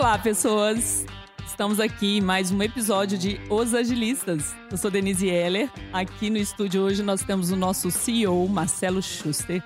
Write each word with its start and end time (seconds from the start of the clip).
Olá, 0.00 0.18
pessoas! 0.18 1.04
Estamos 1.46 1.78
aqui 1.78 2.16
em 2.16 2.20
mais 2.22 2.50
um 2.50 2.62
episódio 2.62 3.18
de 3.18 3.38
Os 3.50 3.74
Agilistas. 3.74 4.56
Eu 4.70 4.78
sou 4.78 4.90
Denise 4.90 5.28
Heller. 5.28 5.68
Aqui 5.92 6.30
no 6.30 6.38
estúdio 6.38 6.80
hoje 6.80 7.02
nós 7.02 7.22
temos 7.22 7.50
o 7.50 7.56
nosso 7.56 7.90
CEO, 7.90 8.48
Marcelo 8.48 9.02
Schuster. 9.02 9.62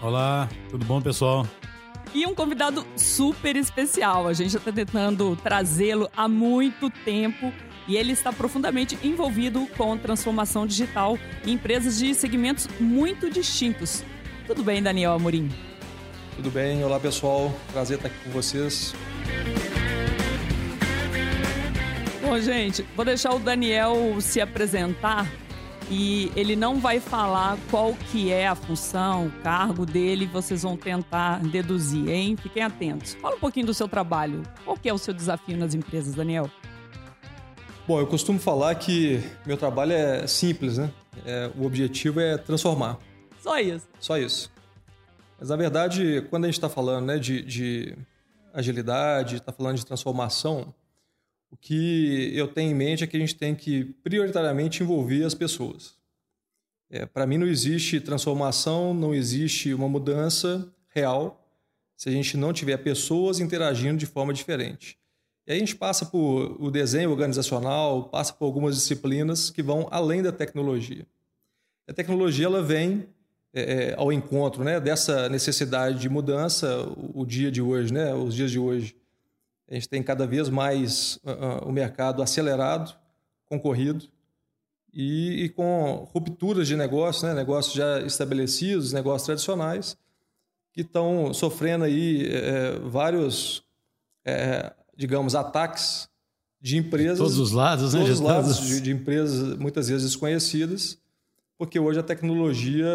Olá, 0.00 0.48
tudo 0.70 0.84
bom, 0.84 1.02
pessoal? 1.02 1.44
E 2.14 2.24
um 2.24 2.36
convidado 2.36 2.86
super 2.96 3.56
especial. 3.56 4.28
A 4.28 4.32
gente 4.32 4.50
já 4.50 4.60
está 4.60 4.70
tentando 4.70 5.34
trazê-lo 5.42 6.08
há 6.16 6.28
muito 6.28 6.88
tempo 6.88 7.52
e 7.88 7.96
ele 7.96 8.12
está 8.12 8.32
profundamente 8.32 8.96
envolvido 9.02 9.66
com 9.76 9.98
transformação 9.98 10.68
digital 10.68 11.18
em 11.44 11.54
empresas 11.54 11.98
de 11.98 12.14
segmentos 12.14 12.68
muito 12.78 13.28
distintos. 13.28 14.04
Tudo 14.46 14.62
bem, 14.62 14.80
Daniel 14.80 15.14
Amorim? 15.14 15.50
Tudo 16.36 16.50
bem, 16.50 16.84
olá 16.84 17.00
pessoal, 17.00 17.52
prazer 17.72 17.96
estar 17.96 18.08
aqui 18.08 18.18
com 18.24 18.30
vocês. 18.30 18.94
Bom, 22.24 22.40
gente, 22.40 22.80
vou 22.96 23.04
deixar 23.04 23.34
o 23.34 23.38
Daniel 23.38 24.18
se 24.18 24.40
apresentar 24.40 25.30
e 25.90 26.32
ele 26.34 26.56
não 26.56 26.80
vai 26.80 26.98
falar 26.98 27.58
qual 27.70 27.92
que 28.10 28.32
é 28.32 28.48
a 28.48 28.54
função, 28.54 29.26
o 29.26 29.30
cargo 29.42 29.84
dele, 29.84 30.24
vocês 30.24 30.62
vão 30.62 30.74
tentar 30.74 31.40
deduzir, 31.40 32.08
hein? 32.08 32.34
Fiquem 32.34 32.62
atentos. 32.62 33.12
Fala 33.20 33.36
um 33.36 33.38
pouquinho 33.38 33.66
do 33.66 33.74
seu 33.74 33.86
trabalho. 33.86 34.42
Qual 34.64 34.74
que 34.74 34.88
é 34.88 34.94
o 34.94 34.96
seu 34.96 35.12
desafio 35.12 35.54
nas 35.58 35.74
empresas, 35.74 36.14
Daniel? 36.14 36.50
Bom, 37.86 38.00
eu 38.00 38.06
costumo 38.06 38.38
falar 38.38 38.74
que 38.76 39.22
meu 39.44 39.58
trabalho 39.58 39.92
é 39.92 40.26
simples, 40.26 40.78
né? 40.78 40.90
É, 41.26 41.50
o 41.54 41.66
objetivo 41.66 42.20
é 42.20 42.38
transformar. 42.38 42.96
Só 43.38 43.58
isso. 43.58 43.86
Só 44.00 44.16
isso. 44.16 44.50
Mas 45.38 45.50
na 45.50 45.56
verdade, 45.56 46.26
quando 46.30 46.44
a 46.44 46.48
gente 46.48 46.56
está 46.56 46.70
falando 46.70 47.04
né, 47.04 47.18
de, 47.18 47.42
de 47.42 47.94
agilidade, 48.54 49.36
está 49.36 49.52
falando 49.52 49.76
de 49.76 49.84
transformação, 49.84 50.72
o 51.54 51.56
que 51.56 52.32
eu 52.34 52.48
tenho 52.48 52.72
em 52.72 52.74
mente 52.74 53.04
é 53.04 53.06
que 53.06 53.16
a 53.16 53.20
gente 53.20 53.36
tem 53.36 53.54
que 53.54 53.84
prioritariamente 54.02 54.82
envolver 54.82 55.22
as 55.22 55.34
pessoas. 55.34 55.94
É, 56.90 57.06
Para 57.06 57.28
mim, 57.28 57.38
não 57.38 57.46
existe 57.46 58.00
transformação, 58.00 58.92
não 58.92 59.14
existe 59.14 59.72
uma 59.72 59.88
mudança 59.88 60.68
real 60.88 61.40
se 61.96 62.08
a 62.08 62.12
gente 62.12 62.36
não 62.36 62.52
tiver 62.52 62.76
pessoas 62.78 63.38
interagindo 63.38 63.96
de 63.96 64.04
forma 64.04 64.34
diferente. 64.34 64.98
E 65.46 65.52
aí 65.52 65.58
a 65.58 65.60
gente 65.60 65.76
passa 65.76 66.04
por 66.04 66.60
o 66.60 66.72
desenho 66.72 67.10
organizacional, 67.10 68.08
passa 68.08 68.32
por 68.32 68.46
algumas 68.46 68.74
disciplinas 68.74 69.48
que 69.48 69.62
vão 69.62 69.86
além 69.92 70.22
da 70.22 70.32
tecnologia. 70.32 71.06
A 71.86 71.92
tecnologia 71.92 72.46
ela 72.46 72.62
vem 72.62 73.06
é, 73.52 73.94
ao 73.96 74.12
encontro 74.12 74.64
né, 74.64 74.80
dessa 74.80 75.28
necessidade 75.28 76.00
de 76.00 76.08
mudança, 76.08 76.80
o, 76.80 77.20
o 77.20 77.26
dia 77.26 77.52
de 77.52 77.62
hoje, 77.62 77.92
né, 77.92 78.12
os 78.12 78.34
dias 78.34 78.50
de 78.50 78.58
hoje. 78.58 78.96
A 79.68 79.74
gente 79.74 79.88
tem 79.88 80.02
cada 80.02 80.26
vez 80.26 80.48
mais 80.48 81.16
uh, 81.24 81.66
o 81.66 81.72
mercado 81.72 82.22
acelerado, 82.22 82.94
concorrido 83.46 84.06
e, 84.92 85.44
e, 85.44 85.48
com 85.48 86.08
rupturas 86.12 86.68
de 86.68 86.76
negócios, 86.76 87.24
né? 87.24 87.34
negócios 87.34 87.74
já 87.74 88.00
estabelecidos, 88.00 88.92
negócios 88.92 89.26
tradicionais, 89.26 89.96
que 90.72 90.82
estão 90.82 91.32
sofrendo 91.32 91.84
aí 91.84 92.28
é, 92.30 92.78
vários, 92.80 93.64
é, 94.24 94.72
digamos, 94.96 95.34
ataques 95.34 96.08
de 96.60 96.76
empresas. 96.76 97.18
De 97.18 97.24
todos 97.24 97.38
os 97.38 97.52
lados, 97.52 97.94
né? 97.94 98.00
Todos 98.00 98.14
os 98.14 98.20
lados 98.20 98.60
de, 98.60 98.80
de, 98.80 98.90
empresas 98.90 99.56
muitas 99.56 99.88
vezes 99.88 100.04
desconhecidas, 100.04 100.98
porque 101.56 101.78
hoje 101.78 102.00
a 102.00 102.02
tecnologia 102.02 102.88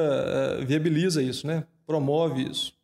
viabiliza 0.66 1.22
isso, 1.22 1.48
né? 1.48 1.66
promove 1.90 2.44
isso. 2.44 2.79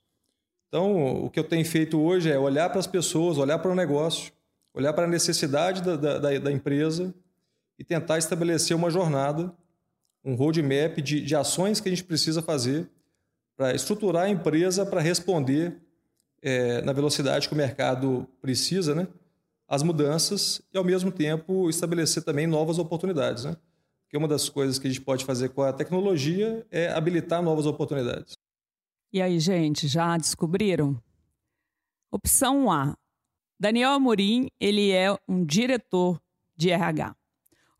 Então, 0.75 1.23
o 1.23 1.29
que 1.29 1.39
eu 1.39 1.43
tenho 1.45 1.63
feito 1.63 1.97
hoje 1.97 2.29
é 2.29 2.37
olhar 2.37 2.69
para 2.69 2.81
as 2.81 2.85
pessoas, 2.85 3.37
olhar 3.37 3.57
para 3.59 3.71
o 3.71 3.75
negócio, 3.75 4.33
olhar 4.73 4.91
para 4.91 5.05
a 5.05 5.07
necessidade 5.07 5.81
da, 5.81 5.95
da, 5.95 6.37
da 6.37 6.51
empresa 6.51 7.15
e 7.79 7.83
tentar 7.85 8.17
estabelecer 8.17 8.75
uma 8.75 8.91
jornada, 8.91 9.55
um 10.21 10.35
roadmap 10.35 10.97
de, 10.97 11.21
de 11.21 11.33
ações 11.33 11.79
que 11.79 11.87
a 11.87 11.91
gente 11.91 12.03
precisa 12.03 12.41
fazer 12.41 12.89
para 13.55 13.73
estruturar 13.73 14.23
a 14.23 14.29
empresa 14.29 14.85
para 14.85 14.99
responder 14.99 15.77
é, 16.41 16.81
na 16.81 16.91
velocidade 16.91 17.47
que 17.47 17.53
o 17.53 17.57
mercado 17.57 18.27
precisa, 18.41 18.93
né? 18.93 19.07
As 19.69 19.81
mudanças 19.81 20.61
e, 20.73 20.77
ao 20.77 20.83
mesmo 20.83 21.09
tempo, 21.09 21.69
estabelecer 21.69 22.21
também 22.21 22.47
novas 22.47 22.79
oportunidades, 22.79 23.45
né? 23.45 23.55
Porque 24.03 24.17
uma 24.17 24.27
das 24.27 24.49
coisas 24.49 24.77
que 24.77 24.87
a 24.87 24.89
gente 24.89 24.99
pode 25.05 25.23
fazer 25.23 25.51
com 25.51 25.61
a 25.61 25.71
tecnologia 25.71 26.67
é 26.69 26.89
habilitar 26.89 27.41
novas 27.41 27.65
oportunidades. 27.65 28.34
E 29.15 29.21
aí, 29.21 29.39
gente, 29.39 29.87
já 29.87 30.17
descobriram? 30.17 31.01
Opção 32.11 32.69
A. 32.69 32.97
Daniel 33.57 33.91
Amorim, 33.91 34.49
ele 34.59 34.91
é 34.91 35.17
um 35.25 35.45
diretor 35.45 36.21
de 36.53 36.69
RH. 36.69 37.15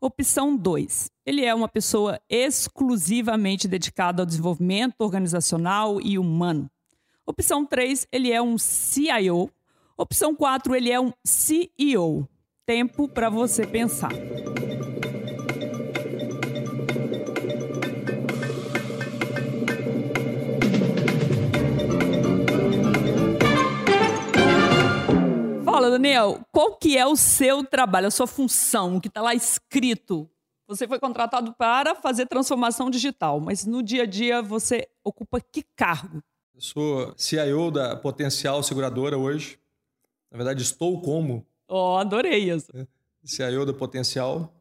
Opção 0.00 0.56
2. 0.56 1.10
Ele 1.26 1.44
é 1.44 1.54
uma 1.54 1.68
pessoa 1.68 2.18
exclusivamente 2.26 3.68
dedicada 3.68 4.22
ao 4.22 4.26
desenvolvimento 4.26 4.94
organizacional 5.00 6.00
e 6.00 6.18
humano. 6.18 6.70
Opção 7.26 7.66
3, 7.66 8.08
ele 8.10 8.32
é 8.32 8.40
um 8.40 8.56
CIO. 8.56 9.50
Opção 9.94 10.34
4, 10.34 10.74
ele 10.74 10.90
é 10.90 10.98
um 10.98 11.12
CEO. 11.22 12.26
Tempo 12.64 13.06
para 13.06 13.28
você 13.28 13.66
pensar. 13.66 14.12
Daniel, 26.06 26.40
qual 26.52 26.76
que 26.76 26.96
é 26.96 27.04
o 27.04 27.16
seu 27.16 27.64
trabalho, 27.64 28.06
a 28.06 28.12
sua 28.12 28.28
função, 28.28 28.96
o 28.96 29.00
que 29.00 29.08
está 29.08 29.20
lá 29.20 29.34
escrito? 29.34 30.30
Você 30.68 30.86
foi 30.86 31.00
contratado 31.00 31.52
para 31.54 31.96
fazer 31.96 32.26
transformação 32.26 32.88
digital, 32.88 33.40
mas 33.40 33.66
no 33.66 33.82
dia 33.82 34.04
a 34.04 34.06
dia 34.06 34.40
você 34.40 34.88
ocupa 35.02 35.40
que 35.40 35.64
cargo? 35.74 36.22
Eu 36.54 36.60
sou 36.60 37.12
CIO 37.16 37.72
da 37.72 37.96
Potencial 37.96 38.62
Seguradora 38.62 39.18
hoje. 39.18 39.58
Na 40.30 40.36
verdade, 40.36 40.62
estou 40.62 41.00
como. 41.00 41.44
Oh, 41.68 41.96
adorei 41.96 42.52
isso. 42.52 42.68
CIO 43.24 43.66
da 43.66 43.72
Potencial. 43.72 44.54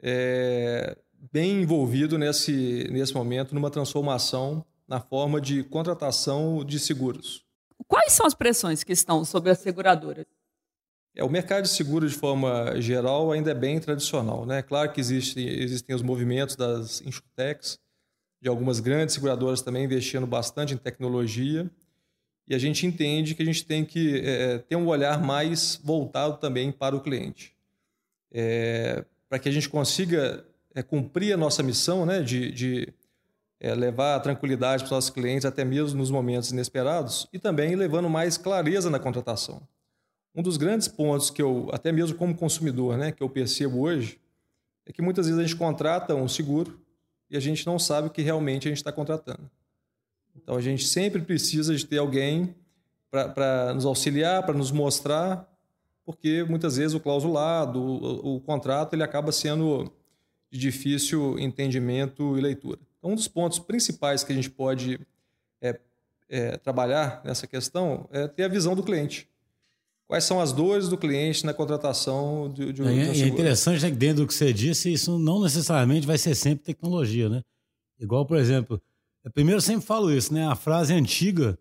É, 0.00 0.96
bem 1.32 1.62
envolvido 1.62 2.16
nesse, 2.16 2.88
nesse 2.92 3.12
momento 3.12 3.56
numa 3.56 3.70
transformação 3.70 4.64
na 4.86 5.00
forma 5.00 5.40
de 5.40 5.64
contratação 5.64 6.64
de 6.64 6.78
seguros. 6.78 7.44
Quais 7.88 8.12
são 8.12 8.24
as 8.24 8.34
pressões 8.34 8.84
que 8.84 8.92
estão 8.92 9.24
sobre 9.24 9.50
as 9.50 9.58
seguradoras? 9.58 10.26
É, 11.16 11.24
o 11.24 11.30
mercado 11.30 11.62
de 11.62 11.70
seguro, 11.70 12.06
de 12.06 12.14
forma 12.14 12.78
geral, 12.78 13.32
ainda 13.32 13.50
é 13.50 13.54
bem 13.54 13.80
tradicional. 13.80 14.44
Né? 14.44 14.60
Claro 14.62 14.92
que 14.92 15.00
existe, 15.00 15.40
existem 15.40 15.96
os 15.96 16.02
movimentos 16.02 16.54
das 16.54 17.00
insurtechs, 17.00 17.78
de 18.40 18.48
algumas 18.50 18.80
grandes 18.80 19.14
seguradoras 19.14 19.62
também 19.62 19.84
investindo 19.84 20.26
bastante 20.26 20.74
em 20.74 20.76
tecnologia, 20.76 21.68
e 22.46 22.54
a 22.54 22.58
gente 22.58 22.86
entende 22.86 23.34
que 23.34 23.42
a 23.42 23.46
gente 23.46 23.64
tem 23.64 23.84
que 23.84 24.20
é, 24.20 24.58
ter 24.58 24.76
um 24.76 24.86
olhar 24.86 25.20
mais 25.20 25.80
voltado 25.82 26.36
também 26.36 26.70
para 26.70 26.94
o 26.94 27.00
cliente. 27.00 27.56
É, 28.30 29.04
para 29.28 29.38
que 29.38 29.48
a 29.48 29.52
gente 29.52 29.68
consiga 29.68 30.44
é, 30.74 30.82
cumprir 30.82 31.32
a 31.32 31.36
nossa 31.36 31.62
missão 31.62 32.04
né, 32.04 32.20
de, 32.22 32.52
de 32.52 32.94
é, 33.58 33.74
levar 33.74 34.20
tranquilidade 34.20 34.82
para 34.82 34.86
os 34.86 34.90
nossos 34.92 35.10
clientes, 35.10 35.46
até 35.46 35.64
mesmo 35.64 35.98
nos 35.98 36.10
momentos 36.10 36.52
inesperados, 36.52 37.26
e 37.32 37.38
também 37.38 37.74
levando 37.74 38.08
mais 38.08 38.36
clareza 38.36 38.90
na 38.90 38.98
contratação. 38.98 39.66
Um 40.36 40.42
dos 40.42 40.58
grandes 40.58 40.86
pontos 40.86 41.30
que 41.30 41.40
eu, 41.40 41.70
até 41.72 41.90
mesmo 41.90 42.18
como 42.18 42.36
consumidor, 42.36 42.98
né, 42.98 43.10
que 43.10 43.22
eu 43.22 43.28
percebo 43.28 43.80
hoje, 43.80 44.20
é 44.84 44.92
que 44.92 45.00
muitas 45.00 45.24
vezes 45.24 45.40
a 45.40 45.42
gente 45.42 45.56
contrata 45.56 46.14
um 46.14 46.28
seguro 46.28 46.78
e 47.30 47.38
a 47.38 47.40
gente 47.40 47.66
não 47.66 47.78
sabe 47.78 48.08
o 48.08 48.10
que 48.10 48.20
realmente 48.20 48.68
a 48.68 48.70
gente 48.70 48.76
está 48.76 48.92
contratando. 48.92 49.50
Então 50.36 50.54
a 50.54 50.60
gente 50.60 50.86
sempre 50.86 51.22
precisa 51.22 51.74
de 51.74 51.86
ter 51.86 51.96
alguém 51.96 52.54
para 53.10 53.72
nos 53.72 53.86
auxiliar, 53.86 54.44
para 54.44 54.54
nos 54.54 54.70
mostrar, 54.70 55.50
porque 56.04 56.44
muitas 56.44 56.76
vezes 56.76 56.92
o 56.92 57.00
clausulado, 57.00 57.80
o, 57.80 58.36
o, 58.36 58.40
contrato, 58.42 58.92
ele 58.92 59.02
acaba 59.02 59.32
sendo 59.32 59.90
de 60.50 60.58
difícil 60.58 61.38
entendimento 61.38 62.36
e 62.36 62.42
leitura. 62.42 62.78
Então, 62.98 63.12
um 63.12 63.14
dos 63.14 63.26
pontos 63.26 63.58
principais 63.58 64.22
que 64.22 64.32
a 64.32 64.36
gente 64.36 64.50
pode 64.50 65.00
é, 65.62 65.80
é, 66.28 66.58
trabalhar 66.58 67.22
nessa 67.24 67.46
questão 67.46 68.06
é 68.12 68.28
ter 68.28 68.44
a 68.44 68.48
visão 68.48 68.74
do 68.74 68.82
cliente 68.82 69.26
quais 70.06 70.24
são 70.24 70.40
as 70.40 70.52
dores 70.52 70.88
do 70.88 70.96
cliente 70.96 71.44
na 71.44 71.52
contratação 71.52 72.50
de, 72.52 72.72
de, 72.72 72.82
é, 72.82 72.84
de 72.84 72.90
um 72.90 73.14
seguro. 73.14 73.24
É 73.24 73.28
interessante 73.28 73.82
né, 73.82 73.90
que 73.90 73.96
dentro 73.96 74.22
do 74.22 74.26
que 74.26 74.34
você 74.34 74.52
disse, 74.52 74.92
isso 74.92 75.18
não 75.18 75.42
necessariamente 75.42 76.06
vai 76.06 76.18
ser 76.18 76.34
sempre 76.34 76.64
tecnologia, 76.64 77.28
né? 77.28 77.42
Igual, 77.98 78.24
por 78.24 78.36
exemplo, 78.36 78.80
eu 79.24 79.30
primeiro 79.30 79.60
sempre 79.60 79.84
falo 79.84 80.12
isso, 80.12 80.32
né? 80.32 80.46
A 80.46 80.54
frase 80.54 80.92
antiga, 80.94 81.58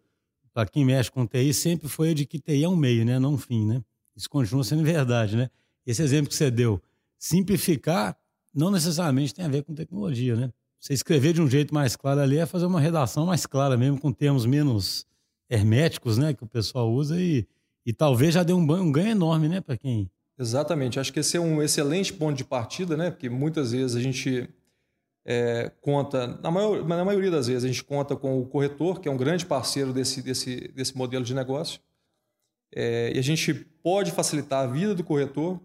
para 0.54 0.68
quem 0.68 0.86
mexe 0.86 1.10
com 1.10 1.26
TI, 1.26 1.54
sempre 1.54 1.88
foi 1.88 2.14
de 2.14 2.26
que 2.26 2.40
TI 2.40 2.64
é 2.64 2.70
um 2.70 2.76
meio, 2.76 3.04
né? 3.06 3.18
Não 3.20 3.34
um 3.34 3.38
fim, 3.38 3.66
né? 3.66 3.82
Isso 4.16 4.30
continua 4.30 4.64
sendo 4.64 4.84
verdade, 4.84 5.36
né? 5.36 5.50
Esse 5.86 6.02
exemplo 6.02 6.30
que 6.30 6.36
você 6.36 6.50
deu, 6.50 6.82
simplificar 7.18 8.18
não 8.54 8.72
necessariamente 8.72 9.34
tem 9.34 9.44
a 9.44 9.50
ver 9.50 9.64
com 9.64 9.74
tecnologia, 9.74 10.36
né? 10.36 10.52
Você 10.80 10.94
escrever 10.94 11.34
de 11.34 11.42
um 11.42 11.50
jeito 11.50 11.74
mais 11.74 11.96
claro 11.96 12.22
ali 12.22 12.38
é 12.38 12.46
fazer 12.46 12.66
uma 12.66 12.80
redação 12.80 13.26
mais 13.26 13.46
clara 13.46 13.76
mesmo, 13.76 14.00
com 14.00 14.12
termos 14.12 14.46
menos 14.46 15.06
herméticos, 15.50 16.18
né? 16.18 16.34
Que 16.34 16.44
o 16.44 16.48
pessoal 16.48 16.92
usa 16.92 17.20
e 17.20 17.46
E 17.86 17.94
talvez 17.94 18.34
já 18.34 18.44
dê 18.44 18.54
um, 18.54 18.60
um 18.60 18.92
ganho 18.92 19.10
enorme, 19.10 19.48
né, 19.48 19.62
para 19.62 19.78
quem. 19.78 20.10
Exatamente. 20.38 21.00
Acho 21.00 21.14
que 21.14 21.20
esse 21.20 21.38
é 21.38 21.40
um 21.40 21.62
excelente 21.62 22.12
ponto 22.12 22.36
de 22.36 22.44
partida, 22.44 22.98
né? 22.98 23.12
Porque 23.12 23.30
muitas 23.30 23.72
vezes 23.72 23.96
a 23.96 24.02
gente 24.02 24.50
é, 25.26 25.72
conta, 25.82 26.28
na, 26.42 26.52
maior, 26.52 26.86
na 26.86 27.04
maioria 27.06 27.32
das 27.32 27.48
vezes, 27.48 27.64
a 27.64 27.68
gente 27.68 27.84
conta 27.84 28.16
com 28.16 28.40
o 28.40 28.46
corretor, 28.46 29.00
que 29.00 29.08
é 29.08 29.12
um 29.12 29.18
grande 29.18 29.46
parceiro 29.46 29.94
desse, 29.94 30.22
desse, 30.22 30.68
desse 30.70 30.96
modelo 30.98 31.24
de 31.24 31.34
negócio. 31.34 31.80
É, 32.74 33.12
e 33.16 33.20
a 33.20 33.22
gente 33.22 33.54
pode 33.54 34.12
facilitar 34.12 34.64
a 34.64 34.68
vida 34.68 34.94
do 34.94 35.04
corretor 35.04 35.60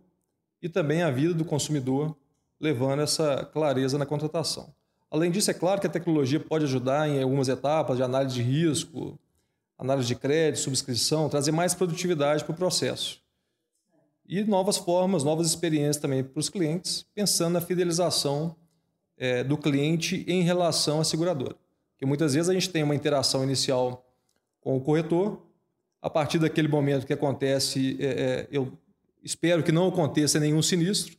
e 0.62 0.68
também 0.68 1.02
a 1.02 1.10
vida 1.10 1.34
do 1.34 1.44
consumidor, 1.44 2.16
levando 2.60 3.02
essa 3.02 3.44
clareza 3.52 3.98
na 3.98 4.06
contratação. 4.06 4.72
Além 5.10 5.30
disso, 5.30 5.50
é 5.50 5.54
claro 5.54 5.80
que 5.80 5.86
a 5.86 5.90
tecnologia 5.90 6.38
pode 6.38 6.64
ajudar 6.64 7.08
em 7.08 7.20
algumas 7.22 7.48
etapas 7.48 7.96
de 7.96 8.02
análise 8.02 8.34
de 8.36 8.42
risco, 8.42 9.18
análise 9.80 10.06
de 10.06 10.14
crédito, 10.14 10.60
subscrição, 10.60 11.28
trazer 11.28 11.52
mais 11.52 11.72
produtividade 11.72 12.44
para 12.44 12.52
o 12.52 12.56
processo. 12.56 13.20
E 14.28 14.44
novas 14.44 14.76
formas, 14.76 15.24
novas 15.24 15.46
experiências 15.46 15.96
também 15.96 16.22
para 16.22 16.38
os 16.38 16.50
clientes, 16.50 17.06
pensando 17.14 17.54
na 17.54 17.60
fidelização 17.60 18.54
é, 19.16 19.42
do 19.42 19.56
cliente 19.56 20.24
em 20.28 20.42
relação 20.42 21.00
à 21.00 21.04
seguradora. 21.04 21.56
Porque 21.92 22.04
muitas 22.04 22.34
vezes 22.34 22.48
a 22.48 22.52
gente 22.52 22.68
tem 22.68 22.82
uma 22.82 22.94
interação 22.94 23.42
inicial 23.42 24.06
com 24.60 24.76
o 24.76 24.80
corretor, 24.80 25.42
a 26.02 26.08
partir 26.08 26.38
daquele 26.38 26.68
momento 26.68 27.06
que 27.06 27.12
acontece, 27.12 27.96
é, 28.00 28.06
é, 28.06 28.48
eu 28.52 28.78
espero 29.22 29.62
que 29.62 29.72
não 29.72 29.88
aconteça 29.88 30.38
nenhum 30.38 30.62
sinistro, 30.62 31.16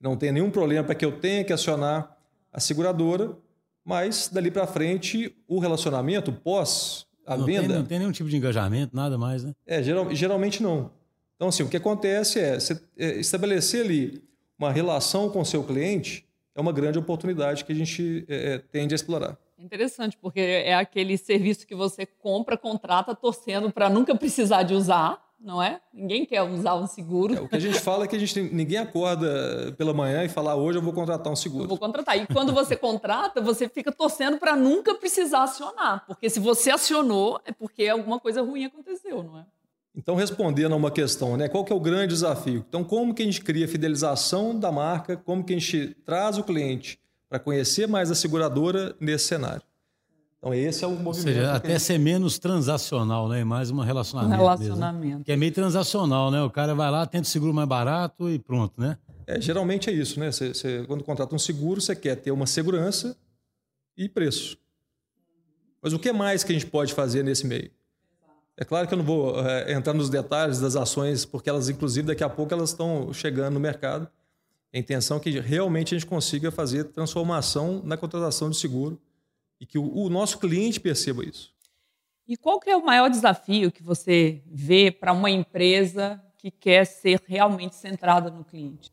não 0.00 0.16
tenha 0.16 0.32
nenhum 0.32 0.50
problema 0.50 0.84
para 0.84 0.94
que 0.94 1.04
eu 1.04 1.20
tenha 1.20 1.44
que 1.44 1.52
acionar 1.52 2.16
a 2.50 2.58
seguradora, 2.58 3.36
mas 3.84 4.28
dali 4.28 4.50
para 4.50 4.66
frente 4.66 5.36
o 5.46 5.58
relacionamento 5.58 6.32
pós 6.32 7.06
a 7.26 7.36
não 7.36 7.44
venda. 7.44 7.68
Tem, 7.68 7.76
não 7.76 7.84
tem 7.84 7.98
nenhum 7.98 8.12
tipo 8.12 8.28
de 8.28 8.36
engajamento, 8.36 8.94
nada 8.94 9.16
mais, 9.16 9.44
né? 9.44 9.54
É, 9.66 9.82
geral, 9.82 10.14
geralmente 10.14 10.62
não. 10.62 10.90
Então, 11.36 11.48
assim, 11.48 11.62
o 11.62 11.68
que 11.68 11.76
acontece 11.76 12.38
é, 12.38 12.58
você, 12.58 12.80
é 12.96 13.18
estabelecer 13.18 13.84
ali 13.84 14.22
uma 14.58 14.70
relação 14.70 15.28
com 15.28 15.40
o 15.40 15.44
seu 15.44 15.64
cliente 15.64 16.24
é 16.54 16.60
uma 16.60 16.72
grande 16.72 16.98
oportunidade 16.98 17.64
que 17.64 17.72
a 17.72 17.74
gente 17.74 18.24
é, 18.28 18.54
é 18.54 18.58
tende 18.58 18.94
a 18.94 18.96
explorar. 18.96 19.38
Interessante, 19.58 20.16
porque 20.20 20.40
é 20.40 20.74
aquele 20.74 21.16
serviço 21.16 21.66
que 21.66 21.74
você 21.74 22.04
compra, 22.04 22.56
contrata, 22.56 23.14
torcendo 23.14 23.70
para 23.70 23.88
nunca 23.88 24.14
precisar 24.14 24.64
de 24.64 24.74
usar, 24.74 25.22
não 25.42 25.62
é? 25.62 25.80
Ninguém 25.92 26.24
quer 26.24 26.42
usar 26.42 26.76
um 26.76 26.86
seguro. 26.86 27.34
É, 27.34 27.40
o 27.40 27.48
que 27.48 27.56
a 27.56 27.60
gente 27.60 27.80
fala 27.80 28.04
é 28.04 28.08
que 28.08 28.14
a 28.14 28.18
gente 28.18 28.40
ninguém 28.40 28.78
acorda 28.78 29.74
pela 29.76 29.92
manhã 29.92 30.24
e 30.24 30.28
fala 30.28 30.52
ah, 30.52 30.56
hoje 30.56 30.78
eu 30.78 30.82
vou 30.82 30.92
contratar 30.92 31.32
um 31.32 31.36
seguro. 31.36 31.64
Eu 31.64 31.68
vou 31.68 31.78
contratar. 31.78 32.16
E 32.16 32.26
quando 32.26 32.52
você 32.52 32.76
contrata, 32.76 33.40
você 33.40 33.68
fica 33.68 33.90
torcendo 33.90 34.38
para 34.38 34.54
nunca 34.54 34.94
precisar 34.94 35.42
acionar, 35.42 36.04
porque 36.06 36.30
se 36.30 36.38
você 36.38 36.70
acionou 36.70 37.40
é 37.44 37.52
porque 37.52 37.88
alguma 37.88 38.20
coisa 38.20 38.42
ruim 38.42 38.64
aconteceu, 38.64 39.22
não 39.22 39.38
é? 39.38 39.44
Então, 39.94 40.14
respondendo 40.14 40.72
a 40.72 40.76
uma 40.76 40.90
questão, 40.90 41.36
né? 41.36 41.48
Qual 41.48 41.64
que 41.64 41.72
é 41.72 41.76
o 41.76 41.80
grande 41.80 42.14
desafio? 42.14 42.64
Então, 42.66 42.82
como 42.82 43.12
que 43.12 43.22
a 43.22 43.26
gente 43.26 43.42
cria 43.42 43.66
a 43.66 43.68
fidelização 43.68 44.58
da 44.58 44.72
marca? 44.72 45.18
Como 45.18 45.44
que 45.44 45.52
a 45.52 45.58
gente 45.58 45.94
traz 46.06 46.38
o 46.38 46.44
cliente 46.44 46.98
para 47.28 47.38
conhecer 47.38 47.86
mais 47.86 48.10
a 48.10 48.14
seguradora 48.14 48.96
nesse 48.98 49.26
cenário? 49.26 49.62
Então, 50.42 50.52
esse 50.52 50.84
é 50.84 50.88
o 50.88 50.90
movimento. 50.90 51.28
Ou 51.28 51.34
seja, 51.34 51.52
até 51.52 51.68
gente... 51.68 51.82
ser 51.82 51.98
menos 51.98 52.36
transacional, 52.36 53.28
né? 53.28 53.44
Mais 53.44 53.70
um 53.70 53.78
relacionamento. 53.78 54.34
Um 54.34 54.36
relacionamento. 54.36 55.06
Mesmo, 55.06 55.24
Que 55.24 55.30
é 55.30 55.36
meio 55.36 55.52
transacional, 55.52 56.32
né? 56.32 56.42
O 56.42 56.50
cara 56.50 56.74
vai 56.74 56.90
lá, 56.90 57.06
tenta 57.06 57.22
o 57.22 57.30
seguro 57.30 57.54
mais 57.54 57.68
barato 57.68 58.28
e 58.28 58.40
pronto, 58.40 58.80
né? 58.80 58.98
É, 59.24 59.40
geralmente 59.40 59.88
é 59.88 59.92
isso, 59.92 60.18
né? 60.18 60.32
Você, 60.32 60.48
você, 60.48 60.84
quando 60.88 61.04
contrata 61.04 61.32
um 61.32 61.38
seguro, 61.38 61.80
você 61.80 61.94
quer 61.94 62.16
ter 62.16 62.32
uma 62.32 62.46
segurança 62.46 63.16
e 63.96 64.08
preço. 64.08 64.58
Mas 65.80 65.92
o 65.92 65.98
que 65.98 66.12
mais 66.12 66.42
que 66.42 66.50
a 66.50 66.58
gente 66.58 66.66
pode 66.66 66.92
fazer 66.92 67.22
nesse 67.22 67.46
meio? 67.46 67.70
É 68.56 68.64
claro 68.64 68.88
que 68.88 68.94
eu 68.94 68.98
não 68.98 69.04
vou 69.04 69.40
é, 69.46 69.72
entrar 69.72 69.94
nos 69.94 70.10
detalhes 70.10 70.58
das 70.58 70.74
ações, 70.74 71.24
porque 71.24 71.48
elas, 71.48 71.68
inclusive, 71.68 72.08
daqui 72.08 72.24
a 72.24 72.28
pouco 72.28 72.52
elas 72.52 72.70
estão 72.70 73.12
chegando 73.12 73.54
no 73.54 73.60
mercado. 73.60 74.08
A 74.74 74.78
intenção 74.78 75.18
é 75.18 75.20
que 75.20 75.38
realmente 75.38 75.94
a 75.94 75.98
gente 75.98 76.08
consiga 76.08 76.50
fazer 76.50 76.84
transformação 76.86 77.80
na 77.84 77.96
contratação 77.96 78.50
de 78.50 78.56
seguro 78.56 79.00
e 79.62 79.66
que 79.66 79.78
o, 79.78 79.96
o 79.96 80.10
nosso 80.10 80.38
cliente 80.38 80.80
perceba 80.80 81.24
isso. 81.24 81.54
E 82.26 82.36
qual 82.36 82.58
que 82.58 82.68
é 82.68 82.76
o 82.76 82.84
maior 82.84 83.08
desafio 83.08 83.70
que 83.70 83.80
você 83.80 84.42
vê 84.44 84.90
para 84.90 85.12
uma 85.12 85.30
empresa 85.30 86.20
que 86.36 86.50
quer 86.50 86.84
ser 86.84 87.22
realmente 87.24 87.76
centrada 87.76 88.28
no 88.28 88.44
cliente? 88.44 88.90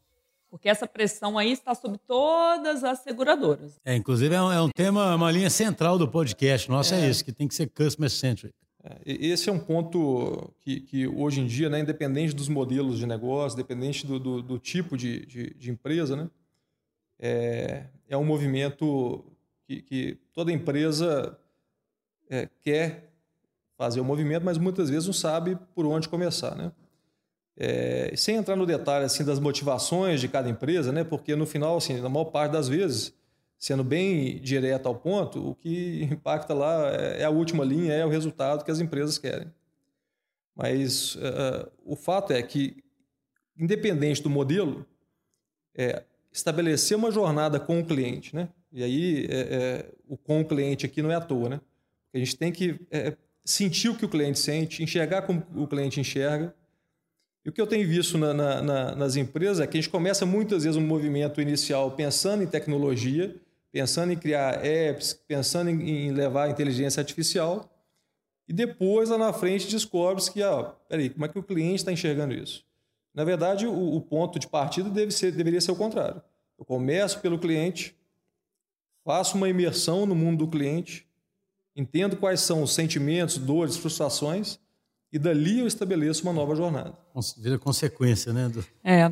Porque 0.48 0.70
essa 0.70 0.86
pressão 0.86 1.40
aí 1.40 1.52
está 1.52 1.74
sobre 1.74 1.98
todas 2.06 2.84
as 2.84 3.00
seguradoras. 3.00 3.80
É, 3.84 3.96
inclusive 3.96 4.36
é 4.36 4.42
um, 4.42 4.52
é 4.52 4.62
um 4.62 4.70
tema, 4.70 5.16
uma 5.16 5.32
linha 5.32 5.50
central 5.50 5.98
do 5.98 6.08
podcast 6.08 6.70
nosso 6.70 6.94
é, 6.94 7.02
é 7.06 7.10
isso, 7.10 7.26
que 7.26 7.32
tem 7.32 7.48
que 7.48 7.56
ser 7.56 7.68
customer 7.70 8.10
centric. 8.10 8.54
É, 8.84 9.02
esse 9.06 9.50
é 9.50 9.52
um 9.52 9.60
ponto 9.60 10.54
que, 10.62 10.82
que, 10.82 11.08
hoje 11.08 11.42
em 11.42 11.48
dia, 11.48 11.68
né, 11.68 11.80
independente 11.80 12.36
dos 12.36 12.48
modelos 12.48 13.00
de 13.00 13.08
negócio, 13.08 13.56
independente 13.56 14.06
do, 14.06 14.20
do, 14.20 14.42
do 14.44 14.60
tipo 14.60 14.96
de, 14.96 15.26
de, 15.26 15.54
de, 15.56 15.72
empresa, 15.72 16.16
né, 16.16 16.30
é, 17.20 17.86
é 18.08 18.18
um 18.18 18.24
movimento 18.24 19.26
que, 19.70 19.82
que 19.84 20.18
toda 20.34 20.52
empresa 20.52 21.38
é, 22.28 22.50
quer 22.62 23.12
fazer 23.78 24.00
o 24.00 24.04
movimento, 24.04 24.44
mas 24.44 24.58
muitas 24.58 24.90
vezes 24.90 25.06
não 25.06 25.14
sabe 25.14 25.58
por 25.76 25.86
onde 25.86 26.10
começar, 26.10 26.56
né? 26.56 26.72
É, 27.56 28.14
sem 28.16 28.36
entrar 28.36 28.56
no 28.56 28.66
detalhe 28.66 29.06
assim 29.06 29.24
das 29.24 29.40
motivações 29.40 30.20
de 30.20 30.28
cada 30.28 30.50
empresa, 30.50 30.92
né? 30.92 31.04
Porque 31.04 31.36
no 31.36 31.46
final, 31.46 31.78
assim, 31.78 32.02
na 32.02 32.10
maior 32.10 32.26
parte 32.26 32.54
das 32.54 32.68
vezes, 32.68 33.14
sendo 33.60 33.84
bem 33.84 34.40
direto 34.40 34.88
ao 34.88 34.96
ponto, 34.96 35.52
o 35.52 35.54
que 35.54 36.04
impacta 36.12 36.54
lá 36.54 36.90
é, 36.92 37.22
é 37.22 37.26
a 37.26 37.30
última 37.30 37.64
linha, 37.64 37.94
é 37.94 38.04
o 38.04 38.10
resultado 38.10 38.66
que 38.66 38.72
as 38.72 38.80
empresas 38.80 39.20
querem. 39.20 39.54
Mas 40.56 41.16
uh, 41.16 41.72
o 41.86 41.96
fato 41.96 42.34
é 42.34 42.42
que, 42.42 42.84
independente 43.58 44.24
do 44.24 44.30
modelo, 44.30 44.86
é, 45.76 46.04
estabelecer 46.32 46.98
uma 46.98 47.12
jornada 47.12 47.60
com 47.60 47.80
o 47.80 47.86
cliente, 47.86 48.36
né? 48.36 48.50
E 48.72 48.84
aí, 48.84 49.26
é, 49.30 49.40
é, 49.40 49.92
o 50.08 50.18
com 50.18 50.42
o 50.42 50.46
cliente 50.46 50.86
aqui 50.86 51.02
não 51.02 51.12
é 51.12 51.16
à 51.16 51.22
toa, 51.22 51.50
né? 51.50 51.62
A 52.14 52.18
gente 52.18 52.38
tem 52.38 52.52
que 52.52 52.80
é, 52.92 53.16
sentir 53.44 53.90
o 53.90 53.96
que 53.96 54.06
o 54.06 54.10
cliente 54.10 54.40
sente, 54.40 54.84
enxergar 54.84 55.24
como 55.24 55.44
o 55.56 55.68
cliente 55.68 56.00
enxerga. 56.00 56.54
E 57.46 57.50
o 57.50 57.52
que 57.52 57.60
eu 57.62 57.68
tenho 57.68 57.88
visto 57.88 58.18
na, 58.18 58.34
na, 58.34 58.62
na, 58.62 58.96
nas 58.96 59.16
empresas 59.16 59.60
é 59.60 59.68
que 59.68 59.78
a 59.78 59.82
gente 59.82 59.90
começa 59.90 60.26
muitas 60.26 60.64
vezes 60.64 60.78
um 60.78 60.86
movimento 60.86 61.42
inicial 61.42 61.92
pensando 61.92 62.44
em 62.44 62.48
tecnologia, 62.48 63.36
pensando 63.72 64.12
em 64.12 64.18
criar 64.18 64.66
apps, 64.66 65.14
pensando 65.14 65.70
em, 65.70 66.08
em 66.08 66.12
levar 66.12 66.50
inteligência 66.50 67.00
artificial, 67.00 67.70
e 68.48 68.54
depois 68.54 69.10
lá 69.10 69.18
na 69.18 69.32
frente 69.32 69.70
descobre-se 69.70 70.32
que, 70.32 70.42
ah, 70.42 70.64
peraí, 70.88 71.10
como 71.12 71.24
é 71.24 71.28
que 71.28 71.38
o 71.38 71.44
cliente 71.44 71.76
está 71.76 71.92
enxergando 71.92 72.34
isso? 72.34 72.66
Na 73.14 73.24
verdade, 73.24 73.68
o, 73.68 73.96
o 73.96 74.02
ponto 74.02 74.40
de 74.40 74.48
partida 74.48 74.90
deve 74.90 75.12
ser, 75.12 75.32
deveria 75.32 75.62
ser 75.62 75.72
o 75.72 75.76
contrário. 75.76 76.22
Eu 76.58 76.66
começo 76.66 77.20
pelo 77.20 77.38
cliente, 77.38 77.96
faço 79.10 79.36
uma 79.36 79.50
imersão 79.50 80.06
no 80.06 80.14
mundo 80.14 80.46
do 80.46 80.48
cliente, 80.48 81.04
entendo 81.76 82.16
quais 82.16 82.42
são 82.42 82.62
os 82.62 82.76
sentimentos, 82.76 83.40
dores, 83.40 83.76
frustrações, 83.76 84.60
e 85.12 85.18
dali 85.18 85.62
eu 85.62 85.66
estabeleço 85.66 86.22
uma 86.22 86.32
nova 86.32 86.56
jornada. 86.56 86.94
Vira 87.40 87.58
consequência, 87.58 88.32
né? 88.32 88.50
Do... 88.50 88.64
É, 88.84 89.12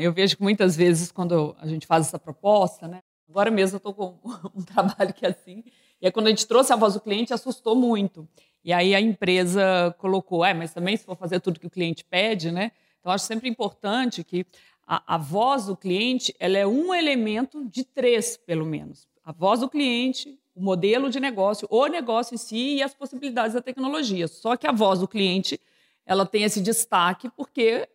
eu 0.00 0.12
vejo 0.12 0.36
que 0.36 0.42
muitas 0.44 0.76
vezes 0.76 1.10
quando 1.10 1.56
a 1.58 1.66
gente 1.66 1.88
faz 1.88 2.06
essa 2.06 2.20
proposta, 2.20 2.86
né? 2.86 3.00
Agora 3.28 3.50
mesmo 3.50 3.74
eu 3.74 3.78
estou 3.78 3.92
com 3.92 4.16
um 4.54 4.62
trabalho 4.62 5.12
que 5.12 5.26
é 5.26 5.30
assim, 5.30 5.64
e 6.00 6.06
aí 6.06 6.12
quando 6.12 6.28
a 6.28 6.30
gente 6.30 6.46
trouxe 6.46 6.72
a 6.72 6.76
voz 6.76 6.94
do 6.94 7.00
cliente, 7.00 7.34
assustou 7.34 7.74
muito. 7.74 8.28
E 8.64 8.72
aí 8.72 8.94
a 8.94 9.00
empresa 9.00 9.92
colocou, 9.98 10.44
é, 10.44 10.54
mas 10.54 10.72
também 10.72 10.96
se 10.96 11.04
for 11.04 11.16
fazer 11.16 11.40
tudo 11.40 11.58
que 11.58 11.66
o 11.66 11.70
cliente 11.70 12.04
pede, 12.04 12.52
né? 12.52 12.70
Então 13.00 13.10
acho 13.10 13.26
sempre 13.26 13.48
importante 13.48 14.22
que 14.22 14.46
a, 14.86 15.14
a 15.14 15.18
voz 15.18 15.66
do 15.66 15.76
cliente 15.76 16.34
ela 16.38 16.58
é 16.58 16.66
um 16.66 16.94
elemento 16.94 17.64
de 17.64 17.84
três, 17.84 18.36
pelo 18.36 18.66
menos. 18.66 19.08
A 19.24 19.32
voz 19.32 19.60
do 19.60 19.68
cliente, 19.68 20.38
o 20.54 20.62
modelo 20.62 21.10
de 21.10 21.18
negócio, 21.18 21.66
o 21.70 21.86
negócio 21.86 22.34
em 22.34 22.38
si 22.38 22.76
e 22.76 22.82
as 22.82 22.94
possibilidades 22.94 23.54
da 23.54 23.60
tecnologia. 23.60 24.28
Só 24.28 24.56
que 24.56 24.66
a 24.66 24.72
voz 24.72 25.00
do 25.00 25.08
cliente 25.08 25.60
ela 26.06 26.26
tem 26.26 26.42
esse 26.42 26.60
destaque 26.60 27.30
porque 27.30 27.88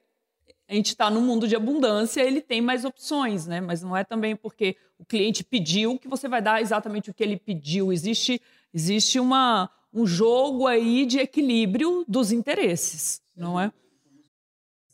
a 0.67 0.73
gente 0.73 0.87
está 0.87 1.09
num 1.09 1.21
mundo 1.21 1.47
de 1.47 1.55
abundância, 1.55 2.21
ele 2.21 2.41
tem 2.41 2.61
mais 2.61 2.85
opções, 2.85 3.47
né? 3.47 3.59
Mas 3.59 3.81
não 3.81 3.97
é 3.97 4.03
também 4.03 4.35
porque 4.35 4.77
o 4.99 5.05
cliente 5.05 5.43
pediu 5.43 5.97
que 5.97 6.07
você 6.07 6.27
vai 6.27 6.41
dar 6.41 6.61
exatamente 6.61 7.09
o 7.09 7.13
que 7.13 7.23
ele 7.23 7.37
pediu. 7.37 7.91
Existe, 7.91 8.39
existe 8.71 9.19
uma, 9.19 9.69
um 9.91 10.05
jogo 10.05 10.67
aí 10.67 11.07
de 11.07 11.17
equilíbrio 11.19 12.05
dos 12.07 12.31
interesses, 12.31 13.19
não 13.35 13.59
é? 13.59 13.71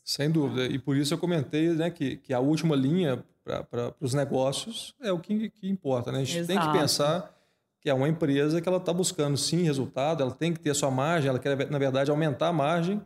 Sem 0.06 0.30
dúvida. 0.30 0.72
E 0.72 0.78
por 0.78 0.96
isso 0.96 1.12
eu 1.12 1.18
comentei 1.18 1.70
né, 1.70 1.90
que, 1.90 2.16
que 2.18 2.32
a 2.32 2.38
última 2.38 2.76
linha 2.76 3.24
para 3.44 3.92
os 4.00 4.14
negócios 4.14 4.94
é 5.02 5.10
o 5.10 5.18
que, 5.18 5.50
que 5.50 5.68
importa. 5.68 6.12
Né? 6.12 6.20
A 6.20 6.24
gente 6.24 6.38
Exato. 6.38 6.60
tem 6.60 6.72
que 6.72 6.78
pensar 6.78 7.36
que 7.80 7.90
é 7.90 7.94
uma 7.94 8.08
empresa 8.08 8.60
que 8.60 8.68
ela 8.68 8.78
está 8.78 8.92
buscando 8.92 9.36
sim 9.36 9.64
resultado, 9.64 10.22
ela 10.22 10.30
tem 10.30 10.52
que 10.52 10.60
ter 10.60 10.70
a 10.70 10.74
sua 10.74 10.92
margem, 10.92 11.28
ela 11.28 11.40
quer, 11.40 11.68
na 11.68 11.78
verdade, 11.78 12.08
aumentar 12.08 12.48
a 12.48 12.52
margem. 12.52 13.02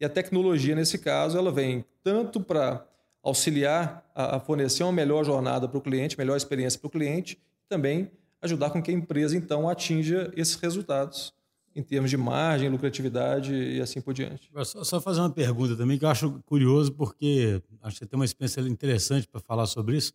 E 0.00 0.04
a 0.04 0.08
tecnologia, 0.08 0.74
nesse 0.74 0.98
caso, 0.98 1.38
ela 1.38 1.52
vem 1.52 1.84
tanto 2.02 2.40
para 2.40 2.84
auxiliar 3.22 4.04
a, 4.12 4.36
a, 4.36 4.40
fornecer 4.40 4.82
uma 4.82 4.92
melhor 4.92 5.24
jornada 5.24 5.68
para 5.68 5.78
o 5.78 5.80
cliente, 5.80 6.18
melhor 6.18 6.36
experiência 6.36 6.80
para 6.80 6.88
o 6.88 6.90
cliente, 6.90 7.38
também 7.68 8.10
ajudar 8.42 8.70
com 8.70 8.82
que 8.82 8.90
a 8.90 8.94
empresa, 8.94 9.36
então, 9.36 9.68
atinja 9.68 10.32
esses 10.34 10.56
resultados 10.56 11.32
em 11.74 11.82
termos 11.82 12.10
de 12.10 12.16
margem, 12.16 12.68
lucratividade 12.68 13.54
e 13.54 13.80
assim 13.80 14.00
por 14.00 14.12
diante. 14.12 14.50
Só, 14.64 14.84
só 14.84 15.00
fazer 15.00 15.20
uma 15.20 15.30
pergunta 15.30 15.76
também 15.76 15.98
que 15.98 16.04
eu 16.04 16.08
acho 16.08 16.42
curioso, 16.44 16.92
porque 16.92 17.62
acho 17.82 18.00
que 18.00 18.06
tem 18.06 18.18
uma 18.18 18.24
experiência 18.24 18.60
interessante 18.62 19.28
para 19.28 19.40
falar 19.40 19.66
sobre 19.66 19.96
isso. 19.96 20.12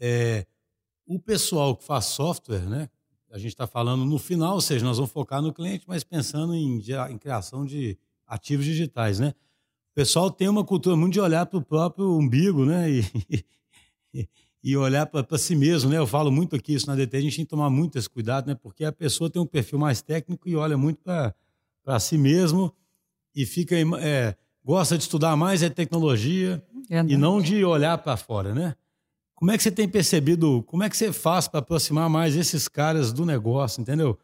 É, 0.00 0.44
o 1.06 1.18
pessoal 1.18 1.76
que 1.76 1.84
faz 1.84 2.06
software, 2.06 2.68
né? 2.68 2.88
A 3.30 3.38
gente 3.38 3.52
está 3.52 3.66
falando 3.66 4.04
no 4.04 4.18
final, 4.18 4.54
ou 4.54 4.60
seja, 4.60 4.84
nós 4.84 4.98
vamos 4.98 5.10
focar 5.10 5.40
no 5.40 5.54
cliente, 5.54 5.84
mas 5.86 6.04
pensando 6.04 6.54
em, 6.54 6.82
em 7.10 7.18
criação 7.18 7.64
de 7.64 7.96
ativos 8.26 8.64
digitais, 8.64 9.18
né? 9.18 9.32
O 9.92 9.94
pessoal 9.94 10.30
tem 10.30 10.48
uma 10.48 10.64
cultura 10.64 10.96
muito 10.96 11.14
de 11.14 11.20
olhar 11.20 11.46
para 11.46 11.58
o 11.58 11.64
próprio 11.64 12.10
umbigo, 12.18 12.64
né? 12.64 12.90
E, 12.90 13.02
e 14.12 14.28
olhar 14.76 15.06
para 15.06 15.36
si 15.36 15.56
mesmo, 15.56 15.90
né? 15.90 15.98
Eu 15.98 16.06
falo 16.06 16.30
muito 16.30 16.54
aqui 16.54 16.74
isso 16.74 16.86
na 16.86 16.94
DT, 16.94 17.16
a 17.16 17.20
gente 17.20 17.36
tem 17.36 17.44
que 17.44 17.50
tomar 17.50 17.68
muito 17.68 17.98
esse 17.98 18.08
cuidado, 18.08 18.46
né? 18.46 18.54
Porque 18.54 18.84
a 18.84 18.92
pessoa 18.92 19.28
tem 19.28 19.42
um 19.42 19.46
perfil 19.46 19.78
mais 19.78 20.00
técnico 20.00 20.48
e 20.48 20.54
olha 20.54 20.76
muito 20.76 21.00
para 21.02 21.98
si 21.98 22.16
mesmo 22.16 22.72
e 23.34 23.44
fica 23.44 23.74
é, 24.00 24.36
gosta 24.64 24.96
de 24.96 25.02
estudar 25.02 25.36
mais 25.36 25.62
a 25.62 25.70
tecnologia 25.70 26.62
é 26.88 27.00
e 27.00 27.16
não 27.16 27.40
de 27.40 27.64
olhar 27.64 27.98
para 27.98 28.16
fora, 28.16 28.54
né? 28.54 28.76
Como 29.34 29.50
é 29.50 29.56
que 29.56 29.62
você 29.64 29.72
tem 29.72 29.88
percebido, 29.88 30.62
como 30.62 30.84
é 30.84 30.88
que 30.88 30.96
você 30.96 31.12
faz 31.12 31.48
para 31.48 31.58
aproximar 31.58 32.08
mais 32.08 32.36
esses 32.36 32.68
caras 32.68 33.12
do 33.12 33.26
negócio, 33.26 33.80
entendeu? 33.80 34.16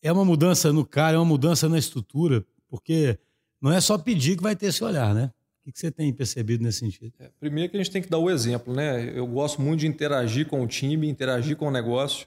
É 0.00 0.12
uma 0.12 0.24
mudança 0.24 0.72
no 0.72 0.86
cara, 0.86 1.16
é 1.16 1.18
uma 1.18 1.24
mudança 1.24 1.68
na 1.68 1.78
estrutura, 1.78 2.44
porque 2.68 3.18
não 3.60 3.72
é 3.72 3.80
só 3.80 3.98
pedir 3.98 4.36
que 4.36 4.42
vai 4.42 4.54
ter 4.54 4.66
esse 4.66 4.84
olhar, 4.84 5.12
né? 5.12 5.32
O 5.64 5.70
que 5.70 5.78
você 5.78 5.90
tem 5.92 6.12
percebido 6.12 6.64
nesse 6.64 6.80
sentido? 6.80 7.12
É, 7.20 7.30
primeiro 7.38 7.70
que 7.70 7.76
a 7.76 7.80
gente 7.82 7.92
tem 7.92 8.02
que 8.02 8.08
dar 8.08 8.18
o 8.18 8.28
exemplo, 8.28 8.74
né? 8.74 9.16
Eu 9.16 9.26
gosto 9.26 9.62
muito 9.62 9.80
de 9.80 9.86
interagir 9.86 10.48
com 10.48 10.62
o 10.62 10.66
time, 10.66 11.08
interagir 11.08 11.56
com 11.56 11.68
o 11.68 11.70
negócio 11.70 12.26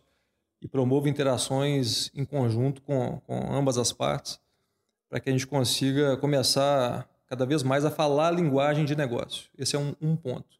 e 0.61 0.67
promovo 0.67 1.09
interações 1.09 2.09
em 2.15 2.23
conjunto 2.23 2.81
com, 2.81 3.19
com 3.25 3.53
ambas 3.53 3.77
as 3.77 3.91
partes 3.91 4.39
para 5.09 5.19
que 5.19 5.29
a 5.29 5.31
gente 5.31 5.45
consiga 5.45 6.17
começar 6.17 7.09
cada 7.27 7.45
vez 7.45 7.61
mais 7.61 7.85
a 7.85 7.91
falar 7.91 8.29
a 8.29 8.31
linguagem 8.31 8.85
de 8.85 8.95
negócio. 8.95 9.49
Esse 9.57 9.75
é 9.75 9.79
um, 9.79 9.93
um 10.01 10.15
ponto. 10.15 10.55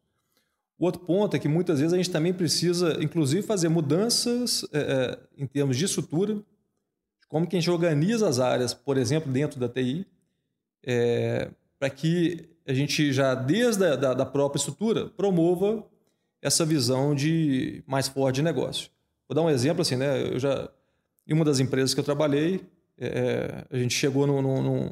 O 0.78 0.84
outro 0.84 1.00
ponto 1.00 1.34
é 1.34 1.38
que 1.38 1.48
muitas 1.48 1.80
vezes 1.80 1.94
a 1.94 1.96
gente 1.96 2.10
também 2.10 2.34
precisa, 2.34 3.02
inclusive, 3.02 3.42
fazer 3.42 3.68
mudanças 3.68 4.64
é, 4.72 4.78
é 4.80 5.18
em 5.42 5.46
termos 5.46 5.76
de 5.76 5.86
estrutura, 5.86 6.42
como 7.28 7.46
que 7.46 7.56
a 7.56 7.60
gente 7.60 7.70
organiza 7.70 8.28
as 8.28 8.38
áreas, 8.38 8.74
por 8.74 8.98
exemplo, 8.98 9.32
dentro 9.32 9.58
da 9.58 9.68
TI, 9.68 10.06
é, 10.84 11.50
para 11.78 11.90
que 11.90 12.55
a 12.66 12.74
gente 12.74 13.12
já, 13.12 13.34
desde 13.34 13.84
a 13.84 13.96
da, 13.96 14.14
da 14.14 14.26
própria 14.26 14.58
estrutura, 14.58 15.06
promova 15.06 15.86
essa 16.42 16.64
visão 16.64 17.14
de 17.14 17.82
mais 17.86 18.08
forte 18.08 18.36
de 18.36 18.42
negócio. 18.42 18.90
Vou 19.28 19.34
dar 19.34 19.42
um 19.42 19.50
exemplo 19.50 19.82
assim, 19.82 19.96
né? 19.96 20.34
Eu 20.34 20.38
já, 20.38 20.68
em 21.26 21.32
uma 21.32 21.44
das 21.44 21.60
empresas 21.60 21.94
que 21.94 22.00
eu 22.00 22.04
trabalhei, 22.04 22.60
é, 22.98 23.64
a 23.70 23.76
gente 23.76 23.94
chegou 23.94 24.26
num, 24.26 24.42
num, 24.42 24.90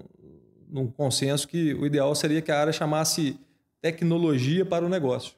num, 0.69 0.87
consenso 0.87 1.49
que 1.49 1.75
o 1.75 1.87
ideal 1.87 2.15
seria 2.15 2.43
que 2.43 2.53
a 2.53 2.61
área 2.61 2.73
chamasse 2.73 3.39
tecnologia 3.81 4.65
para 4.65 4.85
o 4.85 4.89
negócio 4.89 5.35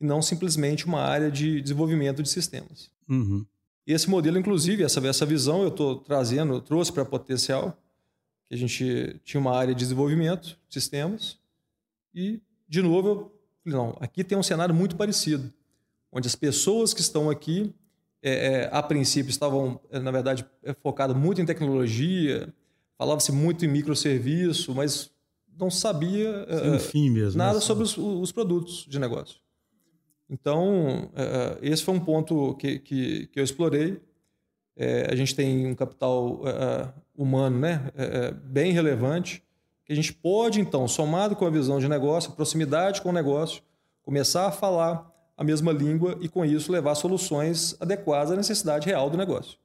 e 0.00 0.04
não 0.04 0.20
simplesmente 0.20 0.86
uma 0.86 1.00
área 1.00 1.30
de 1.30 1.60
desenvolvimento 1.60 2.22
de 2.22 2.28
sistemas. 2.28 2.90
Uhum. 3.08 3.44
E 3.86 3.92
esse 3.92 4.10
modelo, 4.10 4.38
inclusive, 4.38 4.82
essa, 4.82 5.04
essa 5.06 5.24
visão 5.24 5.62
eu 5.62 5.68
estou 5.68 5.96
trazendo, 5.96 6.60
trouxe 6.60 6.92
para 6.92 7.04
Potencial, 7.04 7.78
que 8.48 8.54
a 8.54 8.58
gente 8.58 9.20
tinha 9.24 9.40
uma 9.40 9.56
área 9.56 9.74
de 9.74 9.80
desenvolvimento 9.80 10.58
de 10.68 10.74
sistemas 10.74 11.38
e, 12.16 12.40
de 12.66 12.80
novo, 12.80 13.08
eu 13.08 13.14
falei, 13.62 13.78
não, 13.78 13.96
aqui 14.00 14.24
tem 14.24 14.38
um 14.38 14.42
cenário 14.42 14.74
muito 14.74 14.96
parecido, 14.96 15.52
onde 16.10 16.26
as 16.26 16.34
pessoas 16.34 16.94
que 16.94 17.02
estão 17.02 17.28
aqui, 17.28 17.74
é, 18.22 18.30
é, 18.32 18.70
a 18.72 18.82
princípio, 18.82 19.28
estavam, 19.28 19.78
é, 19.90 19.98
na 19.98 20.10
verdade, 20.10 20.46
é, 20.64 20.72
focadas 20.72 21.14
muito 21.14 21.42
em 21.42 21.44
tecnologia, 21.44 22.50
falava-se 22.96 23.30
muito 23.30 23.66
em 23.66 23.68
microserviço, 23.68 24.74
mas 24.74 25.10
não 25.58 25.70
sabia 25.70 26.46
é, 26.48 26.78
fim 26.78 27.10
mesmo, 27.10 27.38
né? 27.38 27.44
nada 27.44 27.60
sobre 27.60 27.84
os, 27.84 27.98
os, 27.98 28.32
produtos 28.32 28.86
de 28.88 28.98
negócio. 28.98 29.38
Então, 30.28 31.10
é, 31.14 31.58
esse 31.60 31.84
foi 31.84 31.94
um 31.94 32.00
ponto 32.00 32.54
que, 32.54 32.78
que, 32.78 33.26
que 33.26 33.38
eu 33.38 33.44
explorei. 33.44 34.00
a 35.10 35.14
gente 35.14 35.34
tem 35.34 35.66
um 35.66 35.74
capital 35.74 36.40
humano 37.14 37.58
né, 37.58 37.90
bem 38.44 38.72
relevante 38.72 39.45
que 39.86 39.92
a 39.92 39.96
gente 39.96 40.12
pode, 40.12 40.60
então, 40.60 40.88
somado 40.88 41.36
com 41.36 41.46
a 41.46 41.50
visão 41.50 41.78
de 41.78 41.88
negócio, 41.88 42.32
proximidade 42.32 43.00
com 43.00 43.10
o 43.10 43.12
negócio, 43.12 43.62
começar 44.02 44.48
a 44.48 44.52
falar 44.52 45.08
a 45.36 45.44
mesma 45.44 45.72
língua 45.72 46.18
e, 46.20 46.28
com 46.28 46.44
isso, 46.44 46.72
levar 46.72 46.96
soluções 46.96 47.76
adequadas 47.80 48.32
à 48.32 48.36
necessidade 48.36 48.84
real 48.84 49.08
do 49.08 49.16
negócio. 49.16 49.58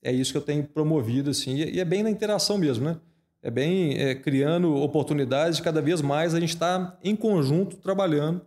É 0.00 0.12
isso 0.12 0.30
que 0.30 0.38
eu 0.38 0.42
tenho 0.42 0.62
promovido, 0.64 1.30
assim, 1.30 1.56
e 1.56 1.80
é 1.80 1.84
bem 1.84 2.04
na 2.04 2.10
interação 2.10 2.56
mesmo, 2.56 2.84
né? 2.84 3.00
É 3.42 3.50
bem 3.50 3.98
é, 3.98 4.14
criando 4.14 4.74
oportunidades 4.76 5.56
de 5.56 5.62
cada 5.62 5.82
vez 5.82 6.00
mais 6.00 6.32
a 6.34 6.40
gente 6.40 6.54
estar 6.54 6.92
tá, 6.92 6.98
em 7.02 7.16
conjunto 7.16 7.76
trabalhando 7.76 8.40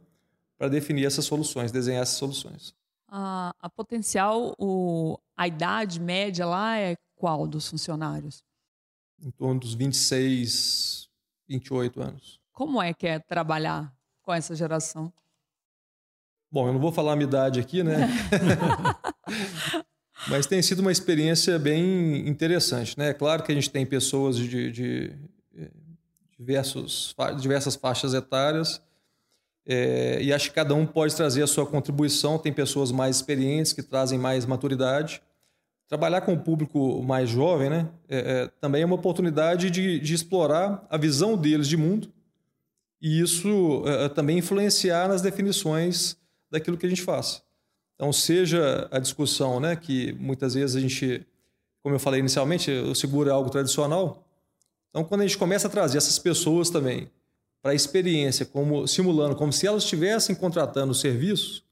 para 0.58 0.70
definir 0.70 1.06
essas 1.06 1.26
soluções, 1.26 1.72
desenhar 1.72 2.02
essas 2.02 2.18
soluções. 2.18 2.74
A, 3.10 3.54
a 3.60 3.70
potencial, 3.70 4.56
o, 4.58 5.20
a 5.36 5.48
idade 5.48 6.00
média 6.00 6.46
lá 6.46 6.78
é 6.80 6.96
qual 7.16 7.46
dos 7.46 7.70
funcionários? 7.70 8.47
Em 9.22 9.32
torno 9.32 9.60
dos 9.60 9.74
26, 9.74 11.10
28 11.48 12.02
anos. 12.02 12.40
Como 12.52 12.82
é 12.82 12.94
que 12.94 13.08
é 13.08 13.20
trabalhar 13.20 13.94
com 14.22 14.34
essa 14.34 14.56
geração? 14.56 15.12
Bom, 16.52 16.68
eu 16.68 16.74
não 16.74 16.80
vou 16.80 16.92
falar 16.92 17.14
a 17.14 17.16
minha 17.16 17.28
idade 17.28 17.60
aqui, 17.60 17.84
né? 17.84 18.08
Mas 20.30 20.46
tem 20.46 20.62
sido 20.62 20.80
uma 20.80 20.92
experiência 20.92 21.60
bem 21.60 22.28
interessante, 22.28 22.98
né? 22.98 23.10
É 23.10 23.14
claro 23.14 23.44
que 23.44 23.52
a 23.52 23.56
gente 23.56 23.70
tem 23.70 23.86
pessoas 23.86 24.38
de, 24.38 24.72
de, 24.72 24.72
de 24.72 25.72
diversos, 26.38 27.16
diversas 27.40 27.76
faixas 27.76 28.14
etárias 28.14 28.82
é, 29.66 30.22
e 30.22 30.32
acho 30.32 30.50
que 30.50 30.56
cada 30.56 30.74
um 30.74 30.88
pode 30.88 31.14
trazer 31.14 31.44
a 31.44 31.48
sua 31.48 31.66
contribuição. 31.66 32.40
Tem 32.40 32.54
pessoas 32.54 32.92
mais 32.92 33.18
experientes 33.18 33.74
que 33.74 33.84
trazem 33.84 34.18
mais 34.18 34.46
maturidade 34.46 35.22
trabalhar 35.88 36.22
com 36.22 36.34
o 36.34 36.40
público 36.40 37.02
mais 37.02 37.30
jovem 37.30 37.70
né, 37.70 37.90
é, 38.10 38.18
é, 38.18 38.48
também 38.60 38.82
é 38.82 38.86
uma 38.86 38.96
oportunidade 38.96 39.70
de, 39.70 40.00
de, 40.00 40.14
explorar 40.14 40.86
a 40.90 40.98
visão 40.98 41.38
deles 41.38 41.68
de 41.68 41.78
mundo 41.78 42.12
e 43.02 43.22
isso 43.22 43.84
é, 43.86 44.06
é, 44.06 44.10
também 44.10 44.40
influenciar 44.40 45.08
nas 45.08 45.22
definições 45.22 46.18
daquilo 46.52 46.78
que 46.78 46.86
a 46.86 46.90
gente 46.90 47.02
faz. 47.02 47.44
Então, 47.96 48.12
seja 48.14 48.88
a 48.92 49.00
discussão, 49.00 49.60
né, 49.60 49.76
que 49.76 50.14
muitas 50.20 50.54
vezes 50.54 50.76
a 50.76 50.80
gente, 50.80 51.26
como 51.82 51.96
eu 51.96 52.00
falei 52.00 52.20
inicialmente, 52.20 52.70
o 52.72 52.94
seguro 52.94 53.30
é 53.30 53.34
algo 53.34 53.50
tradicional. 53.50 54.24
Então, 54.90 55.04
quando 55.04 55.22
a 55.22 55.24
gente 55.28 55.38
começa 55.38 55.68
a 55.68 55.70
trazer 55.70 55.98
essas 55.98 56.20
pessoas 56.20 56.70
também 56.70 57.10
para 57.62 57.72
a 57.72 57.76
experiência, 57.76 58.46
como 58.46 58.88
simulando, 58.88 59.36
como 59.36 59.52
se 59.52 59.66
elas 59.66 59.84
estivessem 59.84 60.36
contratando 60.36 60.94
serviços, 60.94 61.64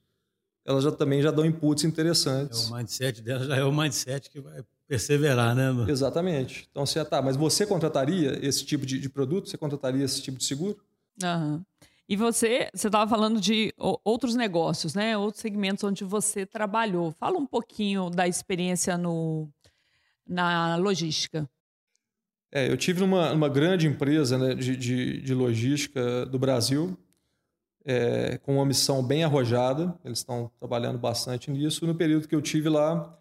elas 0.65 0.83
já 0.83 0.91
também 0.91 1.21
já 1.21 1.31
dão 1.31 1.45
inputs 1.45 1.83
interessantes. 1.83 2.69
É, 2.69 2.73
o 2.73 2.75
mindset 2.75 3.21
dela 3.21 3.45
já 3.45 3.55
é 3.55 3.63
o 3.63 3.71
mindset 3.71 4.29
que 4.29 4.41
vai 4.41 4.63
perseverar, 4.87 5.55
né? 5.55 5.71
Mano? 5.71 5.89
Exatamente. 5.89 6.67
Então 6.71 6.85
você 6.85 7.03
tá, 7.05 7.21
mas 7.21 7.35
você 7.35 7.65
contrataria 7.65 8.39
esse 8.45 8.65
tipo 8.65 8.85
de, 8.85 8.99
de 8.99 9.09
produto? 9.09 9.49
Você 9.49 9.57
contrataria 9.57 10.03
esse 10.03 10.21
tipo 10.21 10.37
de 10.37 10.43
seguro? 10.43 10.77
Uhum. 11.23 11.61
E 12.07 12.15
você, 12.15 12.69
você 12.73 12.87
estava 12.87 13.09
falando 13.09 13.39
de 13.39 13.73
outros 14.03 14.35
negócios, 14.35 14.93
né? 14.93 15.17
Outros 15.17 15.41
segmentos 15.41 15.83
onde 15.83 16.03
você 16.03 16.45
trabalhou. 16.45 17.11
Fala 17.11 17.37
um 17.37 17.47
pouquinho 17.47 18.09
da 18.09 18.27
experiência 18.27 18.97
no, 18.97 19.49
na 20.27 20.75
logística. 20.75 21.49
É, 22.51 22.69
eu 22.71 22.77
tive 22.77 23.03
uma, 23.03 23.33
uma 23.33 23.49
grande 23.49 23.87
empresa 23.87 24.37
né, 24.37 24.53
de, 24.53 24.77
de, 24.77 25.21
de 25.21 25.33
logística 25.33 26.25
do 26.27 26.39
Brasil, 26.39 26.97
é, 27.85 28.39
com 28.39 28.55
uma 28.55 28.65
missão 28.65 29.03
bem 29.03 29.23
arrojada, 29.23 29.95
eles 30.03 30.19
estão 30.19 30.51
trabalhando 30.57 30.97
bastante 30.97 31.51
nisso. 31.51 31.85
No 31.85 31.93
período 31.93 32.27
que 32.27 32.35
eu 32.35 32.41
tive 32.41 32.67
lá, 32.67 33.15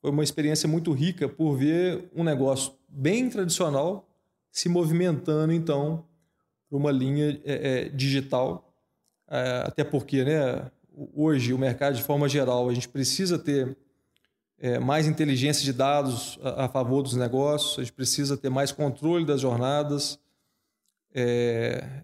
foi 0.00 0.10
uma 0.10 0.24
experiência 0.24 0.68
muito 0.68 0.92
rica 0.92 1.28
por 1.28 1.56
ver 1.56 2.10
um 2.14 2.24
negócio 2.24 2.72
bem 2.88 3.30
tradicional 3.30 4.08
se 4.50 4.68
movimentando, 4.68 5.52
então, 5.52 6.04
para 6.68 6.76
uma 6.76 6.90
linha 6.90 7.40
é, 7.44 7.84
é, 7.84 7.88
digital. 7.90 8.72
É, 9.30 9.62
até 9.66 9.84
porque, 9.84 10.24
né, 10.24 10.68
hoje, 11.14 11.52
o 11.52 11.58
mercado, 11.58 11.94
de 11.94 12.02
forma 12.02 12.28
geral, 12.28 12.68
a 12.68 12.74
gente 12.74 12.88
precisa 12.88 13.38
ter 13.38 13.76
é, 14.58 14.78
mais 14.80 15.06
inteligência 15.06 15.64
de 15.64 15.72
dados 15.72 16.38
a, 16.42 16.64
a, 16.64 16.68
favor 16.68 17.02
dos 17.02 17.14
negócios, 17.14 17.78
a 17.78 17.82
gente 17.82 17.92
precisa 17.92 18.36
ter 18.36 18.50
mais 18.50 18.72
controle 18.72 19.24
das 19.24 19.40
jornadas. 19.40 20.18
É, 21.14 22.02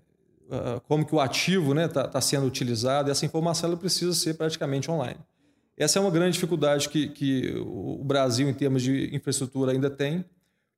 como 0.87 1.07
que 1.07 1.15
o 1.15 1.21
ativo 1.21 1.73
está 1.73 1.75
né, 1.75 1.89
tá, 1.89 2.09
tá 2.09 2.21
sendo 2.21 2.47
utilizado, 2.47 3.11
essa 3.11 3.25
informação 3.25 3.71
ela 3.71 3.79
precisa 3.79 4.13
ser 4.13 4.35
praticamente 4.35 4.91
online. 4.91 5.19
Essa 5.77 5.99
é 5.99 6.03
uma 6.03 6.11
grande 6.11 6.35
dificuldade 6.35 6.89
que, 6.89 7.09
que 7.09 7.55
o 7.59 8.03
Brasil, 8.05 8.49
em 8.49 8.55
termos 8.55 8.83
de 8.83 9.15
infraestrutura, 9.15 9.73
ainda 9.73 9.91
tem. 9.91 10.25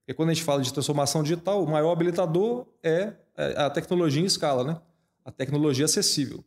Porque 0.01 0.15
quando 0.15 0.31
a 0.31 0.33
gente 0.33 0.45
fala 0.45 0.63
de 0.63 0.73
transformação 0.73 1.23
digital, 1.23 1.63
o 1.63 1.69
maior 1.69 1.93
habilitador 1.93 2.67
é, 2.83 3.13
é 3.37 3.63
a 3.63 3.69
tecnologia 3.69 4.23
em 4.23 4.25
escala, 4.25 4.65
né? 4.65 4.81
a 5.25 5.31
tecnologia 5.31 5.85
acessível. 5.85 6.45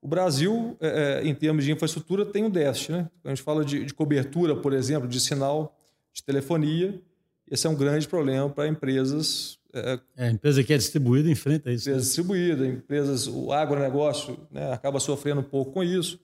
O 0.00 0.08
Brasil, 0.08 0.76
é, 0.80 1.22
é, 1.22 1.28
em 1.28 1.34
termos 1.34 1.64
de 1.64 1.72
infraestrutura, 1.72 2.26
tem 2.26 2.44
um 2.44 2.50
déficit. 2.50 2.92
Né? 2.92 3.10
Quando 3.22 3.26
a 3.26 3.34
gente 3.34 3.44
fala 3.44 3.64
de, 3.64 3.84
de 3.84 3.94
cobertura, 3.94 4.56
por 4.56 4.72
exemplo, 4.72 5.08
de 5.08 5.20
sinal 5.20 5.76
de 6.12 6.22
telefonia, 6.22 7.00
Esse 7.50 7.66
é 7.66 7.70
um 7.70 7.74
grande 7.74 8.08
problema 8.08 8.48
para 8.48 8.66
empresas. 8.66 9.58
É, 9.74 9.98
é, 10.16 10.28
a 10.28 10.30
empresa 10.30 10.62
que 10.62 10.72
é 10.72 10.76
distribuída 10.76 11.28
enfrenta 11.28 11.70
isso. 11.70 11.88
Empresa 11.88 11.98
né? 11.98 12.04
distribuída, 12.04 12.66
empresas, 12.66 13.26
o 13.26 13.52
agronegócio 13.52 14.38
né, 14.50 14.72
acaba 14.72 15.00
sofrendo 15.00 15.40
um 15.40 15.44
pouco 15.44 15.72
com 15.72 15.82
isso. 15.82 16.20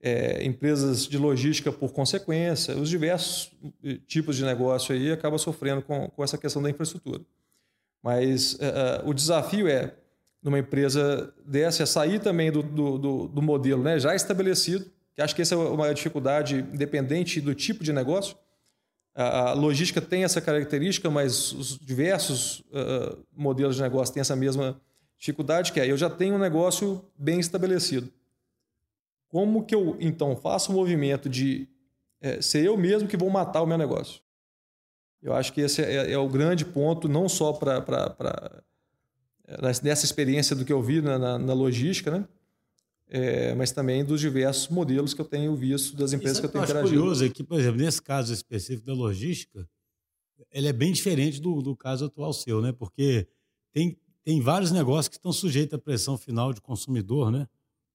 É, 0.00 0.44
empresas 0.44 1.08
de 1.08 1.16
logística 1.16 1.72
por 1.72 1.90
consequência, 1.90 2.76
os 2.76 2.90
diversos 2.90 3.50
tipos 4.06 4.36
de 4.36 4.44
negócio 4.44 4.94
aí 4.94 5.10
acabam 5.10 5.38
sofrendo 5.38 5.80
com, 5.80 6.08
com 6.10 6.22
essa 6.22 6.36
questão 6.36 6.62
da 6.62 6.68
infraestrutura. 6.68 7.22
Mas 8.02 8.58
é, 8.60 9.02
o 9.04 9.14
desafio 9.14 9.66
é, 9.66 9.94
numa 10.42 10.58
empresa 10.58 11.34
dessa, 11.44 11.82
é 11.82 11.86
sair 11.86 12.20
também 12.20 12.52
do, 12.52 12.62
do, 12.62 12.98
do, 12.98 13.28
do 13.28 13.42
modelo 13.42 13.82
né, 13.82 13.98
já 13.98 14.14
estabelecido, 14.14 14.86
que 15.14 15.22
acho 15.22 15.34
que 15.34 15.42
essa 15.42 15.54
é 15.54 15.58
uma 15.58 15.92
dificuldade 15.92 16.64
independente 16.72 17.40
do 17.40 17.54
tipo 17.54 17.82
de 17.82 17.92
negócio, 17.92 18.36
a 19.22 19.52
logística 19.54 20.00
tem 20.00 20.24
essa 20.24 20.42
característica, 20.42 21.08
mas 21.08 21.52
os 21.52 21.78
diversos 21.78 22.60
uh, 22.60 23.18
modelos 23.34 23.76
de 23.76 23.82
negócio 23.82 24.12
têm 24.12 24.20
essa 24.20 24.36
mesma 24.36 24.78
dificuldade, 25.18 25.72
que 25.72 25.80
é 25.80 25.90
eu 25.90 25.96
já 25.96 26.10
tenho 26.10 26.34
um 26.34 26.38
negócio 26.38 27.02
bem 27.16 27.40
estabelecido. 27.40 28.12
Como 29.28 29.64
que 29.64 29.74
eu, 29.74 29.96
então, 30.00 30.36
faço 30.36 30.70
o 30.70 30.74
um 30.74 30.78
movimento 30.78 31.30
de 31.30 31.66
é, 32.20 32.42
ser 32.42 32.64
eu 32.64 32.76
mesmo 32.76 33.08
que 33.08 33.16
vou 33.16 33.30
matar 33.30 33.62
o 33.62 33.66
meu 33.66 33.78
negócio? 33.78 34.20
Eu 35.22 35.34
acho 35.34 35.52
que 35.52 35.62
esse 35.62 35.82
é, 35.82 36.12
é 36.12 36.18
o 36.18 36.28
grande 36.28 36.64
ponto, 36.64 37.08
não 37.08 37.28
só 37.28 37.54
para 37.54 38.62
nessa 39.82 40.04
experiência 40.04 40.54
do 40.54 40.64
que 40.64 40.72
eu 40.72 40.82
vi 40.82 41.00
na, 41.00 41.18
na, 41.18 41.38
na 41.38 41.52
logística, 41.54 42.10
né? 42.10 42.28
É, 43.08 43.54
mas 43.54 43.70
também 43.70 44.04
dos 44.04 44.20
diversos 44.20 44.68
modelos 44.68 45.14
que 45.14 45.20
eu 45.20 45.24
tenho 45.24 45.54
visto 45.54 45.96
das 45.96 46.12
empresas 46.12 46.40
que 46.40 46.46
eu 46.46 46.50
tenho 46.50 46.62
eu 46.62 46.64
interagido. 46.64 46.98
curioso 46.98 47.24
é 47.24 47.28
que, 47.28 47.44
por 47.44 47.58
exemplo, 47.58 47.80
nesse 47.80 48.02
caso 48.02 48.32
específico 48.32 48.86
da 48.86 48.94
logística, 48.94 49.68
ele 50.50 50.66
é 50.66 50.72
bem 50.72 50.92
diferente 50.92 51.40
do, 51.40 51.62
do 51.62 51.76
caso 51.76 52.06
atual 52.06 52.32
seu, 52.32 52.60
né? 52.60 52.72
Porque 52.72 53.26
tem, 53.72 53.96
tem 54.24 54.40
vários 54.40 54.72
negócios 54.72 55.08
que 55.08 55.16
estão 55.16 55.32
sujeitos 55.32 55.74
à 55.74 55.78
pressão 55.78 56.18
final 56.18 56.52
de 56.52 56.60
consumidor, 56.60 57.30
né? 57.30 57.46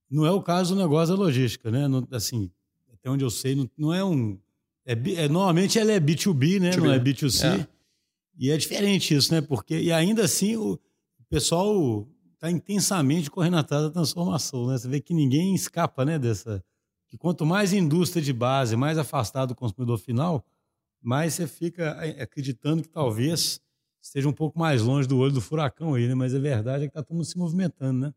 Não 0.10 0.26
é 0.26 0.32
o 0.32 0.42
caso 0.42 0.76
do 0.76 0.82
negócio 0.82 1.16
da 1.16 1.22
logística, 1.22 1.70
né? 1.70 1.88
Não, 1.88 2.08
assim, 2.12 2.50
até 2.94 3.10
onde 3.10 3.24
eu 3.24 3.30
sei, 3.30 3.56
não, 3.56 3.70
não 3.78 3.94
é 3.94 4.04
um... 4.04 4.38
É, 4.86 4.94
é, 4.94 5.28
normalmente 5.28 5.78
ela 5.78 5.92
é 5.92 6.00
B2B, 6.00 6.60
né? 6.60 6.72
B2B. 6.72 6.78
Não 6.78 6.92
é 6.92 7.00
B2C. 7.00 7.60
É. 7.60 7.68
E 8.38 8.50
é 8.50 8.58
diferente 8.58 9.14
isso, 9.14 9.34
né? 9.34 9.42
Porque, 9.42 9.78
e 9.80 9.92
ainda 9.92 10.24
assim, 10.24 10.56
o 10.56 10.80
pessoal 11.30 12.08
está 12.42 12.50
intensamente 12.50 13.30
correndo 13.30 13.58
atrás 13.58 13.84
da 13.84 13.92
transformação. 13.92 14.66
Né? 14.66 14.76
Você 14.76 14.88
vê 14.88 15.00
que 15.00 15.14
ninguém 15.14 15.54
escapa 15.54 16.04
né, 16.04 16.18
dessa. 16.18 16.64
Que 17.08 17.16
quanto 17.16 17.46
mais 17.46 17.72
indústria 17.72 18.22
de 18.22 18.34
base, 18.34 18.76
mais 18.76 18.98
afastado 18.98 19.50
do 19.50 19.56
consumidor 19.56 20.00
final, 20.00 20.44
mais 21.00 21.36
você 21.36 21.46
fica 21.46 21.92
acreditando 22.20 22.82
que 22.82 22.90
talvez 22.90 23.62
esteja 24.02 24.28
um 24.28 24.34
pouco 24.34 24.58
mais 24.58 24.82
longe 24.82 25.08
do 25.08 25.20
olho 25.20 25.34
do 25.34 25.42
furacão 25.42 25.94
aí, 25.94 26.08
né? 26.08 26.16
Mas 26.16 26.34
a 26.34 26.40
verdade 26.40 26.86
é 26.86 26.88
que 26.88 26.92
está 26.92 27.04
todo 27.04 27.16
mundo 27.16 27.26
se 27.26 27.38
movimentando, 27.38 28.08
né? 28.08 28.14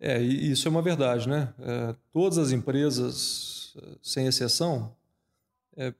É, 0.00 0.20
isso 0.20 0.66
é 0.66 0.70
uma 0.70 0.82
verdade, 0.82 1.28
né? 1.28 1.54
É, 1.60 1.94
todas 2.12 2.38
as 2.38 2.50
empresas, 2.50 3.76
sem 4.02 4.26
exceção, 4.26 4.94
é, 5.76 5.94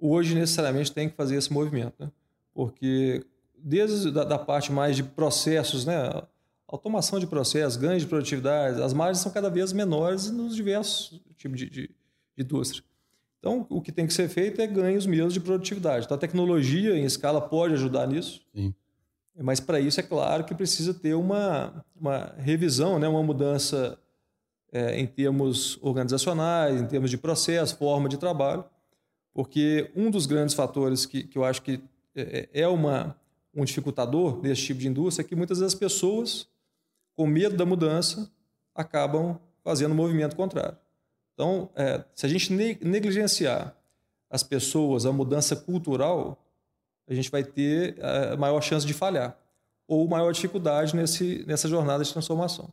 hoje 0.00 0.34
necessariamente 0.34 0.90
têm 0.90 1.10
que 1.10 1.14
fazer 1.14 1.36
esse 1.36 1.52
movimento, 1.52 1.94
né? 2.00 2.10
Porque 2.54 3.24
desde 3.58 4.10
da, 4.10 4.24
da 4.24 4.38
parte 4.38 4.72
mais 4.72 4.96
de 4.96 5.02
processos, 5.02 5.84
né? 5.84 6.22
Automação 6.74 7.18
de 7.18 7.26
processos, 7.26 7.76
ganhos 7.76 8.02
de 8.02 8.08
produtividade, 8.08 8.82
as 8.82 8.92
margens 8.92 9.18
são 9.18 9.30
cada 9.30 9.48
vez 9.48 9.72
menores 9.72 10.30
nos 10.30 10.56
diversos 10.56 11.20
tipos 11.36 11.58
de, 11.58 11.70
de, 11.70 11.82
de 12.36 12.42
indústria. 12.42 12.82
Então, 13.38 13.66
o 13.68 13.80
que 13.80 13.92
tem 13.92 14.06
que 14.06 14.14
ser 14.14 14.28
feito 14.28 14.60
é 14.60 14.66
ganhos 14.66 15.06
mesmo 15.06 15.30
de 15.30 15.40
produtividade. 15.40 16.06
Então, 16.06 16.16
a 16.16 16.20
tecnologia 16.20 16.96
em 16.96 17.04
escala 17.04 17.40
pode 17.40 17.74
ajudar 17.74 18.06
nisso. 18.06 18.42
Sim. 18.54 18.74
Mas, 19.38 19.60
para 19.60 19.78
isso, 19.78 20.00
é 20.00 20.02
claro 20.02 20.44
que 20.44 20.54
precisa 20.54 20.94
ter 20.94 21.14
uma, 21.14 21.84
uma 21.94 22.34
revisão, 22.38 22.98
né? 22.98 23.06
uma 23.06 23.22
mudança 23.22 23.98
é, 24.72 24.98
em 24.98 25.06
termos 25.06 25.78
organizacionais, 25.82 26.80
em 26.80 26.86
termos 26.86 27.10
de 27.10 27.18
processo, 27.18 27.76
forma 27.76 28.08
de 28.08 28.16
trabalho, 28.16 28.64
porque 29.32 29.90
um 29.94 30.10
dos 30.10 30.26
grandes 30.26 30.54
fatores 30.54 31.06
que, 31.06 31.24
que 31.24 31.36
eu 31.36 31.44
acho 31.44 31.62
que 31.62 31.80
é, 32.16 32.48
é 32.52 32.68
uma, 32.68 33.16
um 33.54 33.64
dificultador 33.64 34.40
desse 34.40 34.62
tipo 34.62 34.80
de 34.80 34.88
indústria 34.88 35.24
é 35.24 35.28
que 35.28 35.36
muitas 35.36 35.58
das 35.58 35.74
pessoas 35.74 36.48
com 37.16 37.26
medo 37.26 37.56
da 37.56 37.64
mudança, 37.64 38.30
acabam 38.74 39.38
fazendo 39.62 39.92
o 39.92 39.94
movimento 39.94 40.36
contrário. 40.36 40.76
Então, 41.32 41.70
é, 41.74 42.04
se 42.14 42.26
a 42.26 42.28
gente 42.28 42.52
negligenciar 42.52 43.76
as 44.30 44.42
pessoas, 44.42 45.06
a 45.06 45.12
mudança 45.12 45.56
cultural, 45.56 46.38
a 47.08 47.14
gente 47.14 47.30
vai 47.30 47.42
ter 47.44 47.96
a 48.02 48.08
é, 48.08 48.36
maior 48.36 48.60
chance 48.60 48.86
de 48.86 48.92
falhar 48.94 49.36
ou 49.86 50.08
maior 50.08 50.32
dificuldade 50.32 50.96
nesse, 50.96 51.44
nessa 51.46 51.68
jornada 51.68 52.02
de 52.02 52.12
transformação. 52.12 52.72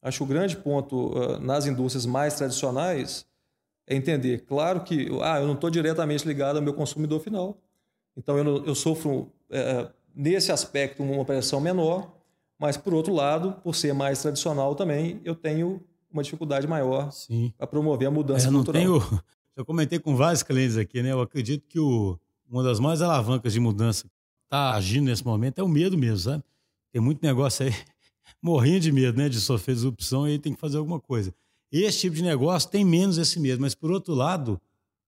Acho 0.00 0.18
que 0.18 0.24
o 0.24 0.26
grande 0.26 0.56
ponto 0.56 1.08
uh, 1.08 1.40
nas 1.40 1.66
indústrias 1.66 2.06
mais 2.06 2.34
tradicionais 2.36 3.26
é 3.86 3.96
entender, 3.96 4.44
claro 4.46 4.82
que 4.82 5.08
ah, 5.22 5.40
eu 5.40 5.46
não 5.46 5.54
estou 5.54 5.70
diretamente 5.70 6.26
ligado 6.26 6.56
ao 6.56 6.62
meu 6.62 6.74
consumidor 6.74 7.20
final, 7.20 7.58
então 8.16 8.38
eu, 8.38 8.64
eu 8.66 8.74
sofro, 8.74 9.32
uh, 9.50 9.90
nesse 10.14 10.52
aspecto, 10.52 11.02
uma 11.02 11.24
pressão 11.24 11.60
menor, 11.60 12.17
mas, 12.58 12.76
por 12.76 12.92
outro 12.92 13.14
lado, 13.14 13.52
por 13.62 13.74
ser 13.74 13.94
mais 13.94 14.20
tradicional 14.20 14.74
também, 14.74 15.20
eu 15.24 15.34
tenho 15.34 15.80
uma 16.12 16.22
dificuldade 16.22 16.66
maior 16.66 17.10
para 17.56 17.66
promover 17.66 18.08
a 18.08 18.10
mudança 18.10 18.48
é, 18.48 18.50
cultural. 18.50 18.82
Tenho, 18.82 19.20
eu 19.54 19.64
comentei 19.64 19.98
com 19.98 20.16
vários 20.16 20.42
clientes 20.42 20.76
aqui, 20.76 21.02
né? 21.02 21.12
Eu 21.12 21.20
acredito 21.20 21.66
que 21.68 21.78
o, 21.78 22.18
uma 22.50 22.62
das 22.62 22.80
mais 22.80 23.00
alavancas 23.00 23.52
de 23.52 23.60
mudança 23.60 24.04
que 24.04 24.10
está 24.44 24.74
agindo 24.74 25.04
nesse 25.04 25.24
momento 25.24 25.58
é 25.58 25.62
o 25.62 25.68
medo 25.68 25.96
mesmo, 25.96 26.18
sabe? 26.18 26.42
Tem 26.90 27.00
muito 27.00 27.22
negócio 27.22 27.66
aí 27.66 27.72
morrendo 28.42 28.80
de 28.80 28.92
medo, 28.92 29.16
né? 29.18 29.28
De 29.28 29.40
sofrer 29.40 29.74
disrupção 29.74 30.26
e 30.26 30.32
aí 30.32 30.38
tem 30.38 30.52
que 30.52 30.60
fazer 30.60 30.78
alguma 30.78 30.98
coisa. 30.98 31.32
Esse 31.70 32.00
tipo 32.00 32.16
de 32.16 32.22
negócio 32.22 32.68
tem 32.70 32.84
menos 32.84 33.18
esse 33.18 33.38
medo, 33.38 33.60
mas, 33.60 33.74
por 33.74 33.92
outro 33.92 34.14
lado, 34.14 34.60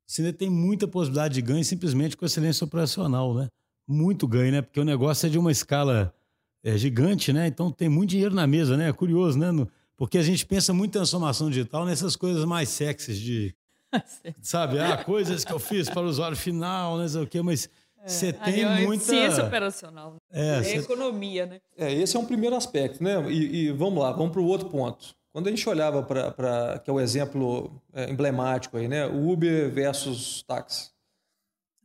você 0.07 0.23
ainda 0.23 0.33
tem 0.33 0.51
muita 0.51 0.87
possibilidade 0.87 1.35
de 1.35 1.43
ganho 1.43 1.65
simplesmente 1.65 2.17
com 2.17 2.27
excelência 2.27 2.65
operacional, 2.65 3.35
né? 3.35 3.49
Muito 3.89 4.29
ganho, 4.29 4.53
né? 4.53 4.63
Porque 4.63 4.79
o 4.79 4.85
negócio 4.85 5.27
é 5.27 5.31
de 5.31 5.39
uma 5.39 5.51
escala 5.51 6.15
é 6.63 6.77
gigante, 6.77 7.33
né? 7.33 7.47
Então 7.47 7.71
tem 7.71 7.89
muito 7.89 8.11
dinheiro 8.11 8.35
na 8.35 8.47
mesa, 8.47 8.77
né? 8.77 8.89
É 8.89 8.93
curioso, 8.93 9.39
né? 9.39 9.51
No, 9.51 9.69
porque 9.97 10.19
a 10.19 10.23
gente 10.23 10.45
pensa 10.47 10.73
muito 10.73 10.91
em 10.91 10.93
transformação 10.93 11.49
digital 11.49 11.85
nessas 11.85 12.17
coisas 12.17 12.45
mais 12.45 12.69
sexys 12.69 13.19
de. 13.19 13.55
sabe? 14.41 14.79
Ah, 14.79 15.03
coisas 15.03 15.45
que 15.45 15.53
eu 15.53 15.59
fiz 15.59 15.89
para 15.89 16.03
o 16.03 16.07
usuário 16.07 16.37
final, 16.37 16.97
não 16.97 17.09
sei 17.09 17.23
o 17.23 17.27
quê, 17.27 17.43
mas. 17.43 17.69
É, 18.03 18.09
você 18.09 18.33
tem 18.33 18.63
é 18.63 18.87
muita. 18.87 19.05
Ciência 19.05 19.45
operacional. 19.45 20.17
É, 20.31 20.59
é 20.59 20.63
cê... 20.63 20.77
economia, 20.77 21.47
né? 21.47 21.61
É, 21.77 21.93
esse 21.93 22.17
é 22.17 22.19
um 22.19 22.25
primeiro 22.25 22.57
aspecto, 22.57 23.03
né? 23.03 23.31
E, 23.31 23.67
e 23.67 23.73
vamos 23.73 24.03
lá, 24.03 24.13
vamos 24.13 24.33
para 24.33 24.41
o 24.41 24.47
outro 24.47 24.69
ponto. 24.69 25.15
Quando 25.33 25.47
a 25.47 25.51
gente 25.51 25.69
olhava 25.69 26.03
para. 26.03 26.79
que 26.79 26.91
é 26.91 26.93
o 26.93 27.01
exemplo 27.01 27.81
é, 27.93 28.11
emblemático 28.11 28.77
aí, 28.77 28.89
né? 28.89 29.07
Uber 29.07 29.71
versus 29.71 30.43
táxi. 30.43 30.91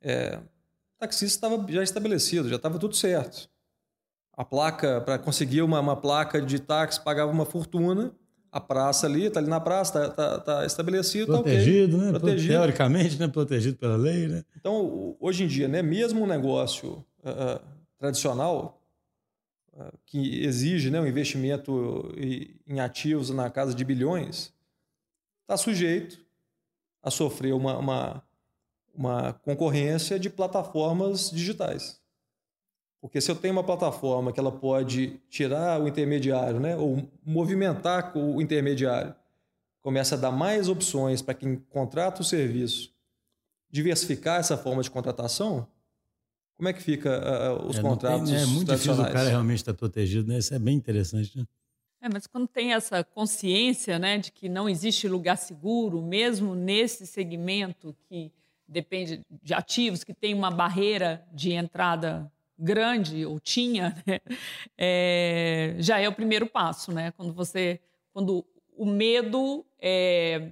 É, 0.02 0.38
o 0.38 1.00
taxista 1.00 1.48
estava 1.48 1.72
já 1.72 1.84
estabelecido, 1.84 2.48
já 2.48 2.56
estava 2.56 2.80
tudo 2.80 2.96
certo 2.96 3.50
a 4.38 4.44
placa, 4.44 5.02
para 5.02 5.18
conseguir 5.18 5.62
uma, 5.62 5.80
uma 5.80 5.96
placa 5.96 6.42
de 6.42 6.60
táxi, 6.60 7.02
pagava 7.02 7.32
uma 7.32 7.46
fortuna. 7.46 8.12
A 8.52 8.60
praça 8.60 9.06
ali, 9.06 9.26
está 9.26 9.40
ali 9.40 9.50
na 9.50 9.60
praça, 9.60 10.08
está 10.08 10.40
tá, 10.40 10.40
tá 10.40 10.66
estabelecido. 10.66 11.28
Protegido, 11.28 11.92
tá 11.92 11.98
okay. 11.98 12.12
né? 12.12 12.20
Protegido. 12.20 12.54
Teoricamente, 12.54 13.20
né? 13.20 13.28
Protegido 13.28 13.78
pela 13.78 13.98
lei, 13.98 14.28
né? 14.28 14.46
Então, 14.56 15.16
hoje 15.20 15.44
em 15.44 15.48
dia, 15.48 15.68
né? 15.68 15.82
mesmo 15.82 16.24
um 16.24 16.28
negócio 16.28 17.06
uh, 17.20 17.62
tradicional, 17.98 18.82
uh, 19.74 19.92
que 20.06 20.44
exige 20.46 20.90
né, 20.90 21.02
um 21.02 21.08
investimento 21.08 22.14
em 22.66 22.80
ativos 22.80 23.30
na 23.30 23.50
casa 23.50 23.74
de 23.74 23.84
bilhões, 23.84 24.54
está 25.42 25.58
sujeito 25.58 26.18
a 27.04 27.12
sofrer 27.12 27.54
uma, 27.54 27.78
uma, 27.78 28.24
uma 28.94 29.34
concorrência 29.34 30.18
de 30.18 30.30
plataformas 30.30 31.30
digitais. 31.30 32.00
Porque 33.02 33.22
se 33.22 33.30
eu 33.30 33.36
tenho 33.36 33.54
uma 33.54 33.64
plataforma 33.64 34.32
que 34.32 34.40
ela 34.40 34.52
pode 34.52 35.20
tirar 35.30 35.80
o 35.82 35.88
intermediário, 35.88 36.60
né, 36.60 36.76
ou 36.76 37.08
movimentar 37.24 38.16
o 38.18 38.42
intermediário, 38.42 39.14
começa 39.82 40.16
a 40.16 40.18
dar 40.18 40.32
mais 40.32 40.68
opções 40.68 41.22
para 41.22 41.36
quem 41.36 41.58
contrata 41.70 42.22
o 42.22 42.26
serviço, 42.26 42.92
diversificar 43.70 44.40
essa 44.40 44.58
forma 44.58 44.82
de 44.82 44.90
contratação, 44.90 45.68
como 46.56 46.70
é 46.70 46.74
que 46.74 46.82
fica 46.82 47.22
uh, 47.60 47.68
os 47.68 47.78
é, 47.78 47.82
contratos 47.82 48.30
tem, 48.30 48.40
É 48.40 48.46
muito 48.46 48.72
difícil 48.72 48.94
o 48.94 49.12
cara 49.12 49.30
realmente 49.30 49.60
estar 49.60 49.74
protegido, 49.74 50.28
né? 50.28 50.38
Isso 50.40 50.54
é 50.54 50.60
bem 50.60 50.76
interessante, 50.76 51.38
né? 51.38 51.46
É, 52.02 52.10
mas 52.12 52.28
quando 52.28 52.48
tem 52.48 52.74
essa 52.74 53.04
consciência 53.04 53.98
né, 53.98 54.18
de 54.18 54.32
que 54.32 54.48
não 54.48 54.70
existe 54.70 55.08
lugar 55.08 55.38
seguro, 55.38 56.02
mesmo 56.02 56.54
nesse 56.54 57.06
segmento 57.06 57.96
que 58.08 58.32
depende 58.68 59.22
de 59.44 59.54
ativos, 59.54 60.04
que 60.04 60.14
tem 60.14 60.34
uma 60.34 60.52
barreira 60.52 61.26
de 61.34 61.52
entrada 61.52 62.32
grande 62.58 63.26
ou 63.26 63.40
tinha, 63.40 63.96
né? 64.06 64.20
é, 64.78 65.76
já 65.80 66.00
é 66.00 66.08
o 66.08 66.14
primeiro 66.14 66.48
passo, 66.48 66.92
né? 66.92 67.12
Quando 67.12 67.34
você, 67.34 67.80
quando 68.14 68.46
o 68.78 68.86
medo 68.86 69.66
é, 69.80 70.50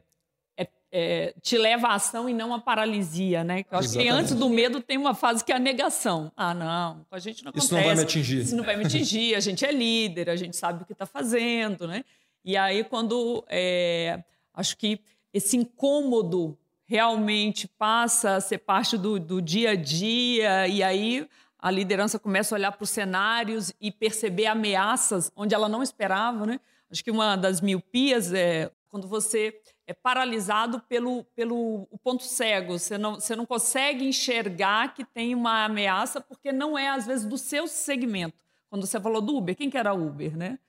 é, 0.57 0.67
é, 0.91 1.33
te 1.41 1.57
leva 1.57 1.87
à 1.87 1.95
ação 1.95 2.29
e 2.29 2.33
não 2.33 2.53
à 2.53 2.59
paralisia, 2.59 3.43
né? 3.43 3.65
Eu 3.71 3.77
acho 3.77 3.89
Exatamente. 3.89 4.11
que 4.11 4.19
antes 4.19 4.35
do 4.35 4.49
medo 4.49 4.81
tem 4.81 4.97
uma 4.97 5.13
fase 5.13 5.43
que 5.43 5.51
é 5.51 5.55
a 5.55 5.59
negação. 5.59 6.31
Ah, 6.35 6.53
não, 6.53 7.05
a 7.09 7.19
gente 7.19 7.43
não 7.43 7.49
acontece. 7.49 7.67
Isso 7.67 7.75
não 7.75 7.83
vai 7.83 7.95
me 7.95 8.01
atingir. 8.01 8.41
Isso 8.41 8.55
não 8.55 8.63
vai 8.63 8.75
me 8.75 8.85
atingir. 8.85 9.35
A 9.35 9.39
gente 9.39 9.65
é 9.65 9.71
líder, 9.71 10.29
a 10.29 10.35
gente 10.35 10.55
sabe 10.55 10.83
o 10.83 10.85
que 10.85 10.93
está 10.93 11.05
fazendo, 11.05 11.87
né? 11.87 12.03
E 12.45 12.57
aí, 12.57 12.83
quando 12.83 13.43
é, 13.49 14.21
acho 14.53 14.77
que 14.77 14.99
esse 15.33 15.55
incômodo 15.57 16.57
realmente 16.85 17.67
passa 17.67 18.35
a 18.35 18.41
ser 18.41 18.59
parte 18.59 18.97
do, 18.97 19.19
do 19.19 19.41
dia 19.41 19.71
a 19.71 19.75
dia, 19.75 20.67
e 20.67 20.83
aí 20.83 21.27
a 21.63 21.71
liderança 21.71 22.19
começa 22.19 22.53
a 22.53 22.57
olhar 22.57 22.73
para 22.73 22.83
os 22.83 22.89
cenários 22.89 23.71
e 23.79 23.89
perceber 23.89 24.47
ameaças 24.47 25.31
onde 25.33 25.55
ela 25.55 25.69
não 25.69 25.81
esperava, 25.81 26.45
né? 26.45 26.59
Acho 26.91 27.01
que 27.01 27.09
uma 27.09 27.37
das 27.37 27.61
miopias 27.61 28.33
é 28.33 28.69
quando 28.89 29.07
você 29.07 29.57
é 29.87 29.93
paralisado 29.93 30.81
pelo, 30.81 31.23
pelo 31.33 31.87
o 31.89 31.97
ponto 31.97 32.23
cego. 32.23 32.77
Você 32.77 32.97
não, 32.97 33.15
você 33.15 33.33
não 33.33 33.45
consegue 33.45 34.05
enxergar 34.05 34.93
que 34.93 35.05
tem 35.05 35.33
uma 35.33 35.63
ameaça 35.63 36.19
porque 36.19 36.51
não 36.51 36.77
é, 36.77 36.89
às 36.89 37.07
vezes, 37.07 37.25
do 37.25 37.37
seu 37.37 37.65
segmento. 37.65 38.35
Quando 38.69 38.85
você 38.85 38.99
falou 38.99 39.21
do 39.21 39.37
Uber, 39.37 39.55
quem 39.55 39.69
que 39.69 39.77
era 39.77 39.93
Uber, 39.93 40.35
né? 40.35 40.59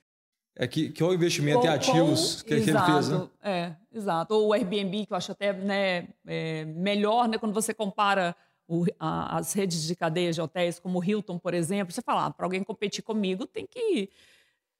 É 0.54 0.68
que, 0.68 0.90
que 0.90 1.02
é 1.02 1.06
o 1.06 1.12
investimento 1.12 1.66
em 1.66 1.70
ativos 1.70 2.42
com, 2.42 2.48
que, 2.48 2.54
exato, 2.54 2.84
que, 2.84 2.92
ele 2.92 3.02
fez, 3.02 3.08
né? 3.08 3.28
É, 3.42 3.74
exato. 3.92 4.34
Ou 4.34 4.46
o 4.46 4.52
Airbnb, 4.52 5.06
que 5.06 5.12
eu 5.12 5.16
acho 5.16 5.32
até 5.32 5.52
né, 5.52 6.06
é, 6.24 6.64
melhor, 6.66 7.26
né? 7.26 7.36
Quando 7.36 7.52
você 7.52 7.74
compara 7.74 8.36
o, 8.66 8.84
a, 8.98 9.38
as 9.38 9.52
redes 9.52 9.82
de 9.84 9.94
cadeias 9.94 10.34
de 10.34 10.40
hotéis, 10.40 10.78
como 10.78 10.98
o 10.98 11.04
Hilton, 11.04 11.38
por 11.38 11.54
exemplo, 11.54 11.92
você 11.92 12.02
fala, 12.02 12.26
ah, 12.26 12.30
para 12.30 12.46
alguém 12.46 12.62
competir 12.62 13.02
comigo 13.02 13.46
tem 13.46 13.66
que 13.66 14.08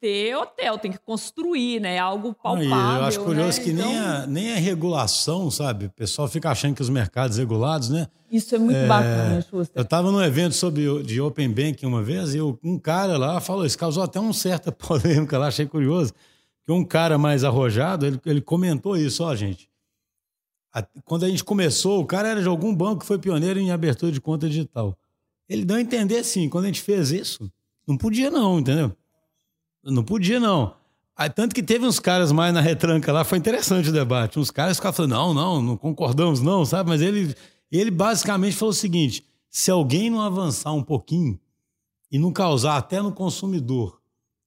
ter 0.00 0.36
hotel, 0.36 0.78
tem 0.78 0.92
que 0.92 0.98
construir, 0.98 1.80
né? 1.80 1.98
Algo 1.98 2.34
palpável. 2.34 2.68
Eu 2.68 3.04
acho 3.04 3.20
né? 3.20 3.24
curioso 3.24 3.58
né? 3.58 3.64
que 3.64 3.70
então... 3.70 3.88
nem, 3.88 3.98
a, 3.98 4.26
nem 4.26 4.52
a 4.52 4.56
regulação, 4.56 5.50
sabe? 5.50 5.86
O 5.86 5.90
pessoal 5.90 6.28
fica 6.28 6.50
achando 6.50 6.74
que 6.74 6.82
os 6.82 6.90
mercados 6.90 7.38
regulados, 7.38 7.88
né? 7.88 8.06
Isso 8.30 8.54
é 8.54 8.58
muito 8.58 8.76
é... 8.76 8.86
bacana, 8.86 9.40
Schuster. 9.40 9.72
Eu 9.74 9.82
estava 9.82 10.10
num 10.10 10.22
evento 10.22 10.54
sobre 10.54 11.02
de 11.02 11.20
Open 11.20 11.48
Banking 11.48 11.86
uma 11.86 12.02
vez 12.02 12.34
e 12.34 12.38
eu, 12.38 12.58
um 12.62 12.78
cara 12.78 13.16
lá 13.16 13.40
falou, 13.40 13.64
isso 13.64 13.78
causou 13.78 14.02
até 14.02 14.20
uma 14.20 14.34
certa 14.34 14.70
polêmica 14.72 15.38
lá, 15.38 15.46
achei 15.46 15.66
curioso. 15.66 16.12
Que 16.64 16.72
um 16.72 16.84
cara 16.84 17.16
mais 17.16 17.44
arrojado, 17.44 18.06
ele, 18.06 18.20
ele 18.26 18.40
comentou 18.40 18.96
isso, 18.96 19.24
ó, 19.24 19.34
gente. 19.34 19.68
Quando 21.04 21.24
a 21.24 21.28
gente 21.28 21.44
começou, 21.44 22.00
o 22.00 22.06
cara 22.06 22.28
era 22.28 22.42
de 22.42 22.48
algum 22.48 22.74
banco 22.74 23.00
que 23.00 23.06
foi 23.06 23.18
pioneiro 23.18 23.60
em 23.60 23.70
abertura 23.70 24.10
de 24.10 24.20
conta 24.20 24.48
digital. 24.48 24.98
Ele 25.48 25.64
deu 25.64 25.76
a 25.76 25.80
entender 25.80 26.18
assim, 26.18 26.48
quando 26.48 26.64
a 26.64 26.66
gente 26.68 26.80
fez 26.80 27.10
isso, 27.10 27.50
não 27.86 27.96
podia 27.96 28.30
não, 28.30 28.58
entendeu? 28.58 28.96
Não 29.84 30.02
podia, 30.02 30.40
não. 30.40 30.74
Aí, 31.16 31.30
tanto 31.30 31.54
que 31.54 31.62
teve 31.62 31.86
uns 31.86 32.00
caras 32.00 32.32
mais 32.32 32.52
na 32.52 32.60
retranca 32.60 33.12
lá, 33.12 33.22
foi 33.22 33.38
interessante 33.38 33.88
o 33.88 33.92
debate. 33.92 34.38
Uns 34.38 34.50
caras 34.50 34.76
ficaram 34.76 34.94
falando, 34.94 35.12
não, 35.12 35.34
não, 35.34 35.62
não 35.62 35.76
concordamos, 35.76 36.40
não, 36.40 36.64
sabe? 36.64 36.88
Mas 36.88 37.00
ele, 37.00 37.34
ele 37.70 37.90
basicamente 37.90 38.56
falou 38.56 38.70
o 38.70 38.74
seguinte: 38.74 39.24
se 39.48 39.70
alguém 39.70 40.10
não 40.10 40.20
avançar 40.20 40.72
um 40.72 40.82
pouquinho 40.82 41.38
e 42.10 42.18
não 42.18 42.32
causar 42.32 42.76
até 42.76 43.00
no 43.00 43.12
consumidor 43.12 44.00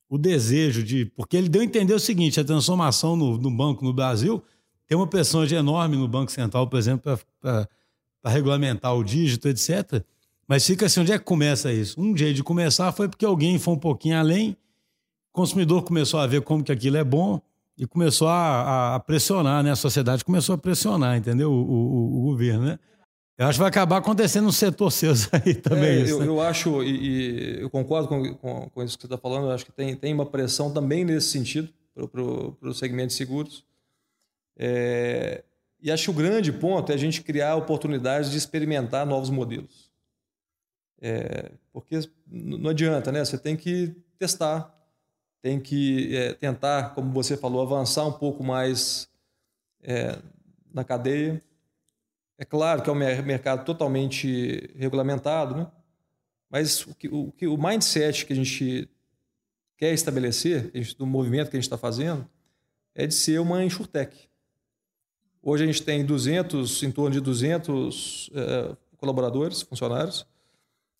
o 0.09 0.17
desejo 0.17 0.83
de. 0.83 1.05
Porque 1.05 1.37
ele 1.37 1.47
deu 1.47 1.61
a 1.61 1.65
entender 1.65 1.93
o 1.93 1.99
seguinte: 1.99 2.39
a 2.39 2.43
transformação 2.43 3.15
no, 3.15 3.37
no 3.37 3.51
banco 3.51 3.85
no 3.85 3.93
Brasil 3.93 4.43
tem 4.87 4.97
uma 4.97 5.07
pressão 5.07 5.43
enorme 5.45 5.97
no 5.97 6.07
Banco 6.07 6.31
Central, 6.31 6.67
por 6.67 6.79
exemplo, 6.79 7.19
para 7.41 7.67
regulamentar 8.25 8.95
o 8.95 9.03
dígito, 9.03 9.47
etc. 9.47 10.03
Mas 10.47 10.65
fica 10.65 10.85
assim: 10.85 11.01
onde 11.01 11.11
é 11.11 11.19
que 11.19 11.25
começa 11.25 11.71
isso? 11.71 11.99
Um 11.99 12.15
jeito 12.15 12.37
de 12.37 12.43
começar 12.43 12.91
foi 12.91 13.07
porque 13.07 13.25
alguém 13.25 13.59
foi 13.59 13.73
um 13.73 13.79
pouquinho 13.79 14.17
além 14.17 14.57
consumidor 15.37 15.83
começou 15.83 16.19
a 16.19 16.25
ver 16.25 16.41
como 16.41 16.63
que 16.63 16.71
aquilo 16.71 16.97
é 16.97 17.03
bom 17.03 17.39
e 17.77 17.85
começou 17.85 18.27
a, 18.27 18.95
a 18.95 18.99
pressionar, 18.99 19.63
né? 19.63 19.69
A 19.69 19.75
sociedade 19.75 20.25
começou 20.25 20.55
a 20.55 20.57
pressionar, 20.57 21.15
entendeu? 21.15 21.51
O, 21.51 21.61
o, 21.61 22.17
o, 22.17 22.21
governo, 22.23 22.65
né? 22.65 22.79
Eu 23.37 23.45
acho 23.45 23.57
que 23.57 23.59
vai 23.59 23.69
acabar 23.69 23.97
acontecendo 23.97 24.45
no 24.45 24.51
setor 24.51 24.91
seus 24.91 25.29
aí 25.31 25.53
também. 25.53 25.89
É, 25.89 26.01
isso, 26.01 26.13
eu, 26.13 26.19
né? 26.21 26.25
eu, 26.25 26.41
acho, 26.41 26.81
e, 26.81 26.89
e, 26.89 27.61
eu 27.61 27.69
concordo 27.69 28.07
com, 28.07 28.33
com, 28.33 28.69
com, 28.71 28.83
isso 28.83 28.97
que 28.97 29.03
você 29.03 29.13
está 29.13 29.17
falando, 29.17 29.45
eu 29.45 29.51
acho 29.51 29.63
que 29.63 29.71
tem, 29.71 29.95
tem 29.95 30.11
uma 30.11 30.25
pressão 30.25 30.73
também 30.73 31.05
nesse 31.05 31.29
sentido 31.29 31.69
para 31.93 32.23
o 32.23 32.73
segmento 32.73 33.09
de 33.09 33.13
seguros. 33.13 33.63
É, 34.57 35.43
e 35.79 35.91
acho 35.91 36.05
que 36.05 36.09
o 36.09 36.13
grande 36.13 36.51
ponto 36.51 36.91
é 36.91 36.95
a 36.95 36.97
gente 36.97 37.21
criar 37.21 37.55
oportunidades 37.55 38.31
de 38.31 38.37
experimentar 38.37 39.05
novos 39.05 39.29
modelos. 39.29 39.91
É, 40.99 41.51
porque 41.71 41.99
não 42.25 42.71
adianta, 42.71 43.11
né? 43.11 43.23
Você 43.23 43.37
tem 43.37 43.55
que 43.55 43.95
testar, 44.17 44.75
tem 45.41 45.59
que 45.59 46.15
é, 46.15 46.33
tentar, 46.33 46.95
como 46.95 47.11
você 47.11 47.37
falou, 47.37 47.61
avançar 47.61 48.05
um 48.05 48.13
pouco 48.13 48.43
mais 48.43 49.07
é, 49.83 50.17
na 50.73 50.83
cadeia. 50.83 51.41
É 52.39 52.45
claro 52.45 52.81
que 52.81 52.89
é 52.89 52.93
um 52.93 52.95
mercado 52.95 53.63
totalmente 53.63 54.71
regulamentado, 54.75 55.55
né? 55.55 55.67
mas 56.49 56.85
o, 56.85 56.95
que, 56.95 57.07
o, 57.07 57.31
que, 57.31 57.47
o 57.47 57.57
mindset 57.57 58.25
que 58.25 58.33
a 58.33 58.35
gente 58.35 58.89
quer 59.77 59.93
estabelecer, 59.93 60.71
do 60.97 61.05
movimento 61.05 61.49
que 61.49 61.57
a 61.57 61.59
gente 61.59 61.65
está 61.65 61.77
fazendo, 61.77 62.27
é 62.95 63.05
de 63.05 63.13
ser 63.13 63.39
uma 63.39 63.63
insurtech. 63.63 64.27
Hoje 65.49 65.63
a 65.63 65.65
gente 65.65 65.81
tem 65.81 66.03
200, 66.03 66.83
em 66.83 66.91
torno 66.91 67.09
de 67.09 67.21
200 67.21 68.29
é, 68.35 68.75
colaboradores, 68.97 69.61
funcionários, 69.61 70.27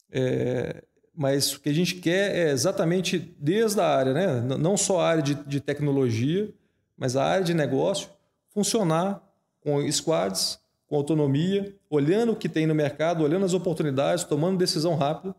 é, 0.10 0.86
mas 1.14 1.54
o 1.54 1.60
que 1.60 1.68
a 1.68 1.74
gente 1.74 1.96
quer 1.96 2.34
é 2.34 2.52
exatamente 2.52 3.20
desde 3.38 3.82
a 3.82 3.86
área, 3.86 4.14
né? 4.14 4.40
não 4.58 4.78
só 4.78 5.02
a 5.02 5.10
área 5.10 5.22
de, 5.22 5.36
de 5.36 5.60
tecnologia, 5.60 6.50
mas 6.96 7.18
a 7.18 7.26
área 7.26 7.44
de 7.44 7.54
negócio, 7.54 8.10
funcionar 8.48 9.22
com 9.60 9.86
squads, 9.92 10.58
com 10.88 10.96
autonomia, 10.96 11.76
olhando 11.90 12.32
o 12.32 12.36
que 12.38 12.48
tem 12.48 12.66
no 12.66 12.74
mercado, 12.74 13.26
olhando 13.26 13.44
as 13.44 13.54
oportunidades, 13.54 14.24
tomando 14.24 14.58
decisão 14.58 14.96
rápida 14.96 15.36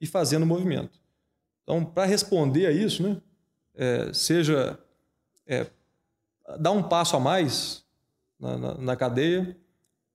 e 0.00 0.08
fazendo 0.08 0.44
movimento. 0.44 0.98
Então, 1.62 1.84
para 1.84 2.04
responder 2.04 2.66
a 2.66 2.72
isso, 2.72 3.00
né, 3.00 3.16
é, 3.76 4.12
seja 4.12 4.76
é, 5.46 5.68
dar 6.58 6.72
um 6.72 6.82
passo 6.82 7.14
a 7.14 7.20
mais 7.20 7.83
na, 8.38 8.58
na, 8.58 8.74
na 8.74 8.96
cadeia 8.96 9.56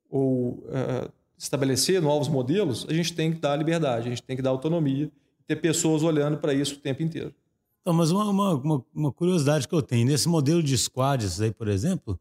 ou 0.10 0.64
é, 0.70 1.10
estabelecer 1.38 2.02
novos 2.02 2.28
modelos, 2.28 2.86
a 2.90 2.94
gente 2.94 3.14
tem 3.14 3.32
que 3.32 3.40
dar 3.40 3.56
liberdade, 3.56 4.08
a 4.08 4.10
gente 4.10 4.24
tem 4.24 4.36
que 4.36 4.42
dar 4.42 4.50
autonomia, 4.50 5.12
ter 5.48 5.56
pessoas 5.56 6.04
olhando 6.04 6.38
para 6.38 6.54
isso 6.54 6.76
o 6.76 6.80
tempo 6.80 7.02
inteiro. 7.02 7.34
Então, 7.82 7.94
mas 7.94 8.12
uma, 8.12 8.26
uma, 8.26 8.86
uma, 8.94 9.12
curiosidade 9.12 9.68
que 9.68 9.74
eu 9.74 9.82
tenho, 9.82 10.06
nesse 10.06 10.28
modelo 10.28 10.62
de 10.62 10.78
squads 10.78 11.40
aí, 11.40 11.52
por 11.52 11.68
exemplo, 11.68 12.20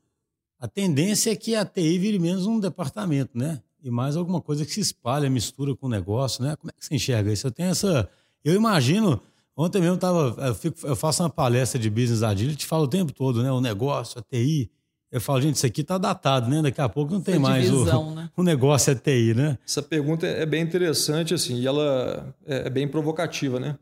a 0.58 0.68
tendência 0.68 1.30
é 1.30 1.36
que 1.36 1.54
a 1.54 1.64
TI 1.64 1.98
vire 1.98 2.18
menos 2.18 2.46
um 2.46 2.60
departamento, 2.60 3.36
né? 3.36 3.60
E 3.82 3.90
mais 3.90 4.16
alguma 4.16 4.40
coisa 4.40 4.64
que 4.64 4.72
se 4.72 4.80
espalha, 4.80 5.28
mistura 5.28 5.74
com 5.74 5.86
o 5.86 5.90
negócio, 5.90 6.42
né? 6.42 6.56
Como 6.56 6.70
é 6.70 6.72
que 6.78 6.84
você 6.84 6.94
enxerga 6.94 7.32
isso? 7.32 7.46
Eu 7.46 7.50
tenho 7.50 7.70
essa... 7.70 8.08
Eu 8.44 8.54
imagino... 8.54 9.20
Ontem 9.56 9.80
mesmo 9.80 9.96
eu, 9.96 9.98
tava, 9.98 10.36
eu, 10.46 10.54
fico, 10.54 10.86
eu 10.86 10.94
faço 10.94 11.20
uma 11.20 11.28
palestra 11.28 11.80
de 11.80 11.90
Business 11.90 12.22
Agility, 12.22 12.64
falo 12.64 12.84
o 12.84 12.88
tempo 12.88 13.12
todo, 13.12 13.42
né? 13.42 13.50
O 13.50 13.60
negócio, 13.60 14.20
a 14.20 14.22
TI, 14.22 14.70
eu 15.10 15.20
falo, 15.20 15.40
gente, 15.40 15.56
isso 15.56 15.66
aqui 15.66 15.80
está 15.80 15.96
datado, 15.96 16.50
né? 16.50 16.60
Daqui 16.60 16.80
a 16.80 16.88
pouco 16.88 17.12
não 17.12 17.20
tem 17.20 17.34
Essa 17.34 17.42
mais 17.42 17.64
divisão, 17.64 18.08
o, 18.08 18.14
né? 18.14 18.30
o 18.36 18.42
negócio 18.42 18.90
é 18.90 18.94
TI, 18.94 19.34
né? 19.34 19.58
Essa 19.66 19.82
pergunta 19.82 20.26
é 20.26 20.44
bem 20.44 20.62
interessante, 20.62 21.32
assim, 21.32 21.60
e 21.60 21.66
ela 21.66 22.34
é, 22.46 22.66
é 22.66 22.70
bem 22.70 22.86
provocativa, 22.86 23.58
né? 23.58 23.78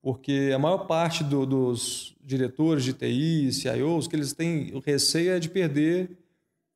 Porque 0.00 0.50
a 0.54 0.58
maior 0.58 0.86
parte 0.86 1.24
do, 1.24 1.44
dos 1.44 2.14
diretores 2.24 2.84
de 2.84 2.92
TI, 2.92 3.52
CIOs, 3.52 4.06
que 4.06 4.16
eles 4.16 4.32
têm 4.32 4.72
o 4.74 4.78
receio 4.78 5.32
é 5.32 5.38
de 5.40 5.48
perder 5.48 6.10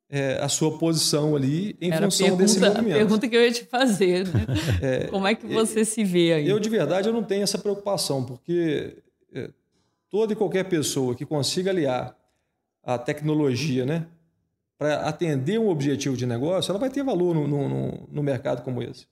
é, 0.08 0.38
a 0.40 0.48
sua 0.48 0.78
posição 0.78 1.34
ali 1.34 1.76
em 1.80 1.90
Era 1.90 2.06
função 2.06 2.26
pergunta, 2.26 2.42
desse 2.42 2.60
movimento. 2.60 2.94
A 2.94 2.98
pergunta 2.98 3.28
que 3.28 3.36
eu 3.36 3.42
ia 3.42 3.52
te 3.52 3.64
fazer, 3.64 4.26
né? 4.26 4.46
É, 4.82 5.06
Como 5.10 5.26
é 5.26 5.34
que 5.34 5.46
você 5.46 5.84
se 5.84 6.04
vê 6.04 6.34
aí? 6.34 6.48
Eu, 6.48 6.58
de 6.58 6.68
verdade, 6.68 7.08
eu 7.08 7.12
não 7.12 7.22
tenho 7.22 7.42
essa 7.42 7.58
preocupação, 7.58 8.24
porque 8.24 8.96
é, 9.32 9.50
toda 10.10 10.32
e 10.32 10.36
qualquer 10.36 10.64
pessoa 10.64 11.14
que 11.14 11.24
consiga 11.24 11.70
aliar 11.70 12.16
a 12.86 12.96
tecnologia, 12.96 13.84
né? 13.84 14.06
Para 14.78 15.08
atender 15.08 15.58
um 15.58 15.68
objetivo 15.68 16.16
de 16.16 16.24
negócio, 16.24 16.70
ela 16.70 16.78
vai 16.78 16.88
ter 16.88 17.02
valor 17.02 17.34
no, 17.34 17.48
no, 17.48 18.08
no, 18.08 18.22
mercado 18.22 18.62
como 18.62 18.80
esse. 18.80 19.06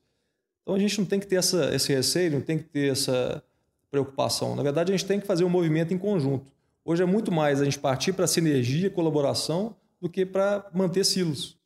Então 0.62 0.76
a 0.76 0.78
gente 0.78 0.98
não 0.98 1.04
tem 1.04 1.18
que 1.18 1.26
ter 1.26 1.36
essa, 1.36 1.74
esse 1.74 1.92
receio, 1.92 2.30
não 2.30 2.40
tem 2.40 2.56
que 2.56 2.64
ter 2.64 2.92
essa 2.92 3.42
preocupação. 3.90 4.54
Na 4.54 4.62
verdade, 4.62 4.92
a 4.92 4.96
gente 4.96 5.06
tem 5.06 5.18
que 5.18 5.26
fazer 5.26 5.42
um 5.42 5.48
movimento 5.48 5.92
em 5.92 5.98
conjunto. 5.98 6.52
Hoje 6.84 7.02
é 7.02 7.06
muito 7.06 7.32
mais 7.32 7.60
a 7.60 7.64
gente 7.64 7.78
partir 7.78 8.12
para 8.12 8.26
sinergia, 8.26 8.90
colaboração, 8.90 9.74
do 10.00 10.08
que 10.08 10.24
para 10.24 10.70
manter 10.72 11.02
silos. 11.02 11.56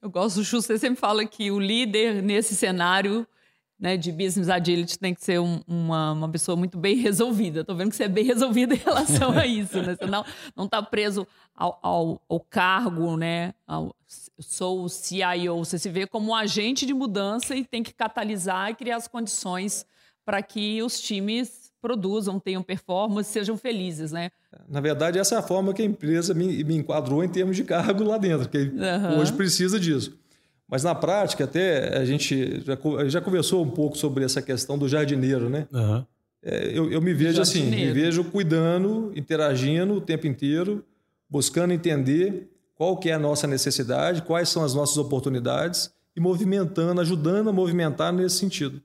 Eu 0.00 0.08
gosto, 0.08 0.44
Chu, 0.44 0.62
você 0.62 0.78
sempre 0.78 1.00
fala 1.00 1.26
que 1.26 1.50
o 1.50 1.58
líder 1.58 2.22
nesse 2.22 2.54
cenário 2.54 3.26
né, 3.78 3.96
de 3.96 4.10
business 4.10 4.48
agility 4.48 4.98
tem 4.98 5.14
que 5.14 5.24
ser 5.24 5.38
um, 5.38 5.60
uma, 5.66 6.12
uma 6.12 6.28
pessoa 6.28 6.56
muito 6.56 6.76
bem 6.76 6.96
resolvida. 6.96 7.60
Estou 7.60 7.76
vendo 7.76 7.90
que 7.90 7.96
você 7.96 8.04
é 8.04 8.08
bem 8.08 8.24
resolvida 8.24 8.74
em 8.74 8.78
relação 8.78 9.30
a 9.30 9.46
isso, 9.46 9.80
né? 9.80 9.96
Você 9.96 10.06
não 10.56 10.64
está 10.64 10.82
preso 10.82 11.26
ao, 11.54 11.78
ao, 11.80 12.22
ao, 12.28 12.40
cargo, 12.40 13.16
né? 13.16 13.54
Ao, 13.66 13.94
sou 14.40 14.82
o 14.82 14.88
CIO. 14.88 15.58
Você 15.58 15.78
se 15.78 15.88
vê 15.88 16.06
como 16.06 16.30
um 16.30 16.34
agente 16.34 16.84
de 16.84 16.92
mudança 16.92 17.54
e 17.54 17.64
tem 17.64 17.82
que 17.82 17.94
catalisar 17.94 18.70
e 18.70 18.74
criar 18.74 18.96
as 18.96 19.06
condições 19.06 19.86
para 20.24 20.42
que 20.42 20.82
os 20.82 21.00
times 21.00 21.72
produzam, 21.80 22.40
tenham 22.40 22.62
performance, 22.62 23.30
sejam 23.30 23.56
felizes, 23.56 24.10
né? 24.10 24.30
Na 24.68 24.80
verdade, 24.80 25.18
essa 25.18 25.36
é 25.36 25.38
a 25.38 25.42
forma 25.42 25.72
que 25.72 25.82
a 25.82 25.84
empresa 25.84 26.34
me, 26.34 26.64
me 26.64 26.76
enquadrou 26.76 27.22
em 27.22 27.28
termos 27.28 27.56
de 27.56 27.62
cargo 27.62 28.02
lá 28.02 28.18
dentro, 28.18 28.48
que 28.48 28.58
uhum. 28.58 29.20
hoje 29.20 29.32
precisa 29.32 29.78
disso. 29.78 30.18
Mas 30.68 30.84
na 30.84 30.94
prática, 30.94 31.44
até 31.44 31.96
a 31.96 32.04
gente 32.04 32.62
já, 32.64 32.76
já 33.08 33.20
conversou 33.20 33.64
um 33.64 33.70
pouco 33.70 33.96
sobre 33.96 34.24
essa 34.24 34.42
questão 34.42 34.76
do 34.76 34.86
jardineiro, 34.86 35.48
né? 35.48 35.66
Uhum. 35.72 36.04
É, 36.42 36.70
eu, 36.72 36.90
eu, 36.92 37.00
me 37.00 37.12
vejo 37.14 37.40
assim, 37.40 37.62
me 37.62 37.90
vejo 37.90 38.22
cuidando, 38.24 39.10
interagindo 39.16 39.94
o 39.94 40.00
tempo 40.00 40.26
inteiro, 40.26 40.84
buscando 41.28 41.72
entender 41.72 42.48
qual 42.74 42.96
que 42.96 43.10
é 43.10 43.14
a 43.14 43.18
nossa 43.18 43.46
necessidade, 43.46 44.22
quais 44.22 44.48
são 44.48 44.62
as 44.62 44.72
nossas 44.72 44.96
oportunidades 44.98 45.90
e 46.14 46.20
movimentando, 46.20 47.00
ajudando 47.00 47.50
a 47.50 47.52
movimentar 47.52 48.12
nesse 48.12 48.36
sentido. 48.36 48.80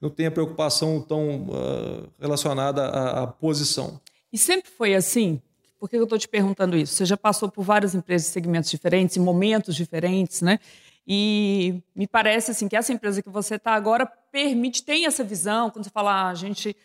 Não 0.00 0.10
tem 0.10 0.26
a 0.26 0.30
preocupação 0.30 1.00
tão 1.00 1.46
uh, 1.46 2.08
relacionada 2.20 2.82
à, 2.84 3.22
à, 3.22 3.26
posição. 3.26 3.98
E 4.30 4.36
sempre 4.36 4.70
foi 4.70 4.94
assim? 4.94 5.40
Por 5.80 5.88
que 5.88 5.96
eu 5.96 6.04
estou 6.04 6.18
te 6.18 6.28
perguntando 6.28 6.76
isso? 6.76 6.94
Você 6.94 7.06
já 7.06 7.16
passou 7.16 7.50
por 7.50 7.64
várias 7.64 7.94
empresas 7.94 8.26
de 8.28 8.32
segmentos 8.32 8.70
diferentes, 8.70 9.16
em 9.16 9.20
momentos 9.20 9.74
diferentes, 9.74 10.42
né? 10.42 10.58
E 11.06 11.82
me 11.94 12.06
parece 12.06 12.50
assim 12.50 12.68
que 12.68 12.76
essa 12.76 12.92
empresa 12.92 13.22
que 13.22 13.30
você 13.30 13.54
está 13.54 13.74
agora 13.74 14.06
permite, 14.06 14.82
tem 14.82 15.06
essa 15.06 15.22
visão, 15.22 15.70
quando 15.70 15.84
você 15.84 15.90
fala, 15.90 16.12
ah, 16.12 16.28
a 16.30 16.34
gente 16.34 16.76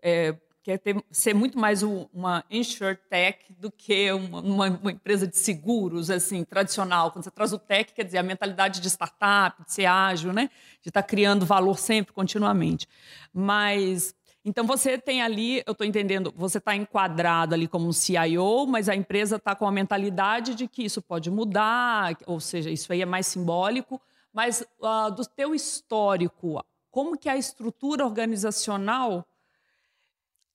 é, 0.00 0.36
quer 0.62 0.78
ter, 0.78 1.02
ser 1.10 1.34
muito 1.34 1.58
mais 1.58 1.82
uma 1.82 2.44
insurtech 2.50 3.52
do 3.58 3.70
que 3.70 4.12
uma, 4.12 4.40
uma, 4.40 4.68
uma, 4.68 4.92
empresa 4.92 5.26
de 5.26 5.38
seguros 5.38 6.10
assim 6.10 6.44
tradicional. 6.44 7.10
Quando 7.10 7.24
você 7.24 7.30
traz 7.30 7.52
o 7.52 7.58
tech, 7.58 7.92
quer 7.92 8.04
dizer, 8.04 8.18
a 8.18 8.22
mentalidade 8.22 8.80
de 8.80 8.88
startup, 8.88 9.64
de 9.64 9.72
ser 9.72 9.86
ágil, 9.86 10.32
né? 10.32 10.50
de 10.82 10.90
estar 10.90 11.02
tá 11.02 11.08
criando 11.08 11.46
valor 11.46 11.78
sempre, 11.78 12.12
continuamente. 12.12 12.86
Mas 13.32 14.14
então 14.48 14.66
você 14.66 14.96
tem 14.96 15.20
ali, 15.20 15.62
eu 15.66 15.72
estou 15.72 15.86
entendendo, 15.86 16.32
você 16.34 16.56
está 16.56 16.74
enquadrado 16.74 17.54
ali 17.54 17.68
como 17.68 17.86
um 17.86 17.92
CIO, 17.92 18.66
mas 18.66 18.88
a 18.88 18.96
empresa 18.96 19.36
está 19.36 19.54
com 19.54 19.66
a 19.66 19.70
mentalidade 19.70 20.54
de 20.54 20.66
que 20.66 20.82
isso 20.82 21.02
pode 21.02 21.30
mudar, 21.30 22.16
ou 22.24 22.40
seja, 22.40 22.70
isso 22.70 22.90
aí 22.90 23.02
é 23.02 23.06
mais 23.06 23.26
simbólico. 23.26 24.00
Mas 24.32 24.62
uh, 24.80 25.14
do 25.14 25.26
teu 25.26 25.54
histórico, 25.54 26.64
como 26.90 27.18
que 27.18 27.28
a 27.28 27.36
estrutura 27.36 28.06
organizacional 28.06 29.22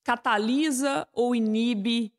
catalisa 0.04 1.08
ou 1.14 1.36
inibe 1.36 2.12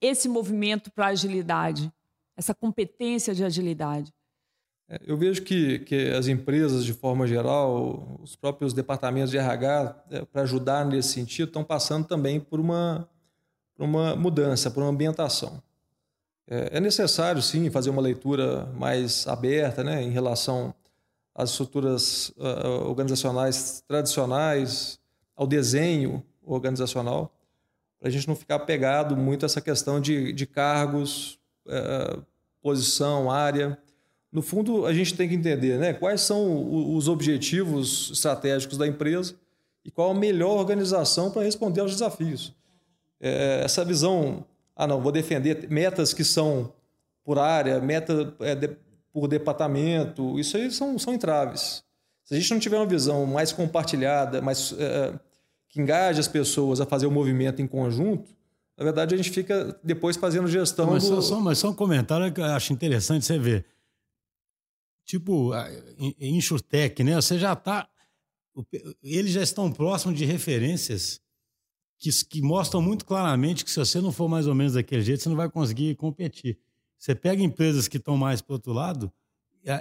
esse 0.00 0.30
movimento 0.30 0.90
para 0.90 1.08
agilidade, 1.08 1.92
essa 2.34 2.54
competência 2.54 3.34
de 3.34 3.44
agilidade? 3.44 4.14
É, 4.88 5.00
eu 5.04 5.16
vejo 5.16 5.42
que, 5.42 5.80
que 5.80 6.10
as 6.10 6.28
empresas, 6.28 6.84
de 6.84 6.92
forma 6.92 7.26
geral, 7.26 8.18
os 8.22 8.36
próprios 8.36 8.72
departamentos 8.72 9.30
de 9.30 9.38
RH, 9.38 10.04
é, 10.10 10.24
para 10.24 10.42
ajudar 10.42 10.84
nesse 10.84 11.08
sentido, 11.08 11.48
estão 11.48 11.64
passando 11.64 12.06
também 12.06 12.38
por 12.38 12.60
uma, 12.60 13.08
por 13.74 13.84
uma 13.84 14.14
mudança, 14.14 14.70
por 14.70 14.82
uma 14.82 14.90
ambientação. 14.90 15.60
É, 16.46 16.76
é 16.76 16.80
necessário, 16.80 17.42
sim, 17.42 17.68
fazer 17.70 17.90
uma 17.90 18.00
leitura 18.00 18.66
mais 18.74 19.26
aberta 19.26 19.82
né, 19.82 20.02
em 20.02 20.10
relação 20.10 20.72
às 21.34 21.50
estruturas 21.50 22.28
uh, 22.36 22.86
organizacionais 22.88 23.82
tradicionais, 23.86 24.98
ao 25.34 25.46
desenho 25.46 26.24
organizacional, 26.42 27.34
para 27.98 28.08
a 28.08 28.10
gente 28.10 28.28
não 28.28 28.36
ficar 28.36 28.60
pegado 28.60 29.16
muito 29.16 29.44
a 29.44 29.46
essa 29.46 29.60
questão 29.60 30.00
de, 30.00 30.32
de 30.32 30.46
cargos, 30.46 31.38
uh, 31.66 32.24
posição, 32.62 33.30
área 33.30 33.76
no 34.36 34.42
fundo, 34.42 34.84
a 34.84 34.92
gente 34.92 35.14
tem 35.14 35.26
que 35.26 35.34
entender 35.34 35.78
né, 35.78 35.94
quais 35.94 36.20
são 36.20 36.94
os 36.94 37.08
objetivos 37.08 38.10
estratégicos 38.12 38.76
da 38.76 38.86
empresa 38.86 39.34
e 39.82 39.90
qual 39.90 40.10
a 40.10 40.14
melhor 40.14 40.58
organização 40.58 41.30
para 41.30 41.40
responder 41.40 41.80
aos 41.80 41.92
desafios. 41.92 42.54
É, 43.18 43.62
essa 43.64 43.82
visão, 43.82 44.44
ah, 44.76 44.86
não, 44.86 45.00
vou 45.00 45.10
defender 45.10 45.66
metas 45.70 46.12
que 46.12 46.22
são 46.22 46.70
por 47.24 47.38
área, 47.38 47.80
meta 47.80 48.34
é, 48.40 48.54
de, 48.54 48.76
por 49.10 49.26
departamento, 49.26 50.38
isso 50.38 50.58
aí 50.58 50.70
são, 50.70 50.98
são 50.98 51.14
entraves. 51.14 51.82
Se 52.22 52.34
a 52.34 52.38
gente 52.38 52.50
não 52.50 52.60
tiver 52.60 52.76
uma 52.76 52.84
visão 52.84 53.24
mais 53.24 53.52
compartilhada, 53.52 54.42
mais, 54.42 54.74
é, 54.78 55.14
que 55.70 55.80
engaje 55.80 56.20
as 56.20 56.28
pessoas 56.28 56.78
a 56.78 56.84
fazer 56.84 57.06
o 57.06 57.10
movimento 57.10 57.62
em 57.62 57.66
conjunto, 57.66 58.34
na 58.76 58.84
verdade 58.84 59.14
a 59.14 59.16
gente 59.16 59.30
fica 59.30 59.80
depois 59.82 60.14
fazendo 60.14 60.46
gestão. 60.46 60.90
Mas, 60.90 61.08
do... 61.08 61.22
só, 61.22 61.40
mas 61.40 61.56
só 61.56 61.70
um 61.70 61.74
comentário 61.74 62.30
que 62.30 62.38
eu 62.42 62.44
acho 62.44 62.70
interessante 62.74 63.24
você 63.24 63.38
ver 63.38 63.64
tipo 65.06 65.52
Insurtech, 66.20 67.02
né? 67.02 67.14
Você 67.14 67.38
já 67.38 67.52
está. 67.52 67.88
Eles 69.02 69.32
já 69.32 69.42
estão 69.42 69.70
próximos 69.70 70.18
de 70.18 70.24
referências 70.24 71.20
que, 71.98 72.10
que 72.24 72.42
mostram 72.42 72.82
muito 72.82 73.04
claramente 73.04 73.64
que 73.64 73.70
se 73.70 73.78
você 73.78 74.00
não 74.00 74.10
for 74.12 74.28
mais 74.28 74.46
ou 74.46 74.54
menos 74.54 74.74
daquele 74.74 75.02
jeito, 75.02 75.22
você 75.22 75.28
não 75.28 75.36
vai 75.36 75.48
conseguir 75.48 75.94
competir. 75.94 76.58
Você 76.98 77.14
pega 77.14 77.42
empresas 77.42 77.86
que 77.86 77.98
estão 77.98 78.16
mais 78.16 78.40
para 78.40 78.54
outro 78.54 78.72
lado, 78.72 79.12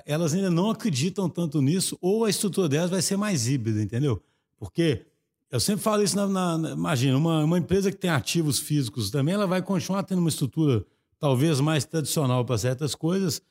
elas 0.05 0.33
ainda 0.33 0.49
não 0.49 0.69
acreditam 0.69 1.29
tanto 1.29 1.61
nisso, 1.61 1.97
ou 2.01 2.25
a 2.25 2.29
estrutura 2.29 2.67
delas 2.67 2.89
vai 2.89 3.01
ser 3.01 3.17
mais 3.17 3.47
híbrida, 3.47 3.81
entendeu? 3.81 4.21
Porque 4.57 5.05
eu 5.49 5.59
sempre 5.59 5.81
falo 5.81 6.03
isso 6.03 6.15
na. 6.15 6.57
na 6.57 6.71
imagina, 6.71 7.17
uma, 7.17 7.43
uma 7.43 7.57
empresa 7.57 7.91
que 7.91 7.97
tem 7.97 8.09
ativos 8.09 8.59
físicos 8.59 9.09
também, 9.09 9.33
ela 9.33 9.47
vai 9.47 9.61
continuar 9.61 10.03
tendo 10.03 10.19
uma 10.19 10.29
estrutura 10.29 10.85
talvez 11.17 11.59
mais 11.61 11.85
tradicional 11.85 12.43
para 12.43 12.57
certas 12.57 12.93
coisas 12.93 13.41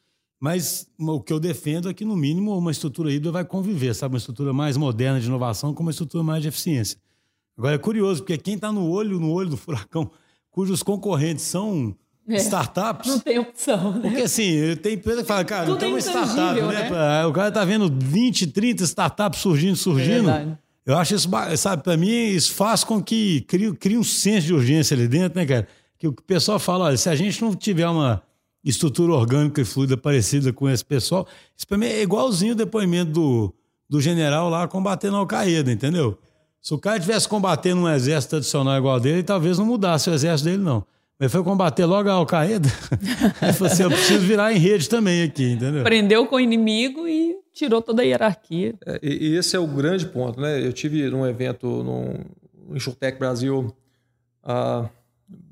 mas 0.45 0.87
o 0.99 1.23
que 1.23 1.33
eu 1.33 1.41
defendo 1.41 1.89
é 1.89 1.95
que, 1.95 2.05
no 2.05 2.15
mínimo, 2.15 2.55
uma 2.55 2.71
estrutura 2.71 3.09
híbrida 3.09 3.33
vai 3.33 3.47
conviver, 3.47 3.95
sabe? 3.95 4.13
Uma 4.13 4.19
estrutura 4.19 4.53
mais 4.53 4.77
moderna 4.77 5.19
de 5.19 5.27
inovação 5.27 5.73
com 5.73 5.83
uma 5.83 5.91
estrutura 5.91 6.23
mais 6.23 6.43
de 6.43 6.49
eficiência. 6.49 6.99
Agora, 7.57 7.77
é 7.77 7.79
curioso, 7.79 8.21
porque 8.21 8.37
quem 8.37 8.57
está 8.57 8.71
no 8.71 8.87
olho, 8.87 9.19
no 9.19 9.33
olho 9.33 9.49
do 9.49 9.57
furacão, 9.57 10.11
cujos 10.51 10.83
concorrentes 10.83 11.47
são 11.47 11.97
é, 12.29 12.37
startups. 12.37 13.09
Não 13.09 13.21
tem 13.21 13.39
opção. 13.39 13.93
Né? 13.93 14.01
Porque 14.03 14.21
assim, 14.21 14.77
tem 14.83 14.97
empresa 14.97 15.23
que 15.23 15.29
fala, 15.29 15.47
cara, 15.47 15.65
Tudo 15.65 15.79
tem 15.79 15.89
uma 15.89 15.99
startup, 15.99 16.61
né? 16.61 16.91
né? 16.91 17.25
O 17.25 17.33
cara 17.33 17.49
está 17.49 17.65
vendo 17.65 17.91
20, 17.91 18.49
30 18.49 18.85
startups 18.85 19.41
surgindo, 19.41 19.77
surgindo. 19.77 20.29
É 20.29 20.59
eu 20.85 20.99
acho 20.99 21.15
isso, 21.15 21.31
sabe, 21.57 21.83
para 21.83 21.97
mim, 21.97 22.11
isso 22.11 22.53
faz 22.53 22.85
com 22.85 23.03
que 23.03 23.41
crie, 23.49 23.75
crie 23.77 23.97
um 23.97 24.05
senso 24.05 24.49
de 24.49 24.53
urgência 24.53 24.95
ali 24.95 25.09
dentro, 25.09 25.39
né, 25.39 25.47
cara? 25.47 25.67
Que 25.99 26.07
o 26.07 26.13
pessoal 26.13 26.59
fala, 26.59 26.85
olha, 26.85 26.99
se 26.99 27.09
a 27.09 27.15
gente 27.17 27.41
não 27.41 27.55
tiver 27.55 27.89
uma 27.89 28.23
estrutura 28.64 29.12
orgânica 29.12 29.61
e 29.61 29.64
fluida 29.64 29.96
parecida 29.96 30.53
com 30.53 30.68
esse 30.68 30.85
pessoal. 30.85 31.27
Isso 31.57 31.66
para 31.66 31.77
mim 31.77 31.87
é 31.87 32.03
igualzinho 32.03 32.53
o 32.53 32.57
depoimento 32.57 33.11
do, 33.12 33.55
do 33.88 34.00
general 34.00 34.48
lá 34.48 34.66
combatendo 34.66 35.16
a 35.16 35.18
Al-Qaeda, 35.20 35.70
entendeu? 35.70 36.18
Se 36.61 36.72
o 36.72 36.79
cara 36.79 36.98
tivesse 36.98 37.29
combatendo 37.29 37.83
um 37.83 37.88
exército 37.88 38.31
tradicional 38.31 38.79
igual 38.79 38.98
dele, 38.98 39.22
talvez 39.22 39.59
não 39.59 39.66
mudasse 39.66 40.09
o 40.09 40.14
exército 40.14 40.48
dele, 40.48 40.62
não. 40.62 40.85
Mas 41.18 41.31
foi 41.31 41.44
combater 41.44 41.85
logo 41.85 42.09
a 42.09 42.12
Al-Qaeda. 42.12 42.68
Ele 43.42 43.53
falou 43.53 43.72
assim: 43.72 43.83
eu 43.83 43.90
preciso 43.90 44.27
virar 44.27 44.53
em 44.53 44.59
rede 44.59 44.88
também 44.88 45.22
aqui, 45.22 45.53
entendeu? 45.53 45.85
Prendeu 45.85 46.27
com 46.27 46.37
o 46.37 46.40
inimigo 46.40 47.07
e 47.07 47.37
tirou 47.53 47.81
toda 47.81 48.03
a 48.03 48.05
hierarquia. 48.05 48.74
É, 48.85 48.98
e 49.03 49.37
esse 49.37 49.55
é 49.55 49.59
o 49.59 49.66
grande 49.66 50.07
ponto, 50.07 50.40
né? 50.40 50.66
Eu 50.66 50.72
tive 50.72 51.09
num 51.11 51.24
evento 51.27 51.66
no 51.85 52.74
Insurtech 52.74 53.18
Brasil 53.18 53.72
há 54.42 54.88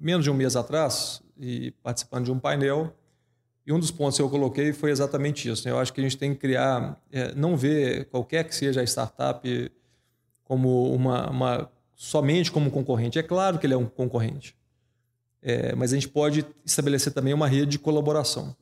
menos 0.00 0.24
de 0.24 0.30
um 0.30 0.34
mês 0.34 0.56
atrás, 0.56 1.22
e 1.38 1.72
participando 1.82 2.24
de 2.24 2.32
um 2.32 2.38
painel, 2.38 2.92
e 3.66 3.72
um 3.72 3.78
dos 3.78 3.90
pontos 3.90 4.16
que 4.16 4.22
eu 4.22 4.28
coloquei 4.28 4.72
foi 4.72 4.90
exatamente 4.90 5.48
isso. 5.48 5.66
Né? 5.66 5.72
Eu 5.72 5.78
acho 5.78 5.92
que 5.92 6.00
a 6.00 6.04
gente 6.04 6.18
tem 6.18 6.34
que 6.34 6.40
criar, 6.40 7.00
é, 7.12 7.34
não 7.34 7.56
ver 7.56 8.06
qualquer 8.06 8.44
que 8.44 8.54
seja 8.54 8.80
a 8.80 8.84
startup 8.84 9.72
como 10.44 10.92
uma, 10.92 11.30
uma, 11.30 11.70
somente 11.94 12.50
como 12.50 12.70
concorrente. 12.70 13.18
É 13.18 13.22
claro 13.22 13.58
que 13.58 13.66
ele 13.66 13.74
é 13.74 13.76
um 13.76 13.86
concorrente, 13.86 14.56
é, 15.40 15.74
mas 15.74 15.92
a 15.92 15.94
gente 15.94 16.08
pode 16.08 16.44
estabelecer 16.64 17.12
também 17.12 17.32
uma 17.32 17.46
rede 17.46 17.72
de 17.72 17.78
colaboração. 17.78 18.54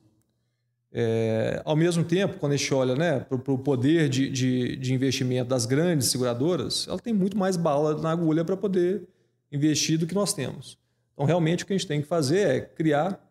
É, 0.93 1.61
ao 1.63 1.75
mesmo 1.75 2.03
tempo, 2.03 2.37
quando 2.37 2.51
a 2.51 2.57
gente 2.57 2.73
olha 2.73 2.95
né, 2.95 3.21
para 3.21 3.53
o 3.53 3.57
poder 3.57 4.09
de, 4.09 4.29
de, 4.29 4.75
de, 4.75 4.93
investimento 4.93 5.49
das 5.49 5.65
grandes 5.65 6.07
seguradoras, 6.07 6.85
ela 6.87 6.99
tem 6.99 7.13
muito 7.13 7.37
mais 7.37 7.55
bala 7.55 7.99
na 7.99 8.11
agulha 8.11 8.43
para 8.43 8.57
poder 8.57 9.07
investir 9.49 9.97
do 9.97 10.05
que 10.05 10.13
nós 10.13 10.33
temos. 10.33 10.77
Então, 11.13 11.25
realmente, 11.25 11.63
o 11.63 11.67
que 11.67 11.71
a 11.71 11.77
gente 11.77 11.87
tem 11.87 12.01
que 12.01 12.07
fazer 12.07 12.39
é 12.39 12.59
criar 12.59 13.25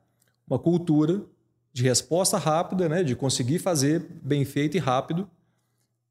uma 0.48 0.59
cultura 0.59 1.22
de 1.72 1.83
resposta 1.83 2.37
rápida, 2.38 2.88
né, 2.88 3.02
de 3.02 3.14
conseguir 3.14 3.59
fazer 3.59 4.04
bem 4.22 4.44
feito 4.44 4.76
e 4.76 4.80
rápido 4.80 5.28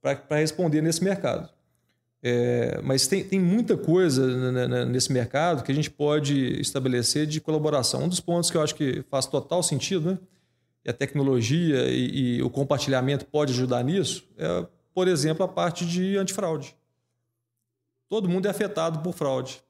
para 0.01 0.37
responder 0.37 0.81
nesse 0.81 1.03
mercado. 1.03 1.49
É, 2.21 2.81
mas 2.83 3.07
tem, 3.07 3.23
tem 3.23 3.39
muita 3.39 3.77
coisa 3.77 4.85
nesse 4.85 5.11
mercado 5.11 5.63
que 5.63 5.71
a 5.71 5.75
gente 5.75 5.89
pode 5.89 6.59
estabelecer 6.59 7.25
de 7.25 7.39
colaboração. 7.39 8.03
Um 8.03 8.09
dos 8.09 8.19
pontos 8.19 8.51
que 8.51 8.57
eu 8.57 8.61
acho 8.61 8.75
que 8.75 9.03
faz 9.09 9.25
total 9.25 9.63
sentido, 9.63 10.11
né? 10.11 10.17
e 10.83 10.89
a 10.89 10.93
tecnologia 10.93 11.89
e, 11.89 12.37
e 12.37 12.43
o 12.43 12.49
compartilhamento 12.49 13.25
pode 13.25 13.53
ajudar 13.53 13.83
nisso, 13.83 14.27
é, 14.37 14.65
por 14.93 15.07
exemplo, 15.07 15.43
a 15.43 15.47
parte 15.47 15.85
de 15.85 16.17
antifraude. 16.17 16.75
Todo 18.07 18.27
mundo 18.27 18.47
é 18.47 18.49
afetado 18.49 18.99
por 18.99 19.13
fraude. 19.13 19.61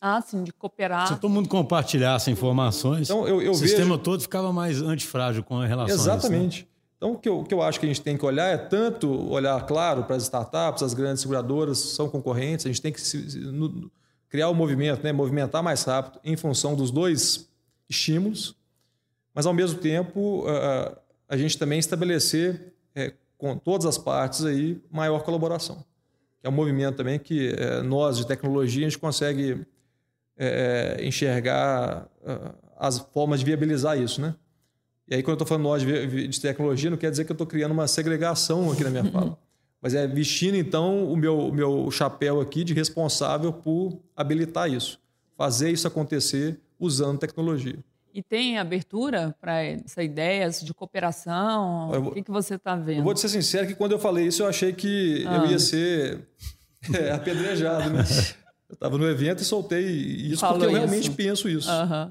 Ah, 0.00 0.22
sim, 0.22 0.42
de 0.42 0.52
cooperar. 0.52 1.08
Se 1.08 1.16
todo 1.16 1.30
mundo 1.30 1.48
compartilhasse 1.48 2.30
informações, 2.30 3.10
então, 3.10 3.28
eu, 3.28 3.42
eu 3.42 3.52
o 3.52 3.54
sistema 3.54 3.90
vejo... 3.90 3.98
todo 3.98 4.22
ficava 4.22 4.50
mais 4.52 4.80
antifrágil 4.80 5.44
com 5.44 5.58
relação 5.58 5.94
Exatamente. 5.94 6.42
a 6.42 6.46
isso. 6.46 6.60
Né? 6.62 6.70
Então, 6.96 7.12
o 7.12 7.18
que, 7.18 7.28
eu, 7.28 7.40
o 7.40 7.44
que 7.44 7.54
eu 7.54 7.62
acho 7.62 7.80
que 7.80 7.86
a 7.86 7.88
gente 7.88 8.02
tem 8.02 8.16
que 8.16 8.24
olhar 8.24 8.48
é 8.48 8.58
tanto 8.58 9.10
olhar, 9.30 9.64
claro, 9.66 10.04
para 10.04 10.16
as 10.16 10.22
startups, 10.24 10.82
as 10.82 10.94
grandes 10.94 11.22
seguradoras 11.22 11.78
são 11.78 12.08
concorrentes, 12.08 12.66
a 12.66 12.68
gente 12.68 12.80
tem 12.80 12.92
que 12.92 13.00
se, 13.00 13.38
no, 13.38 13.90
criar 14.28 14.48
o 14.48 14.52
um 14.52 14.54
movimento, 14.54 15.02
né? 15.02 15.12
movimentar 15.12 15.62
mais 15.62 15.82
rápido 15.84 16.20
em 16.22 16.36
função 16.36 16.74
dos 16.74 16.90
dois 16.90 17.48
estímulos, 17.88 18.54
mas, 19.34 19.46
ao 19.46 19.52
mesmo 19.52 19.78
tempo, 19.78 20.44
a, 20.46 20.98
a 21.28 21.36
gente 21.36 21.56
também 21.56 21.78
estabelecer 21.78 22.74
é, 22.94 23.12
com 23.38 23.56
todas 23.56 23.86
as 23.86 23.96
partes 23.96 24.44
aí 24.44 24.78
maior 24.90 25.22
colaboração. 25.22 25.84
Que 26.40 26.46
é 26.46 26.50
um 26.50 26.52
movimento 26.52 26.96
também 26.96 27.18
que 27.18 27.54
é, 27.56 27.82
nós, 27.82 28.18
de 28.18 28.26
tecnologia, 28.26 28.86
a 28.86 28.90
gente 28.90 28.98
consegue 28.98 29.66
é, 30.40 30.96
é 30.98 31.06
enxergar 31.06 32.08
as 32.78 32.98
formas 32.98 33.40
de 33.40 33.46
viabilizar 33.46 34.00
isso, 34.00 34.22
né? 34.22 34.34
E 35.06 35.16
aí, 35.16 35.22
quando 35.22 35.30
eu 35.30 35.42
estou 35.42 35.46
falando 35.46 35.64
nós 35.64 35.82
de 35.82 36.40
tecnologia, 36.40 36.88
não 36.88 36.96
quer 36.96 37.10
dizer 37.10 37.24
que 37.24 37.32
eu 37.32 37.34
estou 37.34 37.46
criando 37.46 37.72
uma 37.72 37.86
segregação 37.86 38.70
aqui 38.70 38.84
na 38.84 38.90
minha 38.90 39.04
fala. 39.04 39.36
Mas 39.82 39.92
é 39.92 40.06
vestindo, 40.06 40.56
então, 40.56 41.10
o 41.10 41.16
meu, 41.16 41.52
meu 41.52 41.90
chapéu 41.90 42.40
aqui 42.40 42.62
de 42.62 42.72
responsável 42.72 43.52
por 43.52 43.98
habilitar 44.16 44.70
isso. 44.70 45.00
Fazer 45.36 45.70
isso 45.70 45.88
acontecer 45.88 46.60
usando 46.78 47.18
tecnologia. 47.18 47.78
E 48.14 48.22
tem 48.22 48.58
abertura 48.58 49.34
para 49.40 49.62
essa 49.62 50.02
ideia 50.02 50.48
de 50.48 50.72
cooperação? 50.74 51.90
Vou, 51.90 52.10
o 52.10 52.14
que, 52.14 52.22
que 52.22 52.30
você 52.30 52.54
está 52.54 52.76
vendo? 52.76 52.98
Eu 52.98 53.04
vou 53.04 53.14
te 53.14 53.20
ser 53.20 53.28
sincero 53.28 53.66
que 53.66 53.74
quando 53.74 53.92
eu 53.92 53.98
falei 53.98 54.26
isso, 54.26 54.42
eu 54.42 54.48
achei 54.48 54.72
que 54.72 55.24
ah. 55.26 55.36
eu 55.36 55.46
ia 55.46 55.58
ser 55.58 56.20
é, 56.94 57.10
apedrejado. 57.10 57.90
Né? 57.90 58.04
eu 58.70 58.74
estava 58.74 58.96
no 58.96 59.06
evento 59.08 59.42
e 59.42 59.44
soltei 59.44 59.84
isso 59.84 60.40
Falou 60.40 60.58
porque 60.58 60.66
eu 60.66 60.78
isso. 60.78 60.86
realmente 60.86 61.10
penso 61.10 61.48
isso. 61.48 61.68
Uhum. 61.70 62.10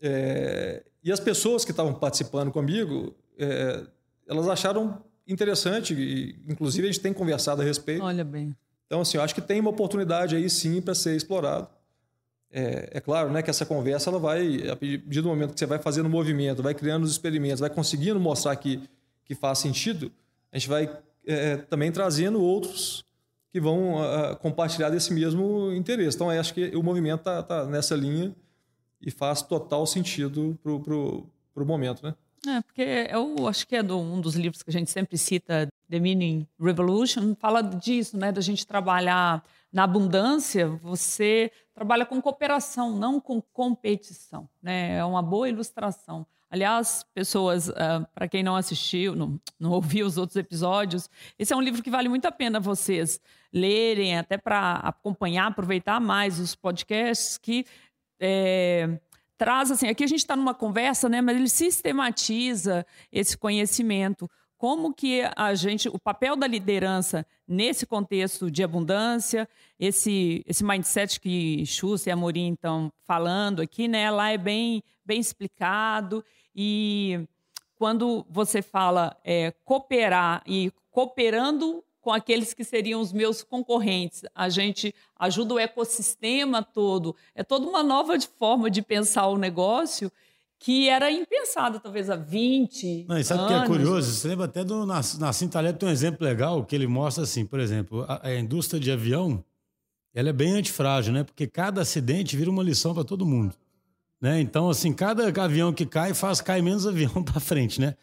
É, 0.00 0.84
e 1.02 1.10
as 1.10 1.18
pessoas 1.18 1.64
que 1.64 1.72
estavam 1.72 1.92
participando 1.92 2.52
comigo, 2.52 3.14
é, 3.36 3.84
elas 4.28 4.48
acharam 4.48 5.02
interessante, 5.26 5.92
e, 5.92 6.38
inclusive 6.48 6.88
a 6.88 6.90
gente 6.90 7.00
tem 7.00 7.12
conversado 7.12 7.62
a 7.62 7.64
respeito. 7.64 8.02
Olha 8.02 8.24
bem. 8.24 8.54
Então, 8.86 9.00
assim, 9.00 9.18
eu 9.18 9.22
acho 9.22 9.34
que 9.34 9.40
tem 9.40 9.60
uma 9.60 9.70
oportunidade 9.70 10.36
aí 10.36 10.48
sim 10.48 10.80
para 10.80 10.94
ser 10.94 11.16
explorado. 11.16 11.68
É, 12.50 12.90
é, 12.92 13.00
claro 13.00 13.30
né, 13.30 13.42
que 13.42 13.50
essa 13.50 13.66
conversa 13.66 14.08
ela 14.08 14.18
vai, 14.18 14.68
a 14.68 14.76
partir 14.76 15.20
do 15.20 15.28
momento 15.28 15.52
que 15.52 15.58
você 15.58 15.66
vai 15.66 15.78
fazendo 15.78 16.08
movimento, 16.08 16.62
vai 16.62 16.74
criando 16.74 17.04
os 17.04 17.10
experimentos, 17.10 17.60
vai 17.60 17.68
conseguindo 17.68 18.18
mostrar 18.18 18.56
que, 18.56 18.80
que 19.24 19.34
faz 19.34 19.58
sentido, 19.58 20.10
a 20.50 20.58
gente 20.58 20.68
vai 20.68 20.90
é, 21.26 21.56
também 21.56 21.92
trazendo 21.92 22.40
outros 22.40 23.04
que 23.50 23.60
vão 23.60 23.96
uh, 23.96 24.36
compartilhar 24.36 24.90
desse 24.90 25.12
mesmo 25.12 25.72
interesse. 25.72 26.16
Então, 26.16 26.30
acho 26.30 26.52
que 26.52 26.76
o 26.76 26.82
movimento 26.82 27.20
está 27.20 27.42
tá 27.42 27.64
nessa 27.64 27.94
linha 27.94 28.34
e 29.00 29.10
faz 29.10 29.42
total 29.42 29.86
sentido 29.86 30.58
para 30.62 30.72
o 30.72 31.66
momento, 31.66 32.04
né? 32.04 32.14
É, 32.46 32.60
porque 32.60 33.08
eu 33.10 33.48
acho 33.48 33.66
que 33.66 33.74
é 33.74 33.82
do, 33.82 33.98
um 33.98 34.20
dos 34.20 34.34
livros 34.34 34.62
que 34.62 34.70
a 34.70 34.72
gente 34.72 34.90
sempre 34.90 35.18
cita, 35.18 35.68
The 35.90 35.98
Meaning 35.98 36.46
Revolution, 36.60 37.34
fala 37.34 37.62
disso, 37.62 38.16
né? 38.16 38.30
Da 38.30 38.40
gente 38.40 38.66
trabalhar 38.66 39.42
na 39.72 39.84
abundância, 39.84 40.68
você 40.82 41.50
trabalha 41.74 42.06
com 42.06 42.20
cooperação, 42.22 42.96
não 42.96 43.20
com 43.20 43.40
competição, 43.40 44.48
né? 44.62 44.96
É 44.98 45.04
uma 45.04 45.22
boa 45.22 45.48
ilustração. 45.48 46.26
Aliás, 46.50 47.04
pessoas, 47.14 47.68
uh, 47.68 47.74
ah, 47.76 48.08
para 48.14 48.26
quem 48.26 48.42
não 48.42 48.56
assistiu, 48.56 49.14
não, 49.14 49.38
não 49.60 49.70
ouviu 49.72 50.06
os 50.06 50.16
outros 50.16 50.36
episódios, 50.36 51.10
esse 51.38 51.52
é 51.52 51.56
um 51.56 51.60
livro 51.60 51.82
que 51.82 51.90
vale 51.90 52.08
muito 52.08 52.26
a 52.26 52.32
pena 52.32 52.58
vocês 52.58 53.20
lerem, 53.52 54.16
até 54.16 54.38
para 54.38 54.76
acompanhar, 54.76 55.46
aproveitar 55.46 56.00
mais 56.00 56.38
os 56.38 56.54
podcasts 56.54 57.36
que 57.36 57.66
é, 58.18 58.98
traz 59.36 59.70
assim, 59.70 59.88
aqui 59.88 60.02
a 60.02 60.06
gente 60.06 60.20
está 60.20 60.34
numa 60.34 60.54
conversa, 60.54 61.08
né, 61.08 61.20
mas 61.20 61.36
ele 61.36 61.48
sistematiza 61.48 62.84
esse 63.12 63.36
conhecimento. 63.36 64.28
Como 64.58 64.92
que 64.92 65.22
a 65.36 65.54
gente, 65.54 65.88
o 65.88 66.00
papel 66.00 66.34
da 66.34 66.46
liderança 66.46 67.24
nesse 67.46 67.86
contexto 67.86 68.50
de 68.50 68.64
abundância, 68.64 69.48
esse, 69.78 70.44
esse 70.48 70.64
mindset 70.64 71.20
que 71.20 71.64
Schuster 71.64 72.10
e 72.10 72.12
Amorim 72.12 72.52
estão 72.54 72.92
falando 73.06 73.62
aqui, 73.62 73.86
né, 73.86 74.10
lá 74.10 74.30
é 74.30 74.36
bem, 74.36 74.82
bem 75.06 75.20
explicado. 75.20 76.24
E 76.54 77.20
quando 77.76 78.26
você 78.28 78.60
fala 78.60 79.16
é, 79.24 79.52
cooperar 79.64 80.42
e 80.44 80.72
cooperando 80.90 81.84
com 82.00 82.12
aqueles 82.12 82.52
que 82.52 82.64
seriam 82.64 83.00
os 83.00 83.12
meus 83.12 83.42
concorrentes. 83.42 84.24
A 84.34 84.48
gente 84.48 84.94
ajuda 85.16 85.54
o 85.54 85.58
ecossistema 85.58 86.62
todo. 86.62 87.14
É 87.34 87.44
toda 87.44 87.66
uma 87.66 87.82
nova 87.82 88.18
forma 88.20 88.70
de 88.70 88.82
pensar 88.82 89.26
o 89.28 89.36
negócio 89.38 90.10
que 90.58 90.88
era 90.88 91.10
impensada 91.10 91.78
talvez 91.78 92.10
há 92.10 92.16
20 92.16 93.06
Não, 93.08 93.18
e 93.18 93.24
sabe 93.24 93.44
o 93.44 93.46
que 93.46 93.54
é 93.54 93.66
curioso? 93.66 94.12
Você 94.12 94.28
lembra 94.28 94.46
até 94.46 94.64
do 94.64 94.84
Nassim 94.84 95.48
Taleb 95.48 95.78
tem 95.78 95.88
um 95.88 95.92
exemplo 95.92 96.26
legal 96.26 96.64
que 96.64 96.74
ele 96.74 96.86
mostra 96.86 97.24
assim, 97.24 97.46
por 97.46 97.60
exemplo, 97.60 98.04
a, 98.08 98.26
a 98.26 98.38
indústria 98.38 98.80
de 98.80 98.90
avião, 98.90 99.44
ela 100.12 100.30
é 100.30 100.32
bem 100.32 100.52
antifrágil, 100.52 101.12
né? 101.12 101.22
Porque 101.22 101.46
cada 101.46 101.82
acidente 101.82 102.36
vira 102.36 102.50
uma 102.50 102.62
lição 102.62 102.92
para 102.92 103.04
todo 103.04 103.24
mundo, 103.24 103.54
né? 104.20 104.40
Então, 104.40 104.68
assim, 104.68 104.92
cada 104.92 105.28
avião 105.42 105.72
que 105.72 105.86
cai 105.86 106.12
faz 106.12 106.40
cair 106.40 106.62
menos 106.62 106.86
avião 106.86 107.22
para 107.22 107.38
frente, 107.38 107.80
né? 107.80 107.94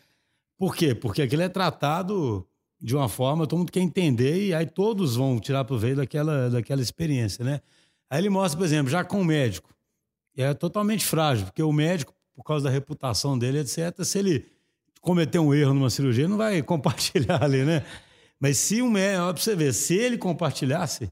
Por 0.58 0.76
quê? 0.76 0.96
Porque 0.96 1.22
aquilo 1.22 1.41
é 1.41 1.50
tratado 1.50 2.48
de 2.80 2.96
uma 2.96 3.10
forma, 3.10 3.48
todo 3.48 3.60
mundo 3.60 3.72
quer 3.72 3.82
entender 3.82 4.48
e 4.48 4.54
aí 4.54 4.65
todos 4.65 5.15
vão 5.15 5.39
tirar 5.39 5.65
proveito 5.65 5.98
daquela, 5.98 6.50
daquela 6.50 6.82
experiência, 6.82 7.44
né? 7.44 7.60
Aí 8.10 8.22
ele 8.22 8.30
mostra, 8.30 8.58
por 8.58 8.65
exemplo, 8.65 8.89
já 8.89 9.04
com 9.04 9.22
o 9.22 9.26
médico, 9.26 9.76
é 10.38 10.54
totalmente 10.54 11.06
frágil, 11.06 11.46
porque 11.46 11.63
o 11.63 11.72
médico, 11.72 12.13
por 12.36 12.43
causa 12.43 12.65
da 12.65 12.69
reputação 12.69 13.38
dele, 13.38 13.60
etc., 13.60 14.04
se 14.04 14.19
ele 14.19 14.45
cometer 15.02 15.39
um 15.39 15.54
erro 15.54 15.74
numa 15.74 15.89
cirurgia, 15.89 16.28
não 16.28 16.38
vai 16.38 16.62
compartilhar 16.63 17.43
ali, 17.43 17.63
né? 17.63 17.86
Mas 18.39 18.58
se 18.58 18.82
o 18.82 18.89
médico, 18.89 19.34
para 19.34 19.41
você 19.41 19.56
ver, 19.56 19.74
se 19.74 19.95
ele 19.95 20.17
compartilhasse, 20.17 21.10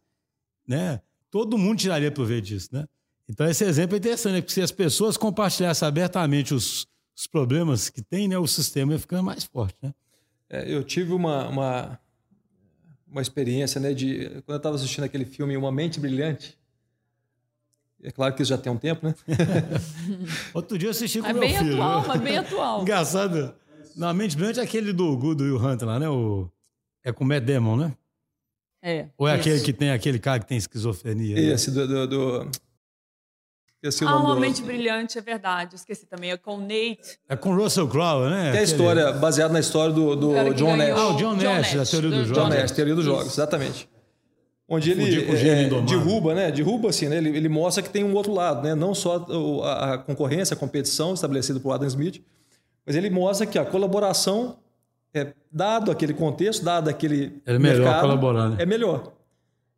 né, 0.67 1.01
todo 1.31 1.57
mundo 1.57 1.79
tiraria 1.79 2.11
proveito 2.11 2.45
disso, 2.45 2.69
né? 2.71 2.85
Então 3.27 3.47
esse 3.47 3.63
exemplo 3.63 3.95
é 3.95 3.99
interessante, 3.99 4.33
né? 4.33 4.41
porque 4.41 4.53
se 4.53 4.61
as 4.61 4.71
pessoas 4.71 5.15
compartilhassem 5.15 5.87
abertamente 5.87 6.53
os, 6.53 6.85
os 7.15 7.25
problemas 7.25 7.89
que 7.89 8.01
tem, 8.01 8.27
né, 8.27 8.37
o 8.37 8.45
sistema 8.45 8.93
ia 8.93 8.99
ficando 8.99 9.23
mais 9.23 9.45
forte, 9.45 9.77
né? 9.81 9.93
É, 10.49 10.71
eu 10.71 10.83
tive 10.83 11.13
uma, 11.13 11.47
uma, 11.47 11.99
uma 13.07 13.21
experiência, 13.21 13.79
né, 13.79 13.93
de 13.93 14.29
quando 14.45 14.55
eu 14.55 14.57
estava 14.57 14.75
assistindo 14.75 15.05
aquele 15.05 15.25
filme 15.25 15.55
Uma 15.55 15.71
Mente 15.71 15.99
Brilhante. 15.99 16.57
É 18.03 18.11
claro 18.11 18.35
que 18.35 18.41
isso 18.41 18.49
já 18.49 18.57
tem 18.57 18.71
um 18.71 18.77
tempo, 18.77 19.07
né? 19.07 19.15
Outro 20.53 20.77
dia 20.77 20.87
eu 20.87 20.91
assisti 20.91 21.21
com 21.21 21.27
é 21.27 21.33
meu 21.33 21.41
bem 21.41 21.57
filho. 21.57 21.73
Atual, 21.81 22.05
mas 22.07 22.21
bem 22.21 22.37
atual. 22.37 22.81
Engraçado. 22.83 23.55
Na 23.95 24.13
Mente 24.13 24.35
Brilhante 24.35 24.59
é 24.59 24.63
aquele 24.63 24.91
do 24.91 25.15
Good 25.15 25.41
Will 25.41 25.57
Hunter 25.57 25.87
lá, 25.87 25.99
né? 25.99 26.09
O... 26.09 26.49
É 27.03 27.11
com 27.11 27.23
o 27.23 27.27
Matt 27.27 27.43
Damon, 27.43 27.77
né? 27.77 27.93
É. 28.81 29.07
Ou 29.17 29.27
é 29.27 29.33
isso. 29.33 29.41
aquele 29.41 29.61
que 29.61 29.71
tem 29.71 29.91
aquele 29.91 30.19
cara 30.19 30.39
que 30.39 30.45
tem 30.45 30.57
esquizofrenia? 30.57 31.39
Esse, 31.39 31.71
né? 31.71 31.85
do, 31.85 31.87
do, 31.87 32.07
do, 32.07 32.51
Esqueci 33.83 34.05
ah, 34.05 34.15
uma 34.15 34.39
mente 34.39 34.61
brilhante, 34.61 35.17
é 35.17 35.21
verdade. 35.21 35.75
Esqueci 35.75 36.05
também. 36.05 36.31
É 36.31 36.37
com 36.37 36.55
o 36.55 36.61
Nate. 36.61 37.19
É 37.27 37.35
com 37.35 37.53
Russell 37.53 37.87
Crowe, 37.87 38.29
né? 38.29 38.51
Que 38.51 38.57
é 38.57 38.59
a 38.61 38.63
história, 38.63 39.11
baseada 39.11 39.53
na 39.53 39.59
história 39.59 39.93
do, 39.93 40.15
do 40.15 40.53
John 40.53 40.77
Nash. 40.77 40.89
Ah, 40.89 41.07
o 41.07 41.17
John, 41.17 41.35
John 41.35 41.53
Nash, 41.53 41.73
Nash, 41.73 41.73
da 41.73 41.85
teoria 41.85 42.09
dos 42.09 42.19
do 42.19 42.25
jogos. 42.35 42.43
John 42.43 42.61
Nash, 42.61 42.71
teoria 42.71 42.95
dos 42.95 43.05
jogos, 43.05 43.33
exatamente. 43.33 43.89
Onde 44.67 44.91
ele 44.91 45.03
é, 45.29 45.69
derruba, 45.81 46.33
né? 46.33 46.51
Derruba, 46.51 46.89
assim, 46.89 47.09
né? 47.09 47.17
Ele, 47.17 47.29
ele, 47.29 47.49
mostra 47.49 47.83
que 47.83 47.89
tem 47.89 48.03
um 48.03 48.13
outro 48.13 48.33
lado, 48.33 48.63
né? 48.63 48.73
Não 48.73 48.95
só 48.95 49.25
a, 49.63 49.93
a 49.93 49.97
concorrência, 49.97 50.53
a 50.53 50.57
competição 50.57 51.13
estabelecida 51.13 51.59
por 51.59 51.71
Adam 51.71 51.87
Smith, 51.87 52.23
mas 52.85 52.95
ele 52.95 53.09
mostra 53.09 53.45
que 53.45 53.59
a 53.59 53.65
colaboração, 53.65 54.57
é, 55.13 55.33
dado 55.51 55.91
aquele 55.91 56.13
contexto, 56.13 56.63
dado 56.63 56.89
aquele 56.89 57.41
é 57.45 57.59
melhor 57.59 57.79
mercado, 57.79 58.01
colaborar, 58.01 58.49
né? 58.49 58.57
é 58.59 58.65
melhor. 58.65 59.11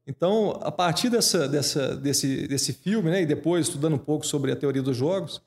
Então, 0.08 0.60
a 0.62 0.72
partir 0.72 1.10
dessa, 1.10 1.48
dessa, 1.48 1.96
desse, 1.96 2.48
desse 2.48 2.72
filme, 2.74 3.10
né, 3.10 3.24
e 3.24 3.26
depois 3.26 3.68
estudando 3.68 3.96
um 3.96 4.00
pouco 4.00 4.24
sobre 4.24 4.52
a 4.52 4.56
teoria 4.56 4.84
dos 4.84 4.96
jogos, 4.96 5.42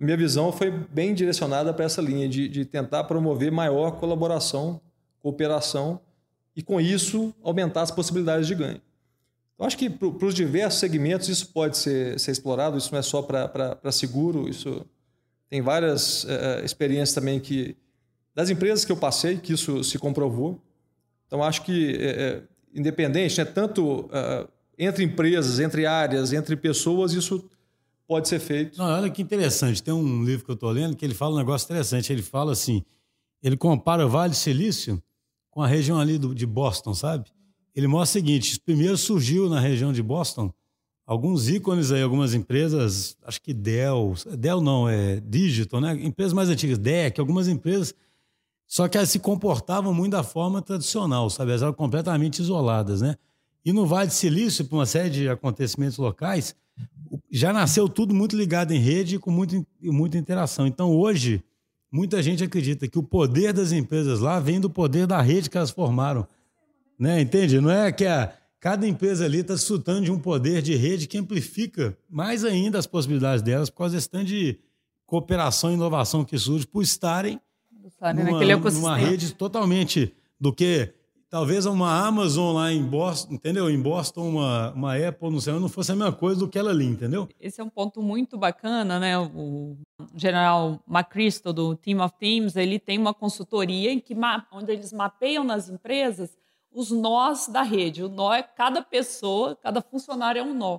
minha 0.00 0.16
visão 0.16 0.50
foi 0.50 0.70
bem 0.70 1.14
direcionada 1.14 1.72
para 1.72 1.84
essa 1.84 2.02
linha 2.02 2.28
de, 2.28 2.48
de 2.48 2.64
tentar 2.64 3.04
promover 3.04 3.52
maior 3.52 3.92
colaboração, 3.92 4.80
cooperação 5.22 6.00
e, 6.56 6.62
com 6.62 6.80
isso, 6.80 7.34
aumentar 7.42 7.82
as 7.82 7.90
possibilidades 7.90 8.46
de 8.46 8.54
ganho. 8.54 8.80
Então, 9.54 9.66
acho 9.66 9.78
que 9.78 9.88
para 9.88 10.26
os 10.26 10.34
diversos 10.34 10.80
segmentos 10.80 11.28
isso 11.28 11.48
pode 11.48 11.76
ser, 11.76 12.18
ser 12.18 12.32
explorado, 12.32 12.76
isso 12.76 12.90
não 12.92 12.98
é 12.98 13.02
só 13.02 13.22
para 13.22 13.92
seguro, 13.92 14.48
isso 14.48 14.84
tem 15.48 15.62
várias 15.62 16.26
é, 16.28 16.64
experiências 16.64 17.14
também 17.14 17.38
que 17.38 17.76
das 18.34 18.50
empresas 18.50 18.84
que 18.84 18.90
eu 18.90 18.96
passei 18.96 19.36
que 19.36 19.52
isso 19.52 19.84
se 19.84 19.96
comprovou. 19.98 20.60
Então, 21.26 21.42
acho 21.42 21.62
que 21.62 21.96
é, 22.00 22.42
independente, 22.74 23.38
né? 23.38 23.44
tanto 23.44 24.00
uh, 24.00 24.48
entre 24.76 25.04
empresas, 25.04 25.60
entre 25.60 25.86
áreas, 25.86 26.32
entre 26.32 26.56
pessoas, 26.56 27.12
isso 27.12 27.48
pode 28.06 28.28
ser 28.28 28.40
feito. 28.40 28.76
Não, 28.76 28.86
olha 28.86 29.08
que 29.08 29.22
interessante. 29.22 29.82
Tem 29.82 29.94
um 29.94 30.24
livro 30.24 30.44
que 30.44 30.50
eu 30.50 30.54
estou 30.54 30.70
lendo 30.70 30.96
que 30.96 31.04
ele 31.04 31.14
fala 31.14 31.34
um 31.34 31.38
negócio 31.38 31.64
interessante. 31.66 32.12
Ele 32.12 32.22
fala 32.22 32.52
assim: 32.52 32.84
ele 33.42 33.56
compara 33.56 34.04
o 34.04 34.08
Vale 34.08 34.30
do 34.30 34.36
Silício 34.36 35.00
com 35.54 35.62
a 35.62 35.68
região 35.68 36.00
ali 36.00 36.18
do, 36.18 36.34
de 36.34 36.44
Boston, 36.44 36.92
sabe? 36.92 37.30
Ele 37.74 37.86
mostra 37.86 38.18
o 38.18 38.22
seguinte: 38.22 38.60
primeiro 38.60 38.98
surgiu 38.98 39.48
na 39.48 39.60
região 39.60 39.92
de 39.92 40.02
Boston 40.02 40.52
alguns 41.06 41.48
ícones 41.48 41.92
aí, 41.92 42.02
algumas 42.02 42.34
empresas, 42.34 43.16
acho 43.24 43.40
que 43.40 43.54
Dell, 43.54 44.14
Dell 44.36 44.60
não, 44.60 44.88
é 44.88 45.20
Digital, 45.20 45.80
né? 45.80 45.92
Empresas 46.02 46.32
mais 46.32 46.48
antigas, 46.48 46.76
DEC, 46.78 47.20
algumas 47.20 47.46
empresas 47.46 47.94
Só 48.66 48.88
que 48.88 48.96
elas 48.96 49.10
se 49.10 49.20
comportavam 49.20 49.94
muito 49.94 50.12
da 50.12 50.24
forma 50.24 50.60
tradicional, 50.60 51.30
sabe? 51.30 51.52
Elas 51.52 51.62
eram 51.62 51.72
completamente 51.72 52.40
isoladas, 52.40 53.00
né? 53.00 53.14
E 53.64 53.72
no 53.72 53.86
Vale 53.86 54.08
de 54.08 54.14
Silício, 54.14 54.64
por 54.64 54.76
uma 54.76 54.86
série 54.86 55.10
de 55.10 55.28
acontecimentos 55.28 55.98
locais, 55.98 56.54
já 57.30 57.52
nasceu 57.52 57.88
tudo 57.88 58.14
muito 58.14 58.36
ligado 58.36 58.72
em 58.72 58.78
rede 58.78 59.16
e 59.16 59.18
com 59.18 59.30
muito, 59.30 59.64
muita 59.80 60.18
interação. 60.18 60.66
Então, 60.66 60.90
hoje, 60.90 61.42
muita 61.94 62.20
gente 62.20 62.42
acredita 62.42 62.88
que 62.88 62.98
o 62.98 63.04
poder 63.04 63.52
das 63.52 63.70
empresas 63.70 64.18
lá 64.18 64.40
vem 64.40 64.58
do 64.58 64.68
poder 64.68 65.06
da 65.06 65.22
rede 65.22 65.48
que 65.48 65.56
elas 65.56 65.70
formaram. 65.70 66.26
Né? 66.98 67.20
Entende? 67.20 67.60
Não 67.60 67.70
é 67.70 67.92
que 67.92 68.04
a, 68.04 68.32
cada 68.58 68.84
empresa 68.84 69.24
ali 69.24 69.38
está 69.38 69.54
desfrutando 69.54 70.00
de 70.00 70.10
um 70.10 70.18
poder 70.18 70.60
de 70.60 70.74
rede 70.74 71.06
que 71.06 71.16
amplifica 71.16 71.96
mais 72.10 72.44
ainda 72.44 72.80
as 72.80 72.86
possibilidades 72.86 73.42
delas 73.42 73.70
por 73.70 73.78
causa 73.78 73.94
desse 73.94 74.10
tanto 74.10 74.24
de 74.24 74.58
cooperação 75.06 75.70
e 75.70 75.74
inovação 75.74 76.24
que 76.24 76.36
surge 76.36 76.66
por 76.66 76.82
estarem 76.82 77.40
numa, 78.12 78.70
numa 78.72 78.96
rede 78.96 79.32
totalmente 79.32 80.12
do 80.40 80.52
que 80.52 80.92
talvez 81.34 81.66
uma 81.66 82.06
Amazon 82.06 82.54
lá 82.54 82.72
em 82.72 82.80
Boston, 82.80 83.34
entendeu? 83.34 83.68
Em 83.68 83.82
Boston, 83.82 84.28
uma, 84.28 84.70
uma 84.70 84.94
Apple, 84.96 85.30
não 85.32 85.40
sei, 85.40 85.52
não 85.54 85.68
fosse 85.68 85.90
a 85.90 85.96
mesma 85.96 86.12
coisa 86.12 86.38
do 86.38 86.48
que 86.48 86.56
ela 86.56 86.70
ali, 86.70 86.84
entendeu? 86.84 87.28
Esse 87.40 87.60
é 87.60 87.64
um 87.64 87.68
ponto 87.68 88.00
muito 88.00 88.38
bacana, 88.38 89.00
né? 89.00 89.18
O 89.18 89.76
general 90.14 90.78
McChrystal, 90.88 91.52
do 91.52 91.74
Team 91.74 92.04
of 92.04 92.14
Teams, 92.20 92.54
ele 92.54 92.78
tem 92.78 92.98
uma 92.98 93.12
consultoria 93.12 93.90
em 93.90 93.98
que, 93.98 94.14
onde 94.52 94.70
eles 94.70 94.92
mapeiam 94.92 95.42
nas 95.42 95.68
empresas 95.68 96.38
os 96.70 96.92
nós 96.92 97.48
da 97.48 97.62
rede. 97.62 98.04
O 98.04 98.08
nó 98.08 98.32
é 98.32 98.40
cada 98.44 98.80
pessoa, 98.80 99.56
cada 99.56 99.82
funcionário 99.82 100.38
é 100.38 100.42
um 100.44 100.54
nó. 100.54 100.78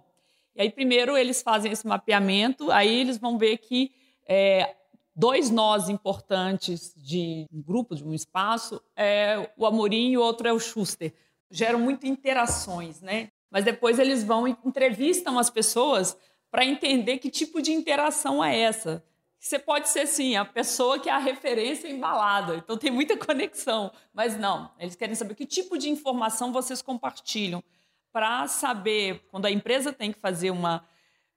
E 0.55 0.61
aí, 0.61 0.69
primeiro, 0.69 1.17
eles 1.17 1.41
fazem 1.41 1.69
esse 1.69 1.85
mapeamento, 1.85 2.71
aí 2.71 3.01
eles 3.01 3.17
vão 3.17 3.37
ver 3.37 3.57
que 3.57 3.91
é, 4.25 4.73
dois 5.15 5.49
nós 5.49 5.87
importantes 5.87 6.93
de 6.95 7.45
um 7.51 7.61
grupo, 7.61 7.95
de 7.95 8.03
um 8.03 8.13
espaço, 8.13 8.81
é 8.95 9.49
o 9.55 9.65
Amorim 9.65 10.11
e 10.11 10.17
o 10.17 10.21
outro 10.21 10.47
é 10.47 10.53
o 10.53 10.59
Schuster. 10.59 11.13
Geram 11.49 11.79
muitas 11.79 12.09
interações, 12.09 13.01
né? 13.01 13.29
Mas 13.49 13.63
depois 13.63 13.99
eles 13.99 14.23
vão 14.23 14.47
e 14.47 14.55
entrevistam 14.65 15.39
as 15.39 15.49
pessoas 15.49 16.17
para 16.51 16.65
entender 16.65 17.17
que 17.19 17.29
tipo 17.29 17.61
de 17.61 17.71
interação 17.71 18.43
é 18.43 18.59
essa. 18.59 19.03
Você 19.39 19.59
pode 19.59 19.89
ser, 19.89 20.07
sim, 20.07 20.35
a 20.35 20.43
pessoa 20.43 20.99
que 20.99 21.07
é 21.07 21.13
a 21.13 21.19
referência 21.19 21.87
embalada. 21.87 22.55
Então 22.55 22.77
tem 22.77 22.89
muita 22.89 23.15
conexão. 23.19 23.91
Mas 24.13 24.37
não, 24.37 24.71
eles 24.79 24.95
querem 24.95 25.15
saber 25.15 25.35
que 25.35 25.45
tipo 25.45 25.77
de 25.77 25.89
informação 25.89 26.51
vocês 26.51 26.81
compartilham 26.81 27.63
para 28.11 28.47
saber 28.47 29.25
quando 29.29 29.45
a 29.45 29.51
empresa 29.51 29.93
tem 29.93 30.11
que 30.11 30.19
fazer 30.19 30.49
uma. 30.49 30.87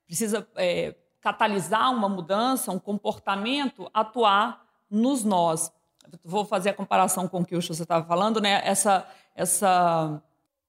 precisa 0.07 0.49
é, 0.57 0.95
catalisar 1.21 1.93
uma 1.93 2.09
mudança, 2.09 2.73
um 2.73 2.79
comportamento, 2.79 3.91
atuar 3.93 4.65
nos 4.91 5.25
nós. 5.25 5.73
Vou 6.25 6.45
fazer 6.45 6.71
a 6.71 6.75
comparação 6.75 7.29
com 7.29 7.41
o 7.41 7.45
que 7.45 7.57
o 7.57 7.63
você 7.63 7.83
estava 7.83 8.07
falando, 8.07 8.41
né? 8.41 8.63
Essa, 8.65 9.07
essa, 9.35 10.23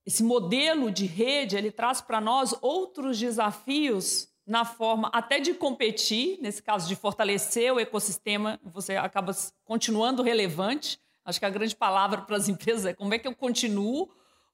esse 0.04 0.22
modelo 0.22 0.90
de 0.90 1.06
rede 1.06 1.56
ele 1.56 1.70
traz 1.70 2.00
para 2.00 2.20
nós 2.20 2.54
outros 2.60 3.18
desafios 3.18 4.28
na 4.46 4.64
forma 4.64 5.08
até 5.12 5.38
de 5.38 5.54
competir, 5.54 6.38
nesse 6.42 6.62
caso 6.62 6.88
de 6.88 6.96
fortalecer 6.96 7.72
o 7.72 7.78
ecossistema, 7.78 8.58
você 8.64 8.96
acaba 8.96 9.32
continuando 9.64 10.22
relevante. 10.22 11.00
Acho 11.24 11.38
que 11.38 11.46
a 11.46 11.50
grande 11.50 11.76
palavra 11.76 12.22
para 12.22 12.36
as 12.36 12.48
empresas 12.50 12.86
é 12.86 12.92
como 12.92 13.14
é 13.14 13.18
que 13.18 13.28
eu 13.28 13.34
continuo 13.34 14.10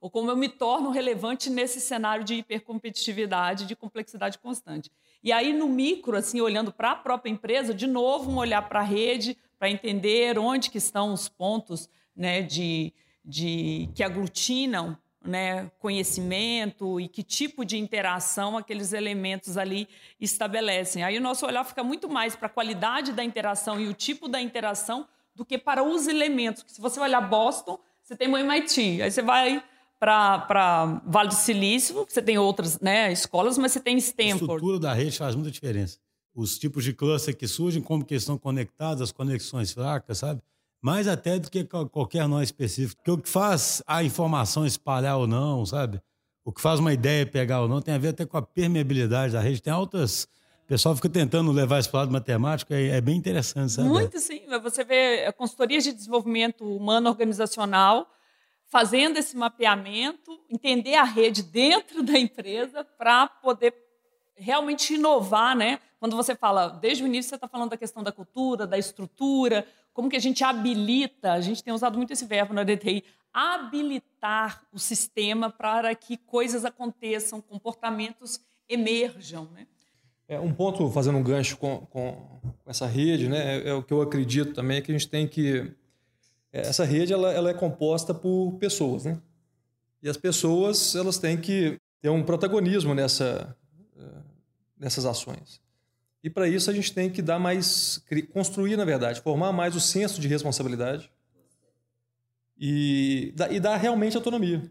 ou 0.07 0.11
como 0.11 0.31
eu 0.31 0.37
me 0.37 0.49
torno 0.49 0.91
relevante 0.91 1.51
nesse 1.51 1.81
cenário 1.81 2.23
de 2.23 2.35
hipercompetitividade, 2.35 3.67
de 3.67 3.75
complexidade 3.75 4.39
constante. 4.39 4.89
E 5.21 5.33
aí, 5.33 5.53
no 5.53 5.69
micro, 5.69 6.17
assim, 6.17 6.41
olhando 6.41 6.71
para 6.71 6.93
a 6.93 6.95
própria 6.95 7.29
empresa, 7.29 7.75
de 7.75 7.89
novo, 7.89 8.31
um 8.31 8.37
olhar 8.37 8.63
para 8.69 8.79
a 8.79 8.85
rede, 8.85 9.37
para 9.59 9.69
entender 9.69 10.39
onde 10.39 10.71
que 10.71 10.79
estão 10.79 11.13
os 11.13 11.29
pontos 11.29 11.91
né, 12.15 12.41
de, 12.41 12.93
de, 13.25 13.89
que 13.97 14.05
aglutinam 14.05 14.97
né, 15.25 15.73
conhecimento 15.81 17.01
e 17.01 17.09
que 17.09 17.25
tipo 17.25 17.65
de 17.65 17.77
interação 17.77 18.57
aqueles 18.57 18.93
elementos 18.93 19.57
ali 19.57 19.89
estabelecem. 20.21 21.03
Aí 21.03 21.19
o 21.19 21.21
nosso 21.21 21.45
olhar 21.45 21.65
fica 21.65 21.83
muito 21.83 22.09
mais 22.09 22.37
para 22.37 22.47
a 22.47 22.51
qualidade 22.51 23.13
da 23.13 23.25
interação 23.25 23.81
e 23.81 23.89
o 23.89 23.93
tipo 23.93 24.29
da 24.29 24.41
interação 24.41 25.09
do 25.35 25.45
que 25.45 25.59
para 25.59 25.83
os 25.83 26.07
elementos. 26.07 26.65
Se 26.69 26.81
você 26.81 27.01
olhar 27.01 27.21
Boston, 27.23 27.81
você 28.01 28.15
tem 28.15 28.29
o 28.29 28.39
MIT, 28.39 29.03
aí 29.03 29.11
você 29.11 29.21
vai 29.21 29.61
para 29.99 31.01
Vale 31.07 31.29
do 31.29 31.35
Silício, 31.35 32.07
você 32.09 32.21
tem 32.21 32.39
outras 32.39 32.79
né, 32.81 33.11
escolas, 33.13 33.57
mas 33.57 33.73
você 33.73 33.81
tem 33.81 33.97
Stanford. 33.99 34.33
A 34.33 34.55
estrutura 34.55 34.79
da 34.79 34.93
rede 34.93 35.17
faz 35.17 35.35
muita 35.35 35.51
diferença. 35.51 35.99
Os 36.35 36.59
tipos 36.59 36.85
de 36.85 36.93
cluster 36.93 37.35
que 37.35 37.49
surgem, 37.49 37.83
como 37.83 38.05
que 38.05 38.15
estão 38.15 38.37
conectados, 38.37 39.01
as 39.01 39.11
conexões 39.11 39.73
fracas, 39.73 40.19
sabe? 40.19 40.43
Mais 40.83 41.09
até 41.09 41.39
do 41.39 41.51
que 41.51 41.65
qualquer 41.65 42.29
nó 42.29 42.43
específico. 42.43 42.97
Porque 42.97 43.11
o 43.11 43.19
que 43.19 43.29
faz 43.29 43.83
a 43.87 44.05
informação 44.05 44.67
espalhar 44.67 45.17
ou 45.17 45.27
não, 45.27 45.65
sabe? 45.65 46.01
O 46.45 46.53
que 46.53 46.61
faz 46.61 46.79
uma 46.79 46.93
ideia 46.93 47.27
pegar 47.27 47.63
ou 47.63 47.69
não 47.69 47.81
tem 47.81 47.95
a 47.95 47.99
ver 47.99 48.09
até 48.09 48.27
com 48.27 48.37
a 48.37 48.43
permeabilidade 48.43 49.33
da 49.33 49.41
rede. 49.41 49.63
Tem 49.63 49.73
altas... 49.73 50.29
O 50.65 50.69
pessoal 50.69 50.97
fica 50.97 51.09
tentando 51.09 51.53
levar 51.53 51.79
isso 51.79 51.89
para 51.89 51.99
o 51.99 52.01
lado 52.01 52.13
matemático, 52.13 52.75
é, 52.75 52.89
é 52.89 53.01
bem 53.01 53.17
interessante, 53.17 53.73
sabe? 53.73 53.89
Muito, 53.89 54.19
sim. 54.19 54.43
Você 54.63 54.85
vê 54.85 55.33
consultorias 55.33 55.85
de 55.85 55.93
desenvolvimento 55.93 56.65
humano 56.65 57.09
organizacional 57.09 58.11
fazendo 58.69 59.17
esse 59.17 59.37
mapeamento, 59.37 60.41
entender 60.51 60.95
a 60.95 61.05
rede 61.05 61.43
dentro 61.43 62.03
da 62.03 62.19
empresa 62.19 62.85
para 62.85 63.27
poder 63.27 63.75
realmente 64.37 64.95
inovar, 64.95 65.57
né? 65.57 65.79
Quando 65.99 66.17
você 66.17 66.35
fala, 66.35 66.69
desde 66.69 67.03
o 67.03 67.07
início 67.07 67.31
você 67.31 67.37
está 67.37 67.49
falando 67.49 67.71
da 67.71 67.77
questão 67.77 68.03
da 68.03 68.13
cultura, 68.13 68.67
da 68.67 68.77
estrutura, 68.77 69.67
como 69.93 70.11
que 70.11 70.17
a 70.17 70.21
gente 70.21 70.45
habilita, 70.45 71.33
a 71.33 71.41
gente 71.41 71.65
tem 71.65 71.73
usado 71.73 71.97
muito 71.97 72.13
esse 72.13 72.27
verbo 72.27 72.53
na 72.53 72.65
DTI, 72.65 73.03
habilitar 73.33 74.63
o 74.73 74.79
sistema 74.79 75.51
para 75.51 75.95
que 75.95 76.17
coisas 76.17 76.65
aconteçam, 76.65 77.41
comportamentos 77.41 78.41
emerjam, 78.69 79.49
né? 79.53 79.67
É, 80.29 80.41
um 80.41 80.53
ponto, 80.53 80.91
fazendo 80.91 81.19
um 81.19 81.23
gancho 81.23 81.57
com, 81.57 81.87
com 81.87 82.41
essa 82.67 82.85
rede, 82.85 83.29
né, 83.29 83.59
é, 83.59 83.69
é 83.69 83.75
o 83.75 83.83
que 83.83 83.93
eu 83.93 84.03
acredito 84.03 84.55
também, 84.55 84.79
é 84.79 84.81
que 84.81 84.91
a 84.91 84.99
gente 84.99 85.09
tem 85.09 85.27
que 85.29 85.73
essa 86.61 86.85
rede 86.85 87.13
ela, 87.13 87.33
ela 87.33 87.51
é 87.51 87.55
composta 87.55 88.15
por 88.15 88.53
pessoas, 88.59 89.05
né? 89.05 89.19
E 90.03 90.09
as 90.09 90.17
pessoas 90.17 90.95
elas 90.95 91.19
têm 91.19 91.37
que 91.37 91.79
ter 92.01 92.09
um 92.09 92.23
protagonismo 92.23 92.95
nessa, 92.95 93.57
eh, 93.99 94.23
nessas 94.79 95.05
ações. 95.05 95.61
E 96.23 96.31
para 96.31 96.49
isso 96.49 96.71
a 96.71 96.75
gente 96.75 96.93
tem 96.93 97.11
que 97.11 97.23
dar 97.23 97.39
mais, 97.39 98.03
construir 98.33 98.77
na 98.77 98.85
verdade, 98.85 99.21
formar 99.21 99.53
mais 99.53 99.75
o 99.77 99.81
senso 99.81 100.21
de 100.21 100.29
responsabilidade 100.29 101.11
e, 102.59 103.35
e 103.51 103.61
dar 103.61 103.77
realmente 103.77 104.17
autonomia. 104.17 104.63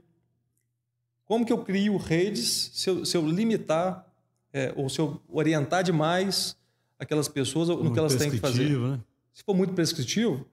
Como 1.25 1.45
que 1.45 1.51
eu 1.51 1.63
crio 1.63 1.97
redes 1.97 2.71
se 2.73 2.89
eu, 2.89 3.05
se 3.05 3.17
eu 3.17 3.25
limitar 3.25 4.05
é, 4.53 4.73
ou 4.75 4.89
se 4.89 4.99
eu 4.99 5.21
orientar 5.27 5.83
demais 5.83 6.55
aquelas 6.99 7.27
pessoas 7.27 7.67
no 7.67 7.91
que 7.91 7.99
elas 7.99 8.15
têm 8.15 8.29
que 8.29 8.37
fazer? 8.37 8.77
Né? 8.77 8.99
Se 9.33 9.43
for 9.43 9.55
muito 9.55 9.73
prescritivo, 9.73 10.45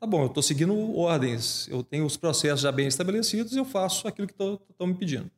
Tá 0.00 0.06
bom, 0.06 0.22
eu 0.22 0.28
estou 0.28 0.42
seguindo 0.42 0.96
ordens, 0.96 1.68
eu 1.68 1.82
tenho 1.82 2.06
os 2.06 2.16
processos 2.16 2.62
já 2.62 2.72
bem 2.72 2.86
estabelecidos, 2.86 3.54
eu 3.54 3.66
faço 3.66 4.08
aquilo 4.08 4.26
que 4.26 4.32
estão 4.32 4.86
me 4.86 4.94
pedindo. 4.94 5.30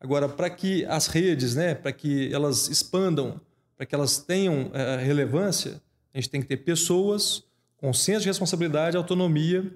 Agora, 0.00 0.26
para 0.26 0.48
que 0.48 0.86
as 0.86 1.06
redes, 1.06 1.54
né, 1.54 1.74
para 1.74 1.92
que 1.92 2.32
elas 2.32 2.68
expandam, 2.68 3.38
para 3.76 3.84
que 3.84 3.94
elas 3.94 4.16
tenham 4.16 4.70
é, 4.72 4.96
relevância, 4.96 5.82
a 6.14 6.18
gente 6.18 6.30
tem 6.30 6.40
que 6.40 6.46
ter 6.46 6.56
pessoas 6.56 7.44
com 7.76 7.92
senso 7.92 8.22
de 8.22 8.28
responsabilidade, 8.28 8.96
autonomia, 8.96 9.70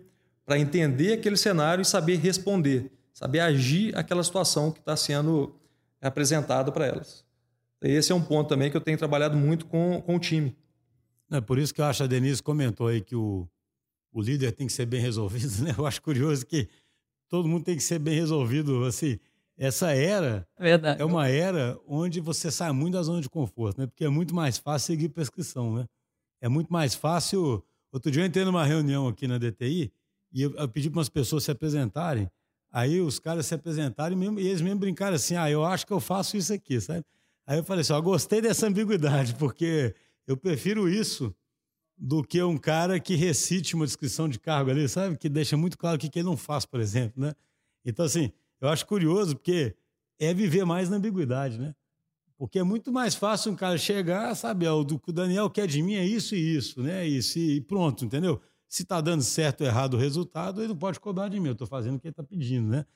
para 0.46 0.58
entender 0.58 1.12
aquele 1.12 1.36
cenário 1.36 1.82
e 1.82 1.84
saber 1.84 2.16
responder, 2.16 2.90
saber 3.12 3.40
agir 3.40 3.94
aquela 3.94 4.24
situação 4.24 4.72
que 4.72 4.78
está 4.78 4.96
sendo 4.96 5.54
apresentada 6.00 6.72
para 6.72 6.86
elas. 6.86 7.26
Esse 7.82 8.10
é 8.10 8.14
um 8.14 8.22
ponto 8.22 8.48
também 8.48 8.70
que 8.70 8.76
eu 8.76 8.80
tenho 8.80 8.96
trabalhado 8.96 9.36
muito 9.36 9.66
com, 9.66 10.00
com 10.00 10.16
o 10.16 10.18
time. 10.18 10.56
É 11.30 11.42
por 11.42 11.58
isso 11.58 11.74
que 11.74 11.82
eu 11.82 11.84
acho 11.84 12.02
a 12.02 12.06
Denise 12.06 12.42
comentou 12.42 12.86
aí 12.86 13.02
que 13.02 13.14
o, 13.14 13.46
o 14.18 14.22
líder 14.22 14.50
tem 14.50 14.66
que 14.66 14.72
ser 14.72 14.84
bem 14.84 15.00
resolvido, 15.00 15.50
né? 15.62 15.72
Eu 15.78 15.86
acho 15.86 16.02
curioso 16.02 16.44
que 16.44 16.68
todo 17.28 17.48
mundo 17.48 17.64
tem 17.64 17.76
que 17.76 17.82
ser 17.82 18.00
bem 18.00 18.14
resolvido, 18.14 18.84
assim. 18.84 19.18
Essa 19.56 19.92
era 19.92 20.46
Verdade. 20.58 21.00
é 21.00 21.04
uma 21.04 21.28
era 21.28 21.78
onde 21.86 22.20
você 22.20 22.50
sai 22.50 22.72
muito 22.72 22.94
da 22.94 23.02
zona 23.02 23.20
de 23.20 23.28
conforto, 23.28 23.80
né? 23.80 23.86
Porque 23.86 24.04
é 24.04 24.08
muito 24.08 24.34
mais 24.34 24.58
fácil 24.58 24.86
seguir 24.86 25.08
prescrição, 25.08 25.74
né? 25.74 25.86
É 26.40 26.48
muito 26.48 26.72
mais 26.72 26.94
fácil. 26.94 27.62
Outro 27.92 28.10
dia 28.10 28.22
eu 28.22 28.26
entrei 28.26 28.44
numa 28.44 28.64
reunião 28.64 29.08
aqui 29.08 29.26
na 29.26 29.38
DTI 29.38 29.92
e 30.32 30.42
eu, 30.42 30.54
eu 30.54 30.68
pedi 30.68 30.90
para 30.90 30.98
umas 30.98 31.08
pessoas 31.08 31.44
se 31.44 31.50
apresentarem. 31.50 32.28
Aí 32.70 33.00
os 33.00 33.18
caras 33.18 33.46
se 33.46 33.54
apresentaram 33.54 34.14
e, 34.14 34.16
mesmo, 34.16 34.38
e 34.38 34.46
eles 34.46 34.60
mesmo 34.60 34.78
brincaram 34.78 35.16
assim: 35.16 35.34
ah, 35.34 35.50
eu 35.50 35.64
acho 35.64 35.86
que 35.86 35.92
eu 35.92 36.00
faço 36.00 36.36
isso 36.36 36.52
aqui, 36.52 36.80
sabe? 36.80 37.04
Aí 37.46 37.58
eu 37.58 37.64
falei 37.64 37.80
assim: 37.80 37.92
ó, 37.92 38.00
gostei 38.00 38.40
dessa 38.40 38.66
ambiguidade, 38.66 39.34
porque 39.34 39.94
eu 40.26 40.36
prefiro 40.36 40.88
isso 40.88 41.34
do 41.98 42.22
que 42.22 42.40
um 42.42 42.56
cara 42.56 43.00
que 43.00 43.16
recite 43.16 43.74
uma 43.74 43.84
descrição 43.84 44.28
de 44.28 44.38
cargo 44.38 44.70
ali, 44.70 44.88
sabe? 44.88 45.16
Que 45.16 45.28
deixa 45.28 45.56
muito 45.56 45.76
claro 45.76 45.96
o 45.96 45.98
que, 45.98 46.08
que 46.08 46.20
ele 46.20 46.28
não 46.28 46.36
faz, 46.36 46.64
por 46.64 46.80
exemplo, 46.80 47.20
né? 47.20 47.34
Então, 47.84 48.04
assim, 48.04 48.30
eu 48.60 48.68
acho 48.68 48.86
curioso 48.86 49.34
porque 49.34 49.74
é 50.18 50.32
viver 50.32 50.64
mais 50.64 50.88
na 50.88 50.96
ambiguidade, 50.96 51.58
né? 51.58 51.74
Porque 52.36 52.60
é 52.60 52.62
muito 52.62 52.92
mais 52.92 53.16
fácil 53.16 53.50
um 53.50 53.56
cara 53.56 53.76
chegar, 53.76 54.32
sabe, 54.36 54.68
o 54.68 54.84
que 54.98 55.10
o 55.10 55.12
Daniel 55.12 55.50
quer 55.50 55.66
de 55.66 55.82
mim 55.82 55.94
é 55.94 56.06
isso 56.06 56.36
e 56.36 56.56
isso, 56.56 56.80
né? 56.80 57.04
Isso 57.04 57.36
e 57.38 57.60
pronto, 57.60 58.04
entendeu? 58.04 58.40
Se 58.68 58.82
está 58.82 59.00
dando 59.00 59.22
certo 59.22 59.62
ou 59.62 59.66
errado 59.66 59.94
o 59.94 59.96
resultado, 59.96 60.60
ele 60.60 60.68
não 60.68 60.76
pode 60.76 61.00
cobrar 61.00 61.28
de 61.28 61.40
mim. 61.40 61.48
Eu 61.48 61.52
estou 61.52 61.66
fazendo 61.66 61.96
o 61.96 62.00
que 62.00 62.06
ele 62.06 62.12
está 62.12 62.22
pedindo, 62.22 62.68
né? 62.68 62.86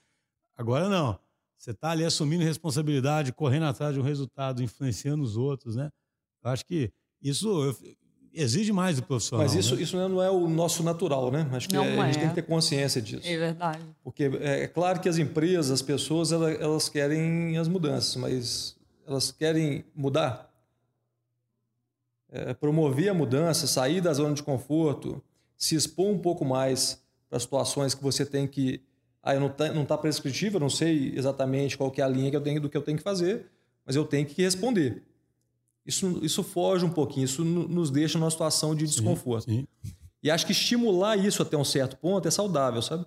Agora 0.56 0.88
não. 0.88 1.18
Você 1.58 1.70
está 1.72 1.90
ali 1.90 2.04
assumindo 2.04 2.44
responsabilidade, 2.44 3.32
correndo 3.32 3.64
atrás 3.66 3.94
de 3.94 4.00
um 4.00 4.02
resultado, 4.02 4.62
influenciando 4.62 5.24
os 5.24 5.36
outros, 5.36 5.74
né? 5.74 5.90
Eu 6.44 6.50
acho 6.50 6.64
que 6.64 6.92
isso 7.20 7.48
exige 8.34 8.72
mais 8.72 8.96
do 8.96 9.02
profissional. 9.02 9.46
Mas 9.46 9.54
isso, 9.54 9.76
né? 9.76 9.82
isso 9.82 9.96
não 9.96 10.22
é 10.22 10.30
o 10.30 10.48
nosso 10.48 10.82
natural, 10.82 11.30
né? 11.30 11.48
Acho 11.52 11.68
que 11.68 11.74
Não 11.74 11.84
é- 11.84 11.98
a 12.00 12.06
gente 12.06 12.16
é. 12.16 12.20
tem 12.20 12.28
que 12.30 12.34
ter 12.34 12.42
consciência 12.42 13.00
disso. 13.00 13.26
É 13.26 13.36
verdade. 13.36 13.80
Porque 14.02 14.24
é, 14.40 14.64
é 14.64 14.68
claro 14.68 15.00
que 15.00 15.08
as 15.08 15.18
empresas, 15.18 15.70
as 15.70 15.82
pessoas, 15.82 16.32
elas, 16.32 16.60
elas 16.60 16.88
querem 16.88 17.56
as 17.58 17.68
mudanças, 17.68 18.16
mas 18.16 18.76
elas 19.06 19.30
querem 19.30 19.84
mudar. 19.94 20.50
É, 22.30 22.54
promover 22.54 23.10
a 23.10 23.14
mudança, 23.14 23.66
sair 23.66 24.00
da 24.00 24.12
zona 24.14 24.34
de 24.34 24.42
conforto, 24.42 25.22
se 25.56 25.74
expor 25.74 26.08
um 26.08 26.18
pouco 26.18 26.44
mais 26.44 27.02
para 27.28 27.38
situações 27.38 27.94
que 27.94 28.02
você 28.02 28.24
tem 28.24 28.46
que. 28.46 28.80
Ah, 29.22 29.34
eu 29.34 29.40
não 29.40 29.48
está 29.48 29.72
não 29.72 29.84
tá 29.84 29.98
prescritivo, 29.98 30.56
eu 30.56 30.60
não 30.60 30.70
sei 30.70 31.12
exatamente 31.14 31.76
qual 31.76 31.90
que 31.90 32.00
é 32.00 32.04
a 32.04 32.08
linha 32.08 32.30
que 32.30 32.36
eu 32.36 32.40
tenho, 32.40 32.60
do 32.60 32.68
que 32.70 32.76
eu 32.76 32.82
tenho 32.82 32.96
que 32.96 33.04
fazer, 33.04 33.46
mas 33.84 33.94
eu 33.94 34.04
tenho 34.04 34.26
que 34.26 34.40
responder. 34.42 35.02
Isso, 35.84 36.20
isso 36.22 36.42
foge 36.42 36.84
um 36.84 36.90
pouquinho, 36.90 37.24
isso 37.24 37.44
no- 37.44 37.66
nos 37.66 37.90
deixa 37.90 38.18
numa 38.18 38.30
situação 38.30 38.74
de 38.74 38.86
desconforto. 38.86 39.44
Sim. 39.50 39.66
E 40.22 40.30
acho 40.30 40.46
que 40.46 40.52
estimular 40.52 41.16
isso 41.16 41.42
até 41.42 41.56
um 41.56 41.64
certo 41.64 41.96
ponto 41.96 42.28
é 42.28 42.30
saudável, 42.30 42.80
sabe? 42.80 43.04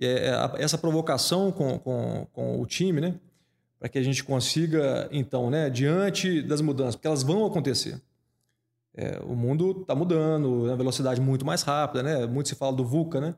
É- 0.00 0.26
é 0.28 0.30
a- 0.34 0.54
essa 0.58 0.76
provocação 0.76 1.52
com, 1.52 1.78
com, 1.78 2.26
com 2.32 2.60
o 2.60 2.66
time, 2.66 3.00
né? 3.00 3.14
Para 3.78 3.88
que 3.88 3.98
a 3.98 4.02
gente 4.02 4.24
consiga, 4.24 5.08
então, 5.12 5.48
né, 5.50 5.70
diante 5.70 6.42
das 6.42 6.60
mudanças, 6.60 6.96
porque 6.96 7.06
elas 7.06 7.22
vão 7.22 7.46
acontecer. 7.46 8.00
É, 8.94 9.20
o 9.24 9.36
mundo 9.36 9.82
está 9.82 9.94
mudando, 9.94 10.66
na 10.66 10.74
velocidade 10.74 11.20
muito 11.20 11.46
mais 11.46 11.62
rápida, 11.62 12.02
né? 12.02 12.26
Muito 12.26 12.48
se 12.48 12.56
fala 12.56 12.72
do 12.76 12.84
VUCA, 12.84 13.20
né? 13.20 13.34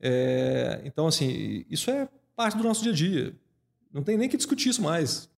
É, 0.00 0.80
então, 0.84 1.06
assim, 1.06 1.64
isso 1.70 1.90
é 1.90 2.08
parte 2.34 2.56
do 2.56 2.64
nosso 2.64 2.82
dia 2.82 2.92
a 2.92 2.94
dia. 2.94 3.34
Não 3.92 4.02
tem 4.02 4.16
nem 4.16 4.28
que 4.28 4.36
discutir 4.38 4.70
isso 4.70 4.80
mais. 4.80 5.28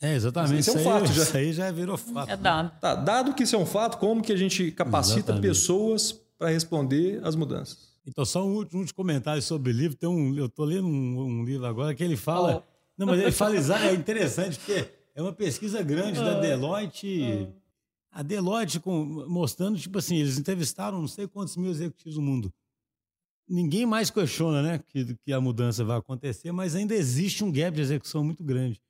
É, 0.00 0.14
exatamente. 0.14 0.60
Isso 0.60 0.70
é 0.70 0.74
um 0.74 0.78
aí, 0.78 0.84
fato 0.84 1.12
já. 1.12 1.22
Isso 1.22 1.36
aí 1.36 1.52
já 1.52 1.70
virou 1.70 1.96
fato. 1.96 2.30
É 2.30 2.36
dado. 2.36 2.72
Tá, 2.80 2.94
dado 2.94 3.34
que 3.34 3.42
isso 3.42 3.54
é 3.54 3.58
um 3.58 3.66
fato, 3.66 3.98
como 3.98 4.22
que 4.22 4.32
a 4.32 4.36
gente 4.36 4.70
capacita 4.72 5.18
Exatamente. 5.18 5.42
pessoas 5.42 6.12
para 6.38 6.48
responder 6.48 7.20
às 7.22 7.36
mudanças? 7.36 7.90
Então, 8.06 8.24
só 8.24 8.44
um 8.44 8.54
último 8.54 8.94
comentário 8.94 9.42
sobre 9.42 9.70
o 9.70 9.74
livro. 9.74 9.96
Tem 9.96 10.08
um, 10.08 10.34
eu 10.36 10.46
estou 10.46 10.64
lendo 10.64 10.86
um, 10.86 11.20
um 11.20 11.44
livro 11.44 11.66
agora 11.66 11.94
que 11.94 12.02
ele 12.02 12.16
fala. 12.16 12.64
Oh. 12.66 12.70
Não, 12.96 13.06
mas 13.06 13.20
ele 13.20 13.32
fala 13.32 13.56
é 13.56 13.94
interessante 13.94 14.58
porque 14.58 14.86
é 15.14 15.22
uma 15.22 15.32
pesquisa 15.32 15.82
grande 15.82 16.18
da 16.18 16.40
Deloitte. 16.40 17.48
A 18.10 18.22
Deloitte 18.22 18.80
com- 18.80 19.24
mostrando, 19.28 19.78
tipo 19.78 19.98
assim, 19.98 20.16
eles 20.16 20.38
entrevistaram 20.38 21.00
não 21.00 21.08
sei 21.08 21.28
quantos 21.28 21.56
mil 21.56 21.70
executivos 21.70 22.14
do 22.14 22.22
mundo. 22.22 22.52
Ninguém 23.48 23.86
mais 23.86 24.10
questiona, 24.10 24.62
né, 24.62 24.80
que, 24.88 25.16
que 25.24 25.32
a 25.32 25.40
mudança 25.40 25.84
vai 25.84 25.98
acontecer, 25.98 26.52
mas 26.52 26.74
ainda 26.74 26.94
existe 26.94 27.42
um 27.42 27.50
gap 27.50 27.74
de 27.74 27.80
execução 27.80 28.22
muito 28.22 28.44
grande. 28.44 28.80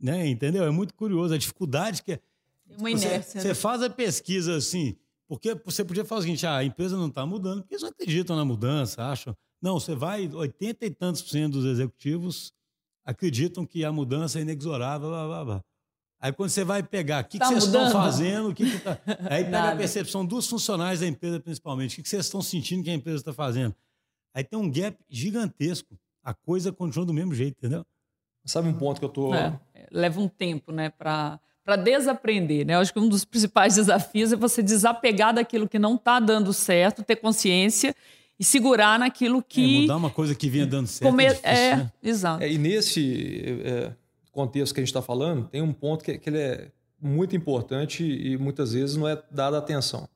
Né? 0.00 0.26
Entendeu? 0.28 0.64
É 0.64 0.70
muito 0.70 0.94
curioso 0.94 1.34
a 1.34 1.38
dificuldade 1.38 2.02
que 2.02 2.12
é. 2.12 2.20
Tem 2.66 2.76
uma 2.78 2.90
Você, 2.90 3.06
inércia. 3.06 3.40
você 3.40 3.48
né? 3.48 3.54
faz 3.54 3.82
a 3.82 3.88
pesquisa 3.90 4.56
assim, 4.56 4.96
porque 5.28 5.54
você 5.64 5.84
podia 5.84 6.04
falar 6.04 6.20
o 6.20 6.22
seguinte: 6.22 6.46
ah, 6.46 6.56
a 6.56 6.64
empresa 6.64 6.96
não 6.96 7.08
está 7.08 7.24
mudando, 7.24 7.60
porque 7.62 7.74
eles 7.74 7.82
não 7.82 7.90
acreditam 7.90 8.36
na 8.36 8.44
mudança, 8.44 9.04
acham. 9.04 9.36
Não, 9.62 9.78
você 9.78 9.94
vai, 9.94 10.28
80 10.28 10.84
e 10.84 10.90
tantos 10.90 11.22
por 11.22 11.30
cento 11.30 11.52
dos 11.52 11.64
executivos 11.64 12.52
acreditam 13.04 13.64
que 13.64 13.84
a 13.84 13.92
mudança 13.92 14.38
é 14.38 14.42
inexorável, 14.42 15.08
blá, 15.08 15.26
blá, 15.26 15.44
blá. 15.44 15.64
Aí 16.18 16.32
quando 16.32 16.50
você 16.50 16.64
vai 16.64 16.82
pegar, 16.82 17.22
o 17.22 17.24
que, 17.28 17.32
que 17.32 17.38
Tá 17.38 17.46
vocês 17.46 17.64
estão 17.64 17.90
fazendo, 17.92 18.52
que, 18.54 18.68
que 18.68 18.78
tá... 18.80 18.98
Aí 19.30 19.44
pega 19.44 19.72
a 19.72 19.76
percepção 19.76 20.26
dos 20.26 20.48
funcionários 20.48 21.00
da 21.00 21.06
empresa, 21.06 21.38
principalmente. 21.38 21.92
O 21.92 21.96
que, 21.96 22.02
que 22.02 22.08
vocês 22.08 22.24
estão 22.24 22.42
sentindo 22.42 22.82
que 22.82 22.90
a 22.90 22.94
empresa 22.94 23.18
está 23.18 23.32
fazendo? 23.32 23.74
Aí 24.34 24.42
tem 24.42 24.58
um 24.58 24.70
gap 24.70 24.98
gigantesco. 25.08 25.96
A 26.24 26.34
coisa 26.34 26.72
continua 26.72 27.06
do 27.06 27.14
mesmo 27.14 27.32
jeito, 27.34 27.56
entendeu? 27.58 27.86
Sabe 28.46 28.68
um 28.68 28.72
ponto 28.74 28.98
que 29.00 29.04
eu 29.04 29.08
tô. 29.10 29.34
É, 29.34 29.52
leva 29.90 30.20
um 30.20 30.28
tempo, 30.28 30.72
né, 30.72 30.88
para 30.90 31.38
para 31.64 31.74
desaprender, 31.74 32.64
né? 32.64 32.74
Eu 32.74 32.78
acho 32.78 32.92
que 32.92 32.98
um 33.00 33.08
dos 33.08 33.24
principais 33.24 33.74
desafios 33.74 34.32
é 34.32 34.36
você 34.36 34.62
desapegar 34.62 35.34
daquilo 35.34 35.68
que 35.68 35.80
não 35.80 35.96
está 35.96 36.20
dando 36.20 36.52
certo, 36.52 37.02
ter 37.02 37.16
consciência 37.16 37.92
e 38.38 38.44
segurar 38.44 39.00
naquilo 39.00 39.38
É, 39.40 39.42
que 39.48 39.80
mudar 39.80 39.96
uma 39.96 40.08
coisa 40.10 40.32
que 40.32 40.48
vinha 40.48 40.64
dando 40.64 40.86
certo 40.86 41.10
come- 41.10 41.24
é 41.24 41.30
difícil, 41.30 41.50
é, 41.52 41.76
né? 41.78 41.92
exato. 42.00 42.44
É, 42.44 42.52
e 42.52 42.56
nesse 42.56 43.42
é, 43.64 43.92
contexto 44.30 44.72
que 44.74 44.78
a 44.78 44.82
gente 44.82 44.90
está 44.90 45.02
falando, 45.02 45.48
tem 45.48 45.60
um 45.60 45.72
ponto 45.72 46.04
que, 46.04 46.16
que 46.18 46.30
ele 46.30 46.38
é 46.38 46.70
muito 47.02 47.34
importante 47.34 48.04
e 48.04 48.36
muitas 48.38 48.72
vezes 48.72 48.94
não 48.96 49.08
é 49.08 49.20
dada 49.32 49.58
atenção, 49.58 50.08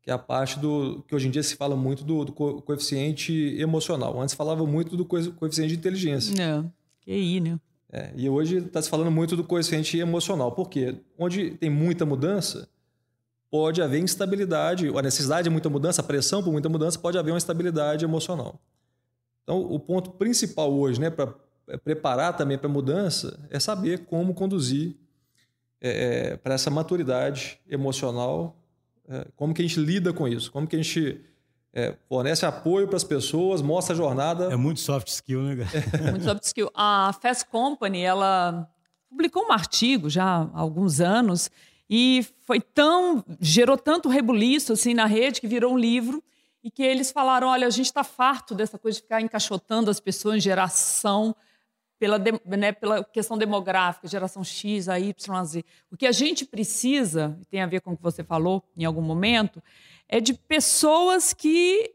que 0.00 0.10
é 0.10 0.14
a 0.14 0.18
parte 0.18 0.58
do 0.58 1.04
que 1.06 1.14
hoje 1.14 1.28
em 1.28 1.30
dia 1.30 1.42
se 1.42 1.56
fala 1.56 1.76
muito 1.76 2.04
do, 2.04 2.24
do 2.24 2.32
co- 2.32 2.62
coeficiente 2.62 3.34
emocional. 3.58 4.18
Antes 4.18 4.34
falava 4.34 4.64
muito 4.64 4.96
do 4.96 5.04
co- 5.04 5.30
coeficiente 5.32 5.74
de 5.74 5.78
inteligência. 5.78 6.34
Não, 6.34 6.72
QI, 7.06 7.40
né? 7.40 7.60
É, 7.92 8.12
e 8.16 8.28
hoje 8.28 8.58
está 8.58 8.82
se 8.82 8.90
falando 8.90 9.10
muito 9.10 9.36
do 9.36 9.44
coeficiente 9.44 9.96
emocional. 9.96 10.52
Por 10.52 10.68
quê? 10.68 10.96
Onde 11.16 11.52
tem 11.52 11.70
muita 11.70 12.04
mudança, 12.04 12.68
pode 13.48 13.80
haver 13.80 14.02
instabilidade, 14.02 14.88
a 14.88 15.02
necessidade 15.02 15.44
de 15.44 15.50
muita 15.50 15.70
mudança, 15.70 16.02
a 16.02 16.04
pressão 16.04 16.42
por 16.42 16.52
muita 16.52 16.68
mudança, 16.68 16.98
pode 16.98 17.16
haver 17.16 17.30
uma 17.30 17.36
instabilidade 17.36 18.04
emocional. 18.04 18.60
Então, 19.44 19.60
o 19.60 19.78
ponto 19.78 20.10
principal 20.10 20.72
hoje, 20.72 21.00
né, 21.00 21.08
para 21.08 21.32
preparar 21.84 22.36
também 22.36 22.58
para 22.58 22.68
a 22.68 22.72
mudança, 22.72 23.38
é 23.48 23.60
saber 23.60 24.04
como 24.06 24.34
conduzir 24.34 24.96
para 26.42 26.54
essa 26.54 26.68
maturidade 26.70 27.60
emocional, 27.68 28.60
é, 29.08 29.28
como 29.36 29.54
que 29.54 29.62
a 29.62 29.64
gente 29.64 29.78
lida 29.78 30.12
com 30.12 30.26
isso, 30.26 30.50
como 30.50 30.66
que 30.66 30.74
a 30.74 30.82
gente 30.82 31.20
é, 31.76 31.94
fornece 32.08 32.46
apoio 32.46 32.88
para 32.88 32.96
as 32.96 33.04
pessoas, 33.04 33.60
mostra 33.60 33.94
a 33.94 33.96
jornada. 33.96 34.50
É 34.50 34.56
muito 34.56 34.80
soft 34.80 35.08
skill, 35.08 35.42
né, 35.42 35.56
cara? 35.56 36.10
Muito 36.12 36.24
soft 36.24 36.42
skill. 36.44 36.70
A 36.74 37.14
Fast 37.20 37.44
Company, 37.50 38.00
ela 38.00 38.66
publicou 39.10 39.44
um 39.44 39.52
artigo 39.52 40.08
já 40.08 40.24
há 40.24 40.58
alguns 40.58 41.02
anos 41.02 41.50
e 41.88 42.24
foi 42.46 42.62
tão 42.62 43.22
gerou 43.38 43.76
tanto 43.76 44.08
rebuliço 44.08 44.72
assim 44.72 44.94
na 44.94 45.04
rede 45.04 45.38
que 45.38 45.46
virou 45.46 45.74
um 45.74 45.78
livro 45.78 46.24
e 46.64 46.70
que 46.70 46.82
eles 46.82 47.12
falaram, 47.12 47.48
olha, 47.48 47.66
a 47.66 47.70
gente 47.70 47.86
está 47.86 48.02
farto 48.02 48.54
dessa 48.54 48.78
coisa 48.78 48.96
de 48.96 49.02
ficar 49.02 49.20
encaixotando 49.20 49.90
as 49.90 50.00
pessoas 50.00 50.36
em 50.36 50.40
geração 50.40 51.36
pela, 51.98 52.18
né, 52.44 52.72
pela 52.72 53.04
questão 53.04 53.38
demográfica, 53.38 54.08
geração 54.08 54.42
X, 54.42 54.88
a 54.88 54.98
Y, 54.98 55.34
a 55.34 55.44
Z. 55.44 55.64
O 55.90 55.96
que 55.96 56.06
a 56.06 56.12
gente 56.12 56.44
precisa, 56.44 57.38
e 57.40 57.44
tem 57.44 57.62
a 57.62 57.66
ver 57.66 57.80
com 57.80 57.92
o 57.92 57.96
que 57.96 58.02
você 58.02 58.24
falou 58.24 58.62
em 58.76 58.84
algum 58.84 59.00
momento, 59.02 59.62
é 60.08 60.20
de 60.20 60.34
pessoas 60.34 61.32
que 61.32 61.92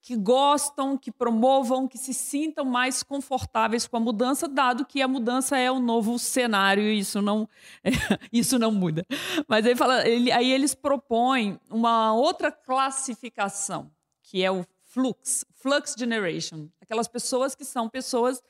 que 0.00 0.16
gostam, 0.16 0.96
que 0.96 1.12
promovam, 1.12 1.86
que 1.86 1.98
se 1.98 2.14
sintam 2.14 2.64
mais 2.64 3.02
confortáveis 3.02 3.86
com 3.86 3.98
a 3.98 4.00
mudança, 4.00 4.48
dado 4.48 4.86
que 4.86 5.02
a 5.02 5.08
mudança 5.08 5.58
é 5.58 5.70
o 5.70 5.78
novo 5.78 6.18
cenário 6.18 6.82
e 6.84 7.00
isso 7.00 7.20
não, 7.20 7.46
isso 8.32 8.58
não 8.58 8.72
muda. 8.72 9.04
Mas 9.46 9.66
aí, 9.66 9.76
fala, 9.76 10.08
ele- 10.08 10.32
aí 10.32 10.50
eles 10.50 10.74
propõem 10.74 11.60
uma 11.68 12.14
outra 12.14 12.50
classificação, 12.50 13.90
que 14.22 14.42
é 14.42 14.50
o 14.50 14.64
flux, 14.86 15.44
flux 15.56 15.94
generation. 15.98 16.68
Aquelas 16.80 17.06
pessoas 17.08 17.54
que 17.54 17.64
são 17.64 17.86
pessoas 17.86 18.42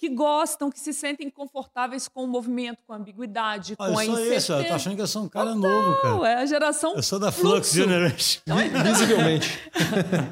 que 0.00 0.08
gostam, 0.08 0.70
que 0.70 0.80
se 0.80 0.94
sentem 0.94 1.28
confortáveis 1.28 2.08
com 2.08 2.24
o 2.24 2.26
movimento, 2.26 2.78
com 2.86 2.94
a 2.94 2.96
ambiguidade, 2.96 3.76
com 3.76 3.82
a 3.82 3.88
eu 3.90 3.94
sou 3.94 4.18
esse, 4.18 4.30
ó, 4.30 4.36
incerteza. 4.36 4.64
tô 4.68 4.74
achando 4.74 4.96
que 4.96 5.02
eu 5.02 5.06
sou 5.06 5.22
um 5.24 5.28
cara 5.28 5.54
novo, 5.54 5.90
Não, 6.02 6.20
cara. 6.20 6.28
é 6.30 6.34
a 6.36 6.46
geração 6.46 6.94
Eu 6.96 7.02
sou 7.02 7.18
da 7.18 7.30
Flux 7.30 7.50
fluxo. 7.70 7.74
Generation. 7.74 8.40
Visivelmente. 8.82 9.60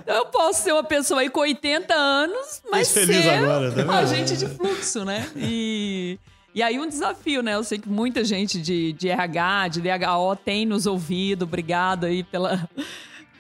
Então, 0.03 0.17
eu 0.17 0.27
posso 0.27 0.63
ser 0.63 0.73
uma 0.73 0.83
pessoa 0.85 1.21
aí 1.21 1.29
com 1.29 1.41
80 1.41 1.95
anos, 1.95 2.63
mas 2.71 2.91
feliz 2.91 3.23
ser 3.23 3.29
agora, 3.31 3.71
tá 3.71 3.85
um 3.85 3.91
agente 3.91 4.39
de 4.39 4.47
fluxo, 4.47 5.05
né? 5.05 5.31
E, 5.37 6.19
e 6.55 6.63
aí 6.63 6.79
um 6.79 6.89
desafio, 6.89 7.43
né? 7.43 7.55
Eu 7.55 7.63
sei 7.63 7.79
que 7.79 7.91
muita 7.91 8.25
gente 8.25 8.59
de, 8.63 8.95
de 8.95 9.11
RH, 9.11 9.69
de 9.69 9.81
DHO 9.83 10.35
tem 10.43 10.65
nos 10.65 10.87
ouvido. 10.87 11.43
Obrigado 11.43 12.07
aí 12.07 12.25
pela, 12.25 12.67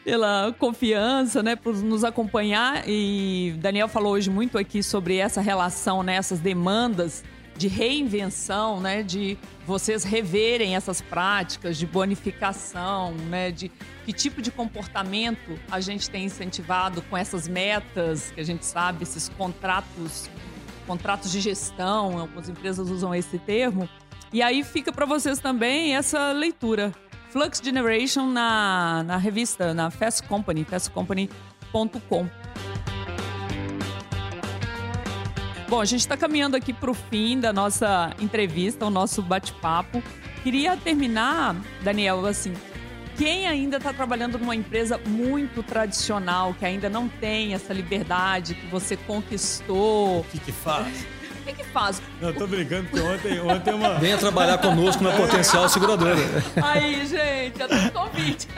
pela 0.09 0.55
confiança, 0.59 1.43
né? 1.43 1.55
Por 1.55 1.77
nos 1.77 2.03
acompanhar. 2.03 2.83
E 2.89 3.55
Daniel 3.59 3.89
falou 3.89 4.15
hoje 4.15 4.31
muito 4.31 4.57
aqui 4.57 4.83
sobre 4.83 5.19
essa 5.19 5.39
relação, 5.39 6.03
né? 6.03 6.15
Essas 6.15 6.41
demandas 6.41 7.23
de 7.59 7.69
reinvenção, 7.69 8.81
né? 8.81 9.03
De 9.03 9.37
vocês 9.67 10.05
reverem 10.05 10.75
essas 10.75 11.03
práticas 11.03 11.77
de 11.77 11.87
bonificação, 11.87 13.13
né? 13.29 13.51
De 13.51 13.71
que 14.07 14.15
tipo 14.15 14.41
de 14.41 14.51
comportamento 14.51 15.59
a 15.71 15.79
gente 15.79 16.09
tem 16.09 16.25
incentivado 16.25 17.03
com 17.03 17.15
essas 17.15 17.47
metas 17.47 18.31
que 18.31 18.41
a 18.41 18.45
gente 18.45 18.65
sabe, 18.65 19.03
esses 19.03 19.29
contratos, 19.29 20.31
contratos 20.87 21.31
de 21.31 21.39
gestão, 21.39 22.19
algumas 22.19 22.49
empresas 22.49 22.89
usam 22.89 23.15
esse 23.15 23.39
termo. 23.39 23.87
E 24.33 24.41
aí 24.41 24.65
fica 24.65 24.91
para 24.91 25.05
vocês 25.05 25.39
também 25.39 25.97
essa 25.97 26.33
leitura. 26.33 26.95
Flux 27.31 27.61
Generation 27.62 28.26
na, 28.31 29.03
na 29.05 29.16
revista, 29.16 29.74
na 29.74 29.91
Fast 29.91 30.22
Company, 30.24 30.64
fastcompany.com. 30.64 32.29
Bom, 35.68 35.81
a 35.81 35.85
gente 35.85 36.01
está 36.01 36.16
caminhando 36.16 36.57
aqui 36.57 36.72
para 36.72 36.91
o 36.91 36.95
fim 36.95 37.39
da 37.39 37.53
nossa 37.53 38.14
entrevista, 38.18 38.87
o 38.87 38.91
nosso 38.91 39.20
bate-papo. 39.20 40.03
Queria 40.43 40.74
terminar, 40.79 41.55
Daniel, 41.83 42.24
assim, 42.24 42.55
quem 43.18 43.47
ainda 43.47 43.76
está 43.76 43.93
trabalhando 43.93 44.39
numa 44.39 44.57
empresa 44.57 44.99
muito 45.07 45.62
tradicional, 45.62 46.55
que 46.55 46.64
ainda 46.64 46.89
não 46.89 47.07
tem 47.07 47.53
essa 47.53 47.74
liberdade 47.74 48.55
que 48.55 48.66
você 48.68 48.97
conquistou. 48.97 50.20
O 50.20 50.24
que, 50.24 50.39
que 50.39 50.53
faz? 50.53 51.07
O 51.79 51.81
faz? 51.81 52.03
Não, 52.20 52.33
tô 52.33 52.47
brincando 52.47 52.89
porque 52.89 53.05
ontem, 53.07 53.41
ontem 53.41 53.72
uma. 53.72 53.95
Venha 53.95 54.18
trabalhar 54.18 54.59
conosco 54.59 55.03
na 55.05 55.12
Potencial 55.12 55.68
Seguradora. 55.68 56.16
Aí, 56.61 57.07
gente, 57.07 57.59
já 57.59 57.68
tem 57.68 57.91
convite. 57.91 58.49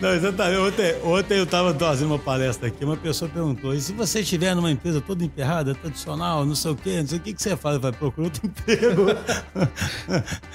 Não, 0.00 0.10
exatamente. 0.10 0.58
Ontem, 0.58 0.94
ontem 1.04 1.38
eu 1.38 1.44
estava 1.44 1.72
fazendo 1.72 2.08
uma 2.08 2.18
palestra 2.18 2.68
aqui, 2.68 2.84
uma 2.84 2.96
pessoa 2.96 3.30
perguntou: 3.30 3.72
e 3.72 3.80
se 3.80 3.92
você 3.92 4.20
estiver 4.20 4.54
numa 4.54 4.70
empresa 4.70 5.00
toda 5.00 5.24
emperrada, 5.24 5.74
tradicional, 5.74 6.44
não 6.44 6.54
sei 6.54 6.72
o 6.72 6.76
quê, 6.76 7.00
não 7.00 7.06
sei 7.06 7.18
o 7.18 7.20
que, 7.20 7.32
que 7.32 7.42
você 7.42 7.56
faz? 7.56 7.78
Vai 7.78 7.92
procurar 7.92 8.26
outro 8.26 8.44
emprego. 8.46 9.06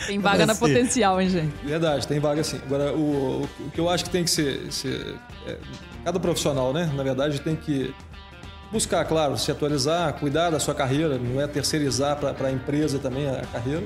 Tem 0.06 0.20
vaga 0.20 0.46
na 0.46 0.56
potencial, 0.56 1.22
hein, 1.22 1.30
gente? 1.30 1.54
Verdade, 1.64 2.06
tem 2.08 2.20
vaga 2.20 2.44
sim. 2.44 2.60
Agora, 2.66 2.94
o, 2.94 3.48
o 3.60 3.72
que 3.72 3.80
eu 3.80 3.90
acho 3.90 4.04
que 4.04 4.10
tem 4.10 4.24
que 4.24 4.32
ser. 4.32 4.72
ser 4.72 5.16
é, 5.48 5.58
cada 6.04 6.20
profissional, 6.20 6.74
né? 6.74 6.92
Na 6.96 7.04
verdade, 7.04 7.40
tem 7.40 7.56
que 7.56 7.94
buscar, 8.74 9.06
claro, 9.06 9.38
se 9.38 9.52
atualizar, 9.52 10.12
cuidar 10.16 10.50
da 10.50 10.60
sua 10.60 10.74
carreira, 10.74 11.20
não 11.20 11.40
é 11.40 11.46
terceirizar 11.46 12.18
para 12.18 12.48
a 12.48 12.52
empresa 12.52 12.98
também 12.98 13.30
a 13.30 13.46
carreira. 13.46 13.84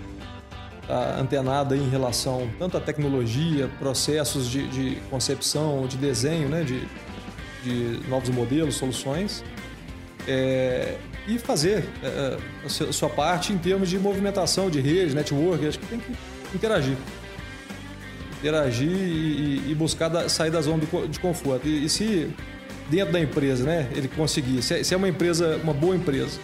Tá 0.88 1.18
antenada 1.20 1.76
em 1.76 1.90
relação 1.90 2.50
tanto 2.58 2.78
à 2.78 2.80
tecnologia, 2.80 3.70
processos 3.78 4.50
de, 4.50 4.66
de 4.70 4.96
concepção, 5.10 5.86
de 5.86 5.98
desenho, 5.98 6.48
né, 6.48 6.64
de, 6.64 6.88
de 7.62 8.10
novos 8.10 8.30
modelos, 8.30 8.76
soluções. 8.76 9.44
É, 10.26 10.98
e 11.28 11.38
fazer 11.38 11.84
é, 12.02 12.38
a 12.66 12.94
sua 12.94 13.10
parte 13.10 13.52
em 13.52 13.58
termos 13.58 13.90
de 13.90 14.00
movimentação 14.00 14.70
de 14.70 14.80
rede, 14.80 15.14
network, 15.14 15.68
acho 15.68 15.80
que 15.80 15.86
tem 15.88 16.00
que 16.00 16.14
interagir. 16.56 16.98
Interagir 18.40 18.90
e, 18.90 19.72
e 19.72 19.76
buscar 19.76 20.08
da, 20.08 20.30
sair 20.30 20.52
da 20.52 20.62
zona 20.62 20.84
de 21.10 21.20
conforto. 21.20 21.68
E, 21.68 21.84
e 21.84 21.90
se 21.90 22.34
dentro 22.90 23.14
da 23.14 23.20
empresa, 23.20 23.64
né? 23.64 23.90
Ele 23.96 24.08
conseguir. 24.08 24.62
Se 24.62 24.76
é, 24.76 24.84
se 24.84 24.94
é 24.94 24.98
uma 24.98 25.10
empresa, 25.10 25.60
uma 25.64 25.74
boa 25.74 25.96
empresa, 25.96 26.40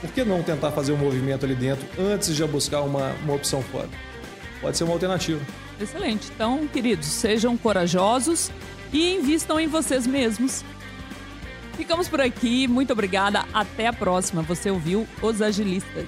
por 0.00 0.10
que 0.10 0.24
não 0.24 0.42
tentar 0.42 0.72
fazer 0.72 0.92
um 0.92 0.96
movimento 0.96 1.44
ali 1.44 1.54
dentro 1.54 1.86
antes 1.98 2.28
de 2.28 2.34
já 2.34 2.46
buscar 2.46 2.82
uma, 2.82 3.12
uma 3.24 3.34
opção 3.34 3.62
fora? 3.62 3.88
Pode 4.60 4.76
ser 4.76 4.84
uma 4.84 4.92
alternativa. 4.92 5.40
Excelente. 5.80 6.30
Então, 6.34 6.66
queridos, 6.66 7.06
sejam 7.06 7.56
corajosos 7.56 8.50
e 8.92 9.14
invistam 9.14 9.60
em 9.60 9.66
vocês 9.66 10.06
mesmos. 10.06 10.64
Ficamos 11.76 12.08
por 12.08 12.20
aqui. 12.20 12.66
Muito 12.66 12.92
obrigada. 12.92 13.44
Até 13.52 13.86
a 13.86 13.92
próxima. 13.92 14.42
Você 14.42 14.70
ouviu 14.70 15.06
Os 15.20 15.42
Agilistas. 15.42 16.06